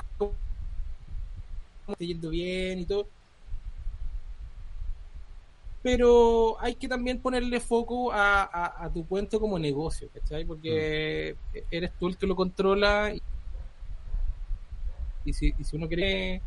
te 1.96 2.06
yendo 2.06 2.28
bien 2.28 2.80
y 2.80 2.84
todo. 2.84 3.08
Pero 5.82 6.60
hay 6.60 6.74
que 6.74 6.88
también 6.88 7.22
ponerle 7.22 7.58
foco 7.58 8.12
a, 8.12 8.42
a, 8.42 8.84
a 8.84 8.92
tu 8.92 9.06
cuento 9.06 9.40
como 9.40 9.58
negocio, 9.58 10.10
¿cachai? 10.12 10.44
Porque 10.44 11.36
mm. 11.54 11.58
eres 11.70 11.92
tú 11.98 12.08
el 12.08 12.18
que 12.18 12.26
lo 12.26 12.36
controla 12.36 13.14
y, 13.14 13.22
y, 15.24 15.32
si, 15.32 15.54
y 15.58 15.64
si 15.64 15.76
uno 15.76 15.88
quiere 15.88 16.42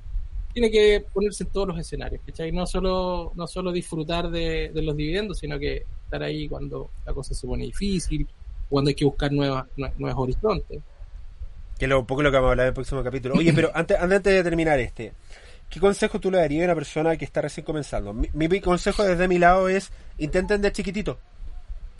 tiene 0.55 0.71
que 0.71 1.03
ponerse 1.11 1.43
en 1.43 1.49
todos 1.49 1.67
los 1.67 1.77
escenarios, 1.77 2.21
¿cachai? 2.25 2.49
No 2.53 2.65
solo, 2.65 3.33
no 3.35 3.45
solo 3.45 3.73
disfrutar 3.73 4.29
de, 4.29 4.71
de, 4.73 4.81
los 4.81 4.95
dividendos, 4.95 5.39
sino 5.39 5.59
que 5.59 5.83
estar 6.05 6.23
ahí 6.23 6.47
cuando 6.47 6.91
la 7.05 7.13
cosa 7.13 7.33
se 7.33 7.45
pone 7.45 7.65
difícil, 7.65 8.25
cuando 8.69 8.87
hay 8.87 8.95
que 8.95 9.03
buscar 9.03 9.33
nuevas, 9.33 9.65
nuevos 9.75 10.17
horizontes. 10.17 10.81
Que 11.77 11.85
es 11.85 11.91
un 11.91 12.05
poco 12.05 12.23
lo 12.23 12.31
que 12.31 12.37
vamos 12.37 12.47
a 12.47 12.51
hablar 12.51 12.67
en 12.67 12.69
el 12.69 12.73
próximo 12.73 13.03
capítulo. 13.03 13.35
Oye, 13.35 13.51
pero 13.51 13.69
antes, 13.75 13.99
antes 13.99 14.23
de 14.23 14.43
terminar 14.43 14.79
este, 14.79 15.11
¿qué 15.69 15.81
consejo 15.81 16.21
tú 16.21 16.31
le 16.31 16.37
darías 16.37 16.61
a 16.61 16.65
una 16.67 16.75
persona 16.75 17.17
que 17.17 17.25
está 17.25 17.41
recién 17.41 17.65
comenzando? 17.65 18.13
Mi, 18.13 18.29
mi 18.31 18.61
consejo 18.61 19.03
desde 19.03 19.27
mi 19.27 19.37
lado 19.37 19.67
es, 19.67 19.91
intenten 20.19 20.61
de 20.61 20.71
chiquitito, 20.71 21.19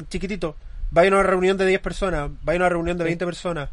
chiquitito. 0.08 0.56
Vayan 0.92 1.12
a 1.12 1.18
una 1.18 1.28
reunión 1.28 1.58
de 1.58 1.66
10 1.66 1.82
personas, 1.82 2.32
vayan 2.42 2.62
a 2.62 2.66
una 2.68 2.70
reunión 2.70 2.98
de 2.98 3.04
20 3.04 3.26
personas. 3.26 3.70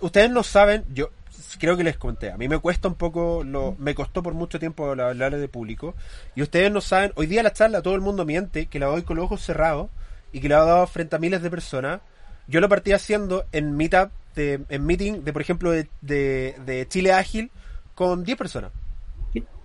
Ustedes 0.00 0.30
no 0.30 0.42
saben, 0.42 0.84
yo, 0.88 1.10
creo 1.58 1.76
que 1.76 1.84
les 1.84 1.96
conté, 1.96 2.30
a 2.30 2.36
mí 2.36 2.48
me 2.48 2.58
cuesta 2.58 2.88
un 2.88 2.94
poco, 2.94 3.44
lo, 3.44 3.76
me 3.78 3.94
costó 3.94 4.22
por 4.22 4.34
mucho 4.34 4.58
tiempo 4.58 4.90
hablar 4.90 5.36
de 5.36 5.48
público, 5.48 5.94
y 6.34 6.42
ustedes 6.42 6.70
no 6.70 6.80
saben, 6.80 7.12
hoy 7.14 7.26
día 7.26 7.42
la 7.42 7.52
charla 7.52 7.82
todo 7.82 7.94
el 7.94 8.00
mundo 8.00 8.24
miente, 8.24 8.66
que 8.66 8.78
la 8.78 8.86
doy 8.86 9.02
con 9.02 9.16
los 9.16 9.26
ojos 9.26 9.42
cerrados, 9.42 9.90
y 10.32 10.40
que 10.40 10.48
la 10.48 10.56
he 10.56 10.66
dado 10.66 10.86
frente 10.86 11.16
a 11.16 11.18
miles 11.18 11.42
de 11.42 11.50
personas, 11.50 12.00
yo 12.48 12.60
lo 12.60 12.68
partí 12.68 12.92
haciendo 12.92 13.44
en 13.52 13.76
meetup, 13.76 14.10
de, 14.34 14.62
en 14.68 14.86
meeting 14.86 15.24
de, 15.24 15.32
por 15.32 15.42
ejemplo, 15.42 15.70
de, 15.70 15.88
de, 16.00 16.86
Chile 16.88 17.12
Ágil, 17.12 17.50
con 17.94 18.24
10 18.24 18.38
personas, 18.38 18.72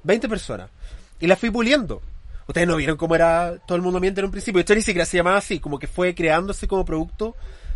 20 0.03 0.30
personas, 0.30 0.70
y 1.20 1.28
la 1.28 1.36
fui 1.36 1.49
puliendo. 1.49 2.01
Ustedes 2.47 2.68
no 2.68 2.78
vieron 2.78 2.95
cómo 2.95 3.15
era 3.15 3.57
todo 3.65 3.76
el 3.76 3.82
mundo 3.82 3.99
miente 3.99 4.22
en 4.22 4.26
un 4.26 4.32
principio. 4.32 4.59
Esto 4.59 4.74
ni 4.74 4.82
siquiera 4.82 5.05
se 5.05 5.18
llamaba 5.18 5.38
así, 5.38 5.59
como 5.59 5.80
que 5.80 5.88
fue 5.88 6.15
creándose 6.15 6.68
como 6.68 6.86
producto, 6.86 7.36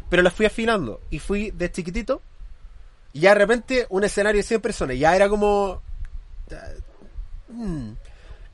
pero 0.09 0.21
la 0.21 0.31
fui 0.31 0.45
afinando. 0.45 1.01
Y 1.09 1.19
fui 1.19 1.51
de 1.51 1.69
chiquitito 1.71 2.21
y 3.13 3.21
ya 3.21 3.29
de 3.29 3.35
repente 3.35 3.87
un 3.89 4.03
escenario 4.03 4.39
de 4.39 4.47
100 4.47 4.61
personas. 4.61 4.97
Ya 4.97 5.15
era 5.15 5.29
como... 5.29 5.81
Mm. 7.49 7.91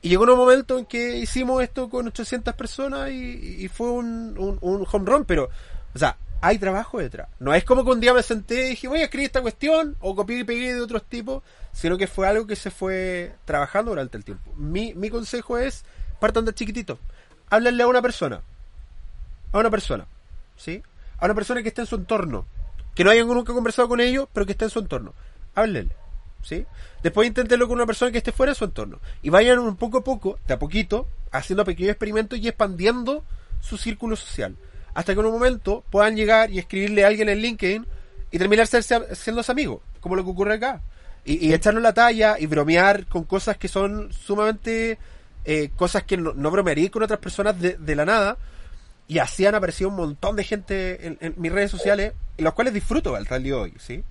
Y 0.00 0.08
llegó 0.10 0.24
un 0.24 0.36
momento 0.36 0.78
en 0.78 0.86
que 0.86 1.18
hicimos 1.18 1.62
esto 1.62 1.88
con 1.88 2.06
800 2.06 2.54
personas 2.54 3.10
y, 3.10 3.68
fue 3.68 3.90
un, 3.90 4.58
un, 4.60 4.86
home 4.90 5.10
run, 5.10 5.24
pero, 5.24 5.50
o 5.92 5.98
sea, 5.98 6.16
hay 6.40 6.58
trabajo 6.58 6.98
detrás. 6.98 7.28
No 7.40 7.52
es 7.52 7.64
como 7.64 7.84
que 7.84 7.90
un 7.90 8.00
día 8.00 8.14
me 8.14 8.22
senté 8.22 8.66
y 8.66 8.70
dije, 8.70 8.86
voy 8.88 9.00
a 9.00 9.04
escribir 9.04 9.26
esta 9.26 9.42
cuestión, 9.42 9.96
o 9.98 10.14
copié 10.14 10.38
y 10.38 10.44
pegué 10.44 10.72
de 10.72 10.80
otros 10.80 11.02
tipos, 11.02 11.42
sino 11.72 11.98
que 11.98 12.06
fue 12.06 12.28
algo 12.28 12.46
que 12.46 12.54
se 12.54 12.70
fue 12.70 13.34
trabajando 13.44 13.90
durante 13.90 14.16
el 14.16 14.24
tiempo. 14.24 14.52
Mi, 14.56 14.94
mi 14.94 15.10
consejo 15.10 15.58
es, 15.58 15.84
partan 16.20 16.44
de 16.44 16.54
chiquitito. 16.54 17.00
Háblenle 17.50 17.82
a 17.82 17.88
una 17.88 18.00
persona. 18.00 18.40
A 19.50 19.58
una 19.58 19.70
persona. 19.70 20.06
¿Sí? 20.56 20.80
A 21.18 21.24
una 21.24 21.34
persona 21.34 21.60
que 21.62 21.68
esté 21.70 21.80
en 21.80 21.86
su 21.88 21.96
entorno 21.96 22.46
que 22.94 23.04
no 23.04 23.10
hayan 23.10 23.28
nunca 23.28 23.52
conversado 23.52 23.88
con 23.88 24.00
ellos, 24.00 24.28
pero 24.32 24.46
que 24.46 24.52
esté 24.52 24.64
en 24.64 24.70
su 24.70 24.78
entorno. 24.78 25.14
Háblenle. 25.54 25.94
¿Sí? 26.42 26.64
Después 27.02 27.26
inténtenlo 27.26 27.66
con 27.66 27.76
una 27.76 27.86
persona 27.86 28.12
que 28.12 28.18
esté 28.18 28.32
fuera 28.32 28.52
de 28.52 28.58
su 28.58 28.64
entorno. 28.64 29.00
Y 29.22 29.30
vayan 29.30 29.58
un 29.58 29.76
poco 29.76 29.98
a 29.98 30.04
poco, 30.04 30.38
de 30.46 30.54
a 30.54 30.58
poquito, 30.58 31.06
haciendo 31.30 31.64
pequeños 31.64 31.90
experimentos 31.90 32.38
y 32.38 32.48
expandiendo 32.48 33.24
su 33.60 33.76
círculo 33.76 34.16
social. 34.16 34.56
Hasta 34.94 35.14
que 35.14 35.20
en 35.20 35.26
un 35.26 35.32
momento 35.32 35.84
puedan 35.90 36.16
llegar 36.16 36.50
y 36.50 36.58
escribirle 36.58 37.04
a 37.04 37.08
alguien 37.08 37.28
en 37.28 37.38
LinkedIn 37.38 37.86
y 38.30 38.38
terminar 38.38 38.66
siendo 38.66 39.42
amigos, 39.48 39.80
como 40.00 40.16
lo 40.16 40.24
que 40.24 40.30
ocurre 40.30 40.54
acá. 40.54 40.82
Y, 41.24 41.46
y 41.46 41.52
echarnos 41.52 41.82
la 41.82 41.92
talla 41.92 42.36
y 42.38 42.46
bromear 42.46 43.06
con 43.06 43.24
cosas 43.24 43.56
que 43.56 43.68
son 43.68 44.12
sumamente 44.12 44.98
eh, 45.50 45.70
cosas 45.76 46.04
que 46.04 46.18
no, 46.18 46.34
no 46.34 46.50
bromearía 46.50 46.90
con 46.90 47.02
otras 47.02 47.20
personas 47.20 47.58
de, 47.58 47.96
la 47.96 48.04
nada, 48.04 48.36
y 49.06 49.18
así 49.18 49.46
han 49.46 49.54
aparecido 49.54 49.88
un 49.88 49.96
montón 49.96 50.36
de 50.36 50.44
gente 50.44 51.16
en, 51.20 51.34
mis 51.38 51.50
redes 51.50 51.70
sociales, 51.70 52.12
en 52.12 52.27
los 52.38 52.54
cuales 52.54 52.72
disfruto 52.72 53.14
al 53.14 53.42
de 53.42 53.52
hoy, 53.52 53.74
¿sí? 53.78 54.02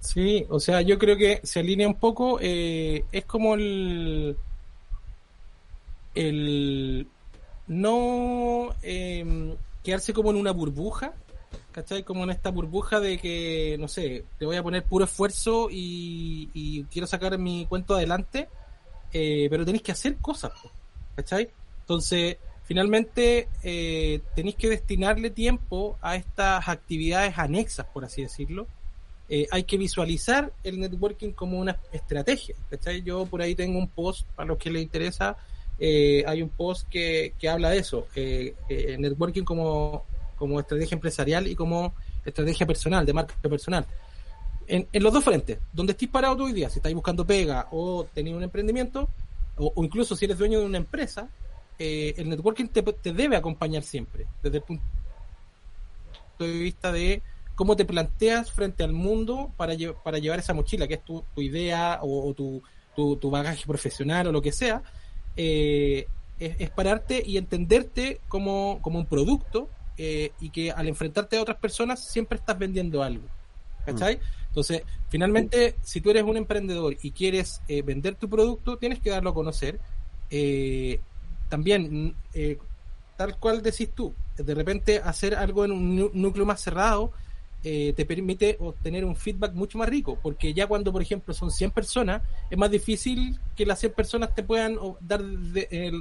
Sí, 0.00 0.46
o 0.48 0.60
sea, 0.60 0.82
yo 0.82 0.98
creo 0.98 1.16
que 1.16 1.40
se 1.42 1.60
alinea 1.60 1.88
un 1.88 1.98
poco, 1.98 2.38
eh, 2.40 3.04
es 3.10 3.24
como 3.24 3.54
el, 3.54 4.36
el 6.14 7.08
no 7.66 8.74
em, 8.82 9.56
quedarse 9.82 10.12
como 10.12 10.30
en 10.30 10.36
una 10.36 10.52
burbuja, 10.52 11.12
¿cachai? 11.72 12.02
Como 12.04 12.24
en 12.24 12.30
esta 12.30 12.50
burbuja 12.50 13.00
de 13.00 13.18
que, 13.18 13.76
no 13.80 13.88
sé, 13.88 14.24
te 14.38 14.46
voy 14.46 14.56
a 14.56 14.62
poner 14.62 14.84
puro 14.84 15.04
esfuerzo 15.04 15.68
y, 15.70 16.84
quiero 16.90 17.06
sacar 17.06 17.36
mi 17.38 17.66
cuento 17.66 17.94
adelante, 17.94 18.48
eh, 19.12 19.48
pero 19.50 19.64
tenéis 19.64 19.82
que 19.82 19.92
hacer 19.92 20.16
cosas, 20.18 20.52
¿cachai? 21.16 21.50
Entonces, 21.80 22.36
finalmente 22.66 23.48
eh, 23.62 24.20
tenéis 24.34 24.56
que 24.56 24.68
destinarle 24.68 25.30
tiempo 25.30 25.96
a 26.02 26.16
estas 26.16 26.68
actividades 26.68 27.38
anexas, 27.38 27.86
por 27.86 28.04
así 28.04 28.22
decirlo. 28.22 28.66
Eh, 29.28 29.46
hay 29.50 29.64
que 29.64 29.78
visualizar 29.78 30.52
el 30.62 30.78
networking 30.78 31.32
como 31.32 31.58
una 31.58 31.78
estrategia. 31.92 32.54
Yo 33.04 33.26
por 33.26 33.40
ahí 33.40 33.54
tengo 33.54 33.78
un 33.78 33.88
post, 33.88 34.26
para 34.34 34.48
los 34.48 34.58
que 34.58 34.70
les 34.70 34.82
interesa, 34.82 35.36
eh, 35.78 36.24
hay 36.26 36.42
un 36.42 36.48
post 36.48 36.88
que, 36.88 37.34
que 37.38 37.48
habla 37.48 37.70
de 37.70 37.78
eso, 37.78 38.06
networking 38.98 39.42
como, 39.42 40.04
como 40.36 40.60
estrategia 40.60 40.94
empresarial 40.94 41.46
y 41.46 41.54
como 41.54 41.94
estrategia 42.24 42.66
personal, 42.66 43.06
de 43.06 43.12
marca 43.12 43.34
personal. 43.48 43.86
En, 44.68 44.88
en 44.92 45.02
los 45.02 45.12
dos 45.12 45.22
frentes, 45.22 45.58
donde 45.72 45.92
estés 45.92 46.08
parado 46.08 46.36
tú 46.36 46.44
hoy 46.44 46.52
día, 46.52 46.68
si 46.68 46.80
estáis 46.80 46.94
buscando 46.94 47.24
pega 47.24 47.68
o 47.70 48.04
tenéis 48.12 48.36
un 48.36 48.42
emprendimiento, 48.42 49.08
o 49.56 49.84
incluso 49.84 50.16
si 50.16 50.24
eres 50.24 50.38
dueño 50.38 50.60
de 50.60 50.66
una 50.66 50.78
empresa, 50.78 51.28
eh, 51.78 52.14
el 52.16 52.28
networking 52.30 52.68
te, 52.68 52.82
debe 53.12 53.36
acompañar 53.36 53.82
siempre, 53.82 54.26
desde 54.42 54.58
el 54.58 54.62
punto 54.62 54.82
de 56.38 56.52
vista 56.52 56.90
de 56.90 57.22
cómo 57.54 57.76
te 57.76 57.84
planteas 57.84 58.50
frente 58.50 58.82
al 58.82 58.92
mundo 58.92 59.52
para, 59.56 59.74
para 60.02 60.18
llevar 60.18 60.38
esa 60.38 60.54
mochila, 60.54 60.88
que 60.88 60.94
es 60.94 61.04
tu, 61.04 61.22
idea 61.36 62.00
o, 62.02 62.32
tu, 62.34 62.62
tu, 62.94 63.30
bagaje 63.30 63.66
profesional 63.66 64.26
o 64.28 64.32
lo 64.32 64.40
que 64.40 64.52
sea, 64.52 64.82
eh, 65.36 66.06
es, 66.38 66.70
pararte 66.70 67.22
y 67.24 67.36
entenderte 67.36 68.20
como, 68.28 68.78
como 68.80 68.98
un 68.98 69.06
producto 69.06 69.68
eh, 69.98 70.32
y 70.40 70.50
que 70.50 70.70
al 70.70 70.88
enfrentarte 70.88 71.36
a 71.36 71.42
otras 71.42 71.58
personas 71.58 72.06
siempre 72.06 72.38
estás 72.38 72.58
vendiendo 72.58 73.02
algo. 73.02 73.26
¿Cachai? 73.84 74.16
Mm. 74.16 74.20
Entonces, 74.48 74.82
finalmente, 75.10 75.76
si 75.82 76.00
tú 76.00 76.10
eres 76.10 76.24
un 76.24 76.38
emprendedor 76.38 76.96
y 77.02 77.10
quieres 77.10 77.60
vender 77.84 78.14
tu 78.14 78.28
producto, 78.28 78.78
tienes 78.78 78.98
que 78.98 79.10
darlo 79.10 79.30
a 79.30 79.34
conocer. 79.34 79.78
Eh, 80.30 81.00
también, 81.48 82.14
eh, 82.34 82.58
tal 83.16 83.38
cual 83.38 83.62
decís 83.62 83.90
tú, 83.94 84.14
de 84.36 84.54
repente 84.54 84.98
hacer 84.98 85.34
algo 85.34 85.64
en 85.64 85.72
un 85.72 86.10
núcleo 86.12 86.44
más 86.44 86.60
cerrado 86.60 87.12
eh, 87.68 87.94
te 87.96 88.04
permite 88.04 88.56
obtener 88.60 89.04
un 89.04 89.16
feedback 89.16 89.52
mucho 89.52 89.76
más 89.76 89.88
rico, 89.88 90.16
porque 90.22 90.54
ya 90.54 90.68
cuando, 90.68 90.92
por 90.92 91.02
ejemplo, 91.02 91.34
son 91.34 91.50
100 91.50 91.72
personas, 91.72 92.22
es 92.48 92.56
más 92.56 92.70
difícil 92.70 93.40
que 93.56 93.66
las 93.66 93.80
100 93.80 93.92
personas 93.92 94.34
te 94.36 94.44
puedan 94.44 94.78
dar 95.00 95.20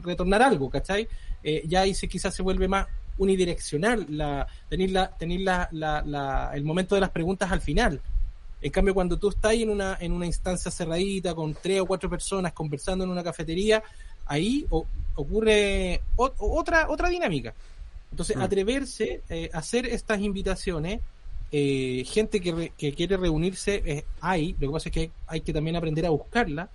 retornar 0.03 0.43
algo, 0.43 0.69
¿cachai? 0.69 1.07
Eh, 1.41 1.63
ya 1.65 1.81
ahí 1.81 1.95
se, 1.95 2.07
quizás 2.07 2.35
se 2.35 2.43
vuelve 2.43 2.67
más 2.67 2.85
unidireccional, 3.17 4.05
la, 4.09 4.45
tener, 4.69 4.91
la, 4.91 5.09
tener 5.17 5.39
la, 5.39 5.67
la, 5.71 6.51
el 6.53 6.63
momento 6.63 6.93
de 6.93 7.01
las 7.01 7.09
preguntas 7.09 7.51
al 7.51 7.61
final. 7.61 7.99
En 8.61 8.71
cambio, 8.71 8.93
cuando 8.93 9.17
tú 9.17 9.29
estás 9.29 9.53
en 9.53 9.71
una, 9.71 9.97
en 9.99 10.11
una 10.11 10.27
instancia 10.27 10.69
cerradita 10.69 11.33
con 11.33 11.55
tres 11.55 11.81
o 11.81 11.87
cuatro 11.87 12.09
personas 12.09 12.53
conversando 12.53 13.05
en 13.05 13.09
una 13.09 13.23
cafetería, 13.23 13.81
ahí 14.26 14.65
ocurre 15.15 16.01
otra, 16.15 16.89
otra 16.89 17.09
dinámica. 17.09 17.53
Entonces, 18.11 18.38
mm. 18.38 18.41
atreverse 18.41 19.21
eh, 19.30 19.49
a 19.51 19.57
hacer 19.57 19.86
estas 19.86 20.21
invitaciones, 20.21 21.01
eh, 21.51 22.03
gente 22.05 22.39
que, 22.39 22.71
que, 22.78 22.93
quiere 22.93 23.17
reunirse, 23.17 23.84
eh, 23.86 24.05
hay, 24.21 24.53
lo 24.53 24.67
que 24.67 24.73
pasa 24.73 24.89
es 24.89 24.93
que 24.93 25.11
hay, 25.28 25.41
que 25.41 25.53
también 25.53 25.76
aprender 25.76 26.05
a 26.05 26.09
buscarla. 26.09 26.69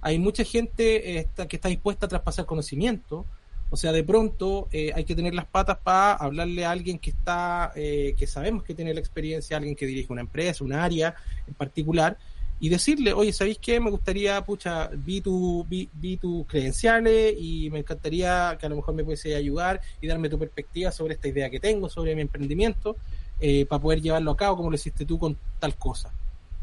Hay 0.00 0.18
mucha 0.18 0.44
gente 0.44 1.26
que 1.48 1.56
está 1.56 1.68
dispuesta 1.68 2.06
a 2.06 2.08
traspasar 2.08 2.46
conocimiento. 2.46 3.26
O 3.70 3.76
sea, 3.76 3.90
de 3.90 4.04
pronto 4.04 4.68
hay 4.72 5.04
que 5.04 5.16
tener 5.16 5.34
las 5.34 5.46
patas 5.46 5.78
para 5.82 6.12
hablarle 6.12 6.64
a 6.64 6.70
alguien 6.70 6.98
que 7.00 7.10
está, 7.10 7.72
que 7.74 8.26
sabemos 8.28 8.62
que 8.62 8.74
tiene 8.74 8.94
la 8.94 9.00
experiencia, 9.00 9.56
alguien 9.56 9.74
que 9.74 9.84
dirige 9.84 10.12
una 10.12 10.20
empresa, 10.20 10.62
un 10.62 10.74
área 10.74 11.16
en 11.48 11.54
particular, 11.54 12.16
y 12.58 12.68
decirle, 12.68 13.12
oye, 13.12 13.32
¿sabéis 13.32 13.58
qué? 13.58 13.78
Me 13.80 13.90
gustaría, 13.90 14.42
pucha, 14.44 14.88
vi, 14.92 15.20
tu, 15.20 15.66
vi, 15.68 16.16
tus 16.16 16.46
credenciales 16.46 17.34
y 17.38 17.68
me 17.70 17.80
encantaría 17.80 18.56
que 18.58 18.66
a 18.66 18.68
lo 18.68 18.76
mejor 18.76 18.94
me 18.94 19.04
pudiese 19.04 19.34
ayudar 19.34 19.80
y 20.00 20.06
darme 20.06 20.30
tu 20.30 20.38
perspectiva 20.38 20.90
sobre 20.90 21.14
esta 21.14 21.28
idea 21.28 21.50
que 21.50 21.60
tengo, 21.60 21.88
sobre 21.88 22.14
mi 22.14 22.22
emprendimiento, 22.22 22.96
eh, 23.40 23.66
para 23.66 23.82
poder 23.82 24.00
llevarlo 24.00 24.30
a 24.30 24.36
cabo 24.36 24.56
como 24.56 24.70
lo 24.70 24.76
hiciste 24.76 25.04
tú 25.04 25.18
con 25.18 25.36
tal 25.58 25.76
cosa. 25.76 26.10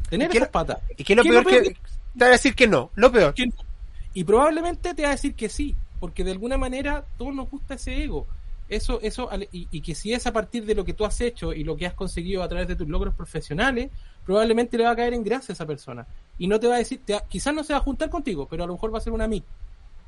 Tener 0.10 0.36
esas 0.36 0.50
patas. 0.50 0.80
¿Y 0.98 1.04
qué 1.04 1.14
es 1.14 1.18
lo 1.18 1.24
peor, 1.24 1.46
que, 1.46 1.62
Te 1.62 1.76
va 2.20 2.28
a 2.28 2.30
decir 2.30 2.56
que 2.56 2.68
no, 2.68 2.90
lo 2.96 3.12
peor. 3.12 3.36
Y 4.16 4.24
probablemente 4.24 4.94
te 4.96 5.04
va 5.04 5.10
a 5.10 5.12
decir 5.12 5.36
que 5.36 5.50
sí, 5.50 5.76
porque 6.00 6.24
de 6.24 6.32
alguna 6.32 6.58
manera 6.58 7.06
todos 7.18 7.36
nos 7.36 7.50
gusta 7.50 7.76
ese 7.76 8.04
ego. 8.04 8.26
Eso, 8.68 9.00
eso, 9.02 9.30
y, 9.52 9.68
y 9.70 9.82
que 9.82 9.94
si 9.94 10.14
es 10.14 10.26
a 10.26 10.34
partir 10.34 10.66
de 10.66 10.74
lo 10.74 10.84
que 10.86 10.94
tú 10.94 11.06
has 11.06 11.20
hecho 11.22 11.54
y 11.54 11.64
lo 11.64 11.78
que 11.78 11.86
has 11.86 11.94
conseguido 11.94 12.42
a 12.42 12.48
través 12.48 12.68
de 12.68 12.76
tus 12.76 12.88
logros 12.88 13.14
profesionales, 13.14 13.92
probablemente 14.26 14.78
le 14.78 14.86
va 14.86 14.92
a 14.92 14.96
caer 14.96 15.14
en 15.14 15.24
gracia 15.24 15.52
a 15.52 15.54
esa 15.54 15.66
persona. 15.66 16.08
Y 16.38 16.48
no 16.48 16.60
te 16.60 16.68
va 16.68 16.76
a 16.76 16.80
decir, 16.80 17.02
quizás 17.30 17.54
no 17.54 17.64
se 17.64 17.74
va 17.74 17.80
a 17.80 17.84
juntar 17.84 18.10
contigo, 18.10 18.48
pero 18.50 18.64
a 18.64 18.68
lo 18.68 18.74
mejor 18.74 18.94
va 18.94 18.98
a 18.98 19.02
ser 19.02 19.14
una 19.14 19.26
amiga. 19.26 19.46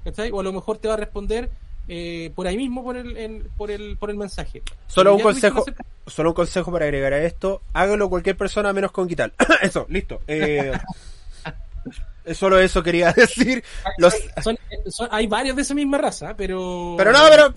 ¿Cachai? 0.03 0.31
O 0.31 0.39
a 0.39 0.43
lo 0.43 0.53
mejor 0.53 0.77
te 0.77 0.87
va 0.87 0.93
a 0.93 0.97
responder 0.97 1.49
eh, 1.87 2.31
por 2.33 2.47
ahí 2.47 2.57
mismo 2.57 2.83
por 2.83 2.97
el, 2.97 3.45
por 3.57 3.69
el, 3.69 3.97
por 3.97 4.09
el 4.09 4.17
mensaje. 4.17 4.63
Solo 4.87 5.15
un 5.15 5.21
consejo, 5.21 5.65
solo 6.07 6.29
un 6.29 6.35
consejo 6.35 6.71
para 6.71 6.85
agregar 6.85 7.13
a 7.13 7.23
esto, 7.23 7.61
hágalo 7.73 8.09
cualquier 8.09 8.35
persona 8.35 8.73
menos 8.73 8.91
con 8.91 9.07
quitar. 9.07 9.33
eso, 9.61 9.85
listo. 9.89 10.21
Eh, 10.27 10.71
solo 12.33 12.59
eso 12.59 12.81
quería 12.81 13.11
decir. 13.15 13.63
Los... 13.97 14.15
Hay, 15.11 15.27
varios 15.27 15.55
de 15.55 15.61
esa 15.61 15.75
misma 15.75 15.99
raza, 15.99 16.35
pero... 16.35 16.95
Pero 16.97 17.11
no, 17.11 17.19
pero... 17.29 17.53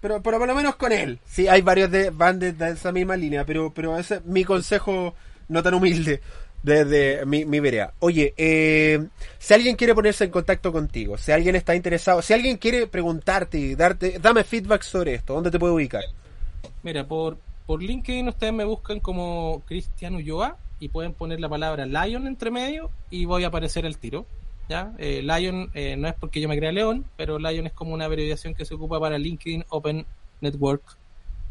pero... 0.00 0.22
por 0.22 0.46
lo 0.46 0.54
menos 0.54 0.76
con 0.76 0.92
él. 0.92 1.18
Sí, 1.26 1.48
hay 1.48 1.62
varios 1.62 1.90
de 1.90 2.10
van 2.10 2.38
de, 2.38 2.54
esa 2.70 2.92
misma 2.92 3.16
línea, 3.16 3.44
pero 3.44 3.72
pero 3.74 3.98
ese 3.98 4.16
es 4.16 4.24
mi 4.24 4.44
consejo 4.44 5.14
no 5.50 5.62
tan 5.62 5.74
humilde 5.74 6.20
desde 6.62 7.24
mi, 7.26 7.44
mi 7.44 7.60
vereda. 7.60 7.94
Oye, 8.00 8.34
eh, 8.36 9.06
si 9.38 9.54
alguien 9.54 9.76
quiere 9.76 9.94
ponerse 9.94 10.24
en 10.24 10.30
contacto 10.30 10.72
contigo, 10.72 11.16
si 11.18 11.32
alguien 11.32 11.56
está 11.56 11.74
interesado, 11.74 12.22
si 12.22 12.32
alguien 12.32 12.56
quiere 12.56 12.86
preguntarte 12.86 13.58
y 13.58 13.74
darte, 13.74 14.18
dame 14.18 14.44
feedback 14.44 14.82
sobre 14.82 15.14
esto, 15.14 15.34
¿dónde 15.34 15.50
te 15.50 15.58
puedo 15.58 15.74
ubicar? 15.74 16.04
Mira, 16.82 17.06
por, 17.06 17.38
por 17.66 17.82
LinkedIn 17.82 18.28
ustedes 18.28 18.52
me 18.52 18.64
buscan 18.64 19.00
como 19.00 19.62
Cristiano 19.66 20.18
Ulloa 20.18 20.56
y 20.78 20.88
pueden 20.88 21.12
poner 21.12 21.40
la 21.40 21.48
palabra 21.48 21.86
Lion 21.86 22.26
entre 22.26 22.50
medio 22.50 22.90
y 23.10 23.24
voy 23.24 23.44
a 23.44 23.48
aparecer 23.48 23.84
el 23.84 23.98
tiro. 23.98 24.26
¿ya? 24.68 24.92
Eh, 24.98 25.22
Lion 25.22 25.70
eh, 25.74 25.96
no 25.96 26.08
es 26.08 26.14
porque 26.14 26.40
yo 26.40 26.48
me 26.48 26.56
crea 26.56 26.72
León, 26.72 27.04
pero 27.16 27.38
Lion 27.38 27.66
es 27.66 27.72
como 27.72 27.92
una 27.92 28.04
abreviación 28.04 28.54
que 28.54 28.64
se 28.64 28.74
ocupa 28.74 29.00
para 29.00 29.18
LinkedIn 29.18 29.64
Open 29.68 30.06
Network, 30.40 30.82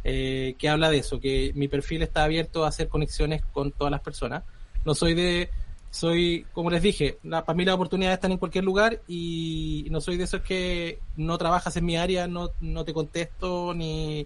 eh, 0.04 0.56
que 0.58 0.70
habla 0.70 0.90
de 0.90 0.98
eso, 1.00 1.20
que 1.20 1.52
mi 1.56 1.68
perfil 1.68 2.02
está 2.04 2.24
abierto 2.24 2.64
a 2.66 2.70
hacer 2.70 2.88
conexiones 2.88 3.44
con 3.52 3.72
todas 3.72 3.92
las 3.92 4.02
personas. 4.02 4.44
No 4.86 4.96
soy 4.96 5.14
de, 5.14 5.50
soy, 5.92 6.46
como 6.54 6.70
les 6.70 6.82
dije, 6.82 7.18
la, 7.24 7.44
para 7.46 7.58
mí 7.58 7.66
las 7.66 7.76
oportunidades 7.76 8.18
están 8.18 8.32
en 8.32 8.38
cualquier 8.38 8.64
lugar 8.64 9.02
y 9.08 9.88
no 9.90 10.00
soy 10.02 10.18
de 10.18 10.24
esos 10.24 10.42
que 10.42 11.00
no 11.18 11.38
trabajas 11.38 11.76
en 11.78 11.86
mi 11.86 11.98
área, 11.98 12.28
no, 12.28 12.52
no 12.62 12.86
te 12.86 12.94
contesto 12.94 13.74
ni, 13.74 14.26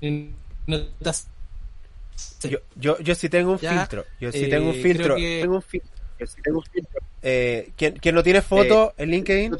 ni 0.00 0.30
no 0.66 0.80
te 1.02 1.08
as- 1.08 1.28
Yo, 2.42 2.58
yo, 2.76 2.98
yo 3.00 3.14
sí 3.14 3.28
tengo 3.28 3.52
un 3.52 3.58
Ya, 3.58 3.78
filtro. 3.80 4.04
Yo 4.20 4.30
sí 4.32 4.44
eh, 4.44 4.48
tengo 4.48 4.68
un 4.68 4.74
filtro. 4.74 5.04
creo 5.14 5.16
que- 5.16 5.40
Tengo 5.42 5.54
un 5.56 5.62
filtro. 5.62 5.90
Yo 6.18 6.26
sí 6.26 6.36
tengo 6.42 6.58
un 6.58 6.64
filtro. 6.64 7.00
Eh, 7.22 7.72
¿quién, 7.76 7.94
quién 7.96 8.14
no 8.14 8.22
tiene 8.22 8.40
foto 8.42 8.92
en 8.96 9.10
LinkedIn? 9.10 9.50
No. 9.52 9.56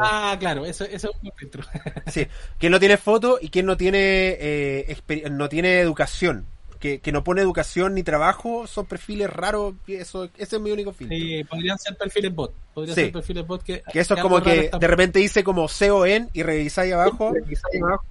Ah, 0.00 0.36
claro, 0.38 0.64
eso, 0.66 0.84
eso 0.84 1.10
es 1.10 1.16
un 1.22 1.32
filtro. 1.36 1.62
Sí. 2.12 2.26
¿Quién 2.58 2.72
no 2.72 2.78
tiene 2.80 2.96
foto 2.96 3.38
y 3.40 3.48
quién 3.48 3.66
no 3.66 3.76
tiene 3.76 3.98
eh, 4.40 4.96
no 5.30 5.48
tiene 5.48 5.80
educación? 5.80 6.46
Que, 6.78 6.98
que 7.00 7.12
no 7.12 7.22
pone 7.22 7.42
educación 7.42 7.94
ni 7.94 8.02
trabajo, 8.02 8.66
son 8.66 8.86
perfiles 8.86 9.28
raros. 9.28 9.74
y 9.86 9.96
Eso, 9.96 10.30
ese 10.38 10.56
es 10.56 10.62
mi 10.62 10.70
único 10.70 10.92
filtro. 10.94 11.14
Sí, 11.14 11.44
podrían 11.44 11.78
ser 11.78 11.94
perfiles 11.94 12.34
bot. 12.34 12.54
Podrían 12.72 12.94
Sí. 12.94 13.02
ser 13.02 13.12
perfiles 13.12 13.46
bot 13.46 13.62
que. 13.62 13.82
Que 13.92 14.00
eso 14.00 14.14
es 14.14 14.22
como 14.22 14.40
que 14.42 14.70
de 14.70 14.86
repente 14.86 15.18
dice 15.18 15.44
como 15.44 15.66
CON 15.68 16.30
y 16.32 16.42
revisáis 16.42 16.94
abajo 16.94 17.34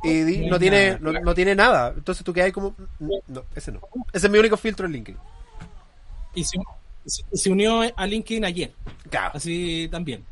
y 0.03 0.13
di- 0.22 0.45
no 0.45 0.59
tiene 0.59 0.99
no, 0.99 1.11
no 1.13 1.34
tiene 1.34 1.55
nada. 1.55 1.93
Entonces 1.97 2.24
tú 2.24 2.32
quedas 2.32 2.51
como 2.51 2.76
no, 2.99 3.43
ese 3.55 3.72
no. 3.72 3.80
Ese 4.13 4.28
es 4.28 4.32
mi 4.32 4.38
único 4.38 4.55
filtro 4.55 4.86
en 4.86 4.91
LinkedIn. 4.91 5.20
Y 6.36 6.43
se, 6.43 6.59
se- 7.07 7.24
se 7.34 7.49
unió 7.49 7.82
a 7.95 8.05
LinkedIn 8.05 8.45
ayer. 8.45 8.72
Claro. 9.09 9.32
Así 9.34 9.88
también. 9.91 10.24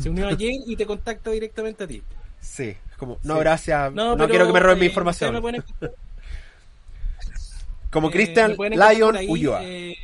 Se 0.00 0.10
unió 0.10 0.28
ayer 0.28 0.52
y 0.66 0.76
te 0.76 0.86
contacta 0.86 1.30
directamente 1.30 1.84
a 1.84 1.86
ti. 1.86 2.02
Sí, 2.40 2.64
es 2.90 2.96
como 2.96 3.18
no 3.24 3.34
Sí. 3.34 3.40
gracias, 3.40 3.92
no, 3.92 4.16
quiero 4.28 4.46
que 4.46 4.52
me 4.52 4.60
roben 4.60 4.78
mi 4.78 4.86
eh, 4.86 4.88
información. 4.88 5.34
ustedes 5.36 5.52
me 5.54 5.62
pueden- 5.80 5.94
Como 7.90 8.08
eh, 8.08 8.12
Christian 8.12 8.54
me 8.58 8.70
Lion 8.70 9.16
ahí, 9.16 9.26
Ulloa. 9.28 9.60
eh, 9.64 9.96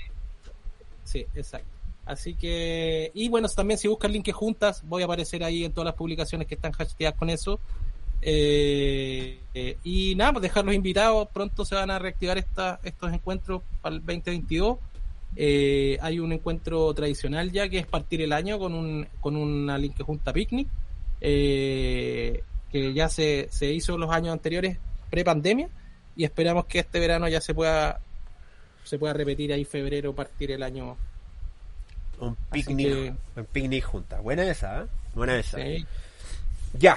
sí, 1.05 1.27
exacto. 1.35 1.69
Así 2.07 2.35
que, 2.35 3.11
y 3.15 3.29
bueno, 3.29 3.49
también 3.49 3.79
si 3.79 3.89
buscan 3.89 4.13
links 4.13 4.33
juntas, 4.35 4.83
voy 4.87 5.03
a 5.03 5.05
aparecer 5.07 5.43
ahí 5.45 5.65
en 5.65 5.73
todas 5.73 5.87
las 5.87 5.95
publicaciones 5.95 6.47
que 6.47 6.55
están 6.55 6.73
hashtags 6.73 7.17
con 7.19 7.31
eso. 7.31 7.61
Eh, 8.21 9.39
eh, 9.55 9.77
y 9.85 10.15
nada, 10.15 10.33
pues 10.33 10.43
dejarlos 10.43 10.75
invitados. 10.75 11.29
Pronto 11.33 11.65
se 11.65 11.75
van 11.75 11.91
a 11.91 11.99
reactivar 11.99 12.37
esta, 12.39 12.79
estos 12.83 13.13
encuentros 13.13 13.63
para 13.81 13.95
el 13.97 14.01
2022. 14.01 14.79
Eh, 15.37 15.99
hay 16.01 16.21
un 16.21 16.33
encuentro 16.33 16.93
tradicional 16.95 17.51
ya 17.51 17.69
que 17.69 17.79
es 17.79 17.87
partir 17.87 18.23
el 18.23 18.33
año 18.33 18.59
con, 18.59 18.73
un, 18.75 19.07
con 19.21 19.37
una 19.37 19.77
link 19.79 20.01
junta 20.03 20.33
picnic. 20.33 20.69
eh, 21.21 22.43
que 22.71 22.93
ya 22.93 23.09
se, 23.09 23.49
se 23.51 23.73
hizo 23.73 23.97
los 23.97 24.11
años 24.11 24.33
anteriores 24.33 24.79
pre-pandemia 25.11 25.69
y 26.17 26.25
esperamos 26.25 26.67
que 26.67 26.81
este 26.81 26.99
verano 27.01 27.29
ya 27.29 27.41
se 27.41 27.55
pueda 27.55 28.01
se 28.85 28.99
pueda 28.99 29.13
repetir 29.15 29.53
ahí 29.53 29.65
febrero 29.65 30.15
partir 30.15 30.51
el 30.51 30.63
año 30.63 30.97
Un 32.21 32.35
picnic, 32.53 32.87
que- 32.89 33.15
un 33.37 33.45
picnic 33.47 33.85
junta. 33.85 34.21
Buena 34.21 34.45
esa, 34.49 34.83
¿eh? 34.83 34.87
Buena 35.15 35.37
esa. 35.39 35.57
¿sí? 35.59 35.87
Ya. 36.79 36.97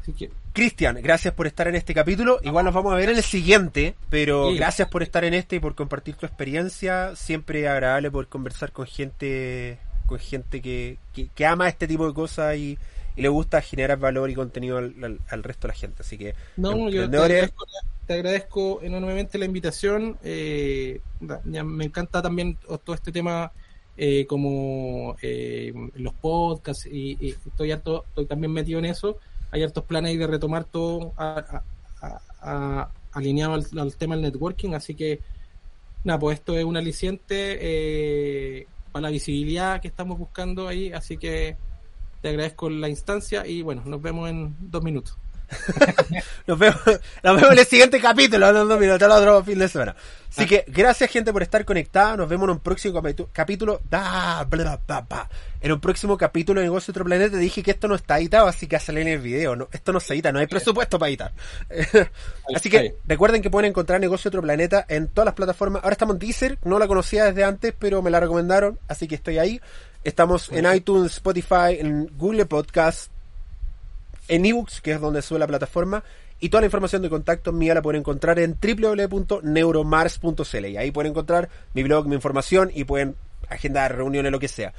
así 0.00 0.12
que 0.14 0.30
Cristian, 0.52 0.98
gracias 1.02 1.32
por 1.34 1.46
estar 1.46 1.66
en 1.68 1.74
este 1.76 1.94
capítulo. 1.94 2.38
Igual 2.42 2.64
nos 2.66 2.74
vamos 2.74 2.92
a 2.92 2.96
ver 2.96 3.08
en 3.10 3.16
el 3.16 3.22
siguiente, 3.22 3.94
pero 4.10 4.50
Sí. 4.50 4.56
gracias 4.56 4.88
por 4.88 5.02
estar 5.02 5.24
en 5.24 5.34
este 5.34 5.56
y 5.56 5.60
por 5.60 5.74
compartir 5.74 6.14
tu 6.16 6.26
experiencia. 6.26 7.16
Siempre 7.16 7.66
agradable 7.68 8.10
poder 8.10 8.28
conversar 8.28 8.72
con 8.72 8.86
gente 8.86 9.78
con 10.06 10.18
gente 10.18 10.60
que, 10.60 10.98
que, 11.14 11.28
que 11.34 11.46
ama 11.46 11.68
este 11.68 11.86
tipo 11.88 12.06
de 12.06 12.12
cosas 12.12 12.56
y, 12.56 12.76
y 13.16 13.22
le 13.22 13.28
gusta 13.28 13.62
generar 13.62 13.98
valor 13.98 14.28
y 14.28 14.34
contenido 14.34 14.76
al, 14.76 14.94
al- 15.02 15.20
al 15.30 15.42
resto 15.42 15.68
de 15.68 15.72
la 15.72 15.78
gente. 15.78 16.02
Así 16.02 16.18
que, 16.18 16.34
no 16.56 16.72
yo 16.72 16.76
te 16.76 16.86
emprendedores, 17.04 17.32
agradezco, 17.36 17.66
te 18.06 18.12
agradezco 18.12 18.80
enormemente 18.82 19.38
la 19.38 19.46
invitación 19.46 20.18
eh, 20.22 21.00
me 21.54 21.84
encanta 21.84 22.20
también 22.20 22.58
todo 22.84 22.94
este 22.94 23.10
tema 23.12 23.52
eh, 23.96 24.26
como 24.26 25.16
eh, 25.22 25.72
los 25.94 26.12
podcasts 26.14 26.84
y, 26.86 27.16
y 27.20 27.30
estoy 27.46 27.72
harto, 27.72 28.04
estoy 28.08 28.26
también 28.26 28.52
metido 28.52 28.80
en 28.80 28.86
eso 28.86 29.18
hay 29.52 29.62
hartos 29.62 29.84
planes 29.84 30.10
ahí 30.10 30.16
de 30.16 30.26
retomar 30.26 30.64
todo 30.64 31.12
a- 31.16 31.62
a- 32.42 32.90
alineado 33.12 33.54
al, 33.54 33.64
al 33.78 33.96
tema 33.96 34.14
del 34.16 34.22
networking 34.24 34.72
así 34.74 34.94
que 34.96 35.20
nada 36.04 36.18
pues 36.18 36.38
esto 36.38 36.56
es 36.58 36.64
un 36.64 36.76
aliciente 36.76 37.58
eh, 37.60 38.66
para 38.90 39.04
la 39.04 39.10
visibilidad 39.10 39.80
que 39.80 39.88
estamos 39.88 40.18
buscando 40.18 40.66
ahí 40.66 40.92
así 40.92 41.16
que 41.18 41.56
te 42.20 42.28
agradezco 42.30 42.68
la 42.70 42.88
instancia 42.88 43.46
y 43.46 43.62
bueno 43.62 43.82
nos 43.86 44.02
vemos 44.02 44.28
en 44.30 44.56
dos 44.60 44.82
minutos 44.82 45.16
Nos 46.46 46.58
vemos, 46.58 46.80
nos 47.22 47.36
vemos 47.36 47.52
en 47.52 47.58
el 47.58 47.66
siguiente 47.66 48.00
capítulo, 48.00 48.52
no, 48.52 48.64
no, 48.64 48.74
el 48.74 48.90
otro 48.90 49.44
fin 49.44 49.58
de 49.58 49.68
semana. 49.68 49.94
Así 50.30 50.46
que 50.46 50.64
gracias 50.66 51.10
gente 51.10 51.32
por 51.32 51.42
estar 51.42 51.64
conectada. 51.64 52.16
Nos 52.16 52.28
vemos 52.28 52.46
en 52.46 52.52
un 52.52 52.60
próximo 52.60 53.02
capítulo. 53.32 53.80
Da, 53.88 54.44
bla, 54.44 54.80
bla, 54.86 55.00
bla. 55.02 55.28
En 55.60 55.72
un 55.72 55.78
próximo 55.80 56.16
capítulo 56.16 56.60
de 56.60 56.66
Negocio 56.66 56.90
Otro 56.90 57.04
Planeta 57.04 57.36
dije 57.36 57.62
que 57.62 57.72
esto 57.72 57.86
no 57.86 57.94
está 57.94 58.18
editado, 58.18 58.48
así 58.48 58.66
que 58.66 58.76
a 58.76 58.80
salir 58.80 59.02
en 59.02 59.08
el 59.08 59.18
video. 59.20 59.54
No, 59.54 59.68
esto 59.70 59.92
no 59.92 60.00
se 60.00 60.14
edita, 60.14 60.32
no 60.32 60.38
hay 60.38 60.46
presupuesto 60.46 60.98
para 60.98 61.10
editar. 61.10 61.32
así 62.54 62.70
que 62.70 62.96
recuerden 63.06 63.42
que 63.42 63.50
pueden 63.50 63.70
encontrar 63.70 64.00
Negocio 64.00 64.28
Otro 64.28 64.42
Planeta 64.42 64.86
en 64.88 65.08
todas 65.08 65.26
las 65.26 65.34
plataformas. 65.34 65.84
Ahora 65.84 65.92
estamos 65.92 66.14
en 66.14 66.20
Deezer, 66.20 66.58
no 66.64 66.78
la 66.78 66.88
conocía 66.88 67.26
desde 67.26 67.44
antes, 67.44 67.74
pero 67.78 68.00
me 68.00 68.10
la 68.10 68.18
recomendaron, 68.18 68.78
así 68.88 69.06
que 69.06 69.16
estoy 69.16 69.38
ahí. 69.38 69.60
Estamos 70.02 70.50
en 70.50 70.66
iTunes, 70.74 71.12
Spotify, 71.12 71.76
en 71.78 72.06
Google 72.16 72.46
Podcast, 72.46 73.11
en 74.32 74.44
ebooks, 74.46 74.80
que 74.80 74.92
es 74.92 75.00
donde 75.00 75.20
sube 75.20 75.38
la 75.38 75.46
plataforma, 75.46 76.02
y 76.40 76.48
toda 76.48 76.62
la 76.62 76.66
información 76.66 77.02
de 77.02 77.10
contacto 77.10 77.52
mía 77.52 77.74
la 77.74 77.82
pueden 77.82 78.00
encontrar 78.00 78.38
en 78.38 78.56
www.neuromars.cl 78.58 80.66
y 80.66 80.78
ahí 80.78 80.90
pueden 80.90 81.10
encontrar 81.10 81.50
mi 81.74 81.82
blog, 81.82 82.08
mi 82.08 82.14
información 82.14 82.70
y 82.74 82.84
pueden 82.84 83.14
agendar 83.50 83.94
reuniones, 83.94 84.32
lo 84.32 84.40
que 84.40 84.48
sea. 84.48 84.72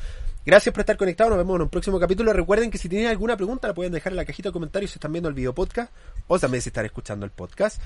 Gracias 0.43 0.73
por 0.73 0.79
estar 0.81 0.97
conectados, 0.97 1.29
nos 1.29 1.37
vemos 1.37 1.57
en 1.57 1.61
un 1.61 1.69
próximo 1.69 1.99
capítulo. 1.99 2.33
Recuerden 2.33 2.71
que 2.71 2.79
si 2.79 2.89
tienen 2.89 3.07
alguna 3.07 3.37
pregunta 3.37 3.67
la 3.67 3.75
pueden 3.75 3.93
dejar 3.93 4.11
en 4.11 4.17
la 4.17 4.25
cajita 4.25 4.49
de 4.49 4.53
comentarios 4.53 4.89
si 4.89 4.97
están 4.97 5.13
viendo 5.13 5.29
el 5.29 5.35
video 5.35 5.53
podcast 5.53 5.93
o 6.27 6.39
también 6.39 6.63
si 6.63 6.69
están 6.69 6.85
escuchando 6.85 7.23
el 7.23 7.31
podcast. 7.31 7.79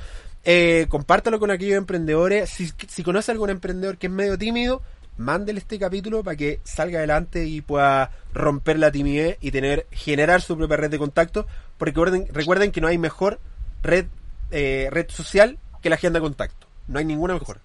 Eh, 0.46 0.86
compártalo 0.88 1.38
con 1.38 1.52
aquellos 1.52 1.78
emprendedores. 1.78 2.50
Si, 2.50 2.72
si 2.88 3.04
conoce 3.04 3.30
a 3.30 3.34
algún 3.34 3.50
emprendedor 3.50 3.98
que 3.98 4.08
es 4.08 4.14
medio 4.14 4.38
tímido, 4.38 4.82
mándele 5.18 5.60
este 5.60 5.80
capítulo 5.80 6.24
para 6.24 6.38
que 6.38 6.60
salga 6.64 7.00
adelante 7.00 7.46
y 7.46 7.62
pueda 7.62 8.12
romper 8.34 8.80
la 8.80 8.92
timidez 8.92 9.38
y 9.42 9.52
tener 9.52 9.88
generar 9.92 10.42
su 10.42 10.58
propia 10.58 10.78
red 10.78 10.92
de 10.92 10.98
contacto. 10.98 11.48
Porque 11.78 11.92
recuerden, 11.92 12.28
recuerden 12.32 12.72
que 12.72 12.82
no 12.82 12.88
hay 12.88 12.98
mejor 12.98 13.40
red 13.84 14.06
eh, 14.52 14.90
red 14.92 15.10
social 15.10 15.58
que 15.82 15.90
la 15.90 15.96
agenda 15.96 16.20
de 16.20 16.24
contacto. 16.24 16.68
No 16.88 17.00
hay 17.00 17.06
ninguna 17.06 17.34
mejor. 17.34 17.60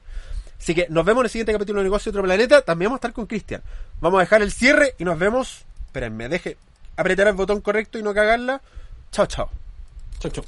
Así 0.59 0.75
que 0.75 0.87
nos 0.91 1.05
vemos 1.05 1.23
en 1.23 1.27
el 1.27 1.31
siguiente 1.31 1.53
capítulo 1.53 1.81
de 1.81 1.85
Negocio 1.85 2.13
de 2.13 2.19
Otro 2.19 2.27
Planeta. 2.27 2.63
También 2.63 2.89
vamos 2.89 2.99
a 2.99 3.01
estar 3.01 3.13
con 3.13 3.27
Cristian. 3.27 3.63
Vamos 4.01 4.19
a 4.19 4.23
dejar 4.23 4.43
el 4.43 4.53
cierre 4.53 4.95
y 4.99 5.05
nos 5.05 5.19
vemos. 5.19 5.65
Espérenme, 5.87 6.29
deje 6.29 6.57
apretar 6.97 7.29
el 7.29 7.35
botón 7.35 7.61
correcto 7.61 7.99
y 7.99 8.03
no 8.03 8.15
cagarla. 8.15 8.63
Chao, 9.11 9.27
chao. 9.27 9.51
chau 10.21 10.31
chau 10.31 10.45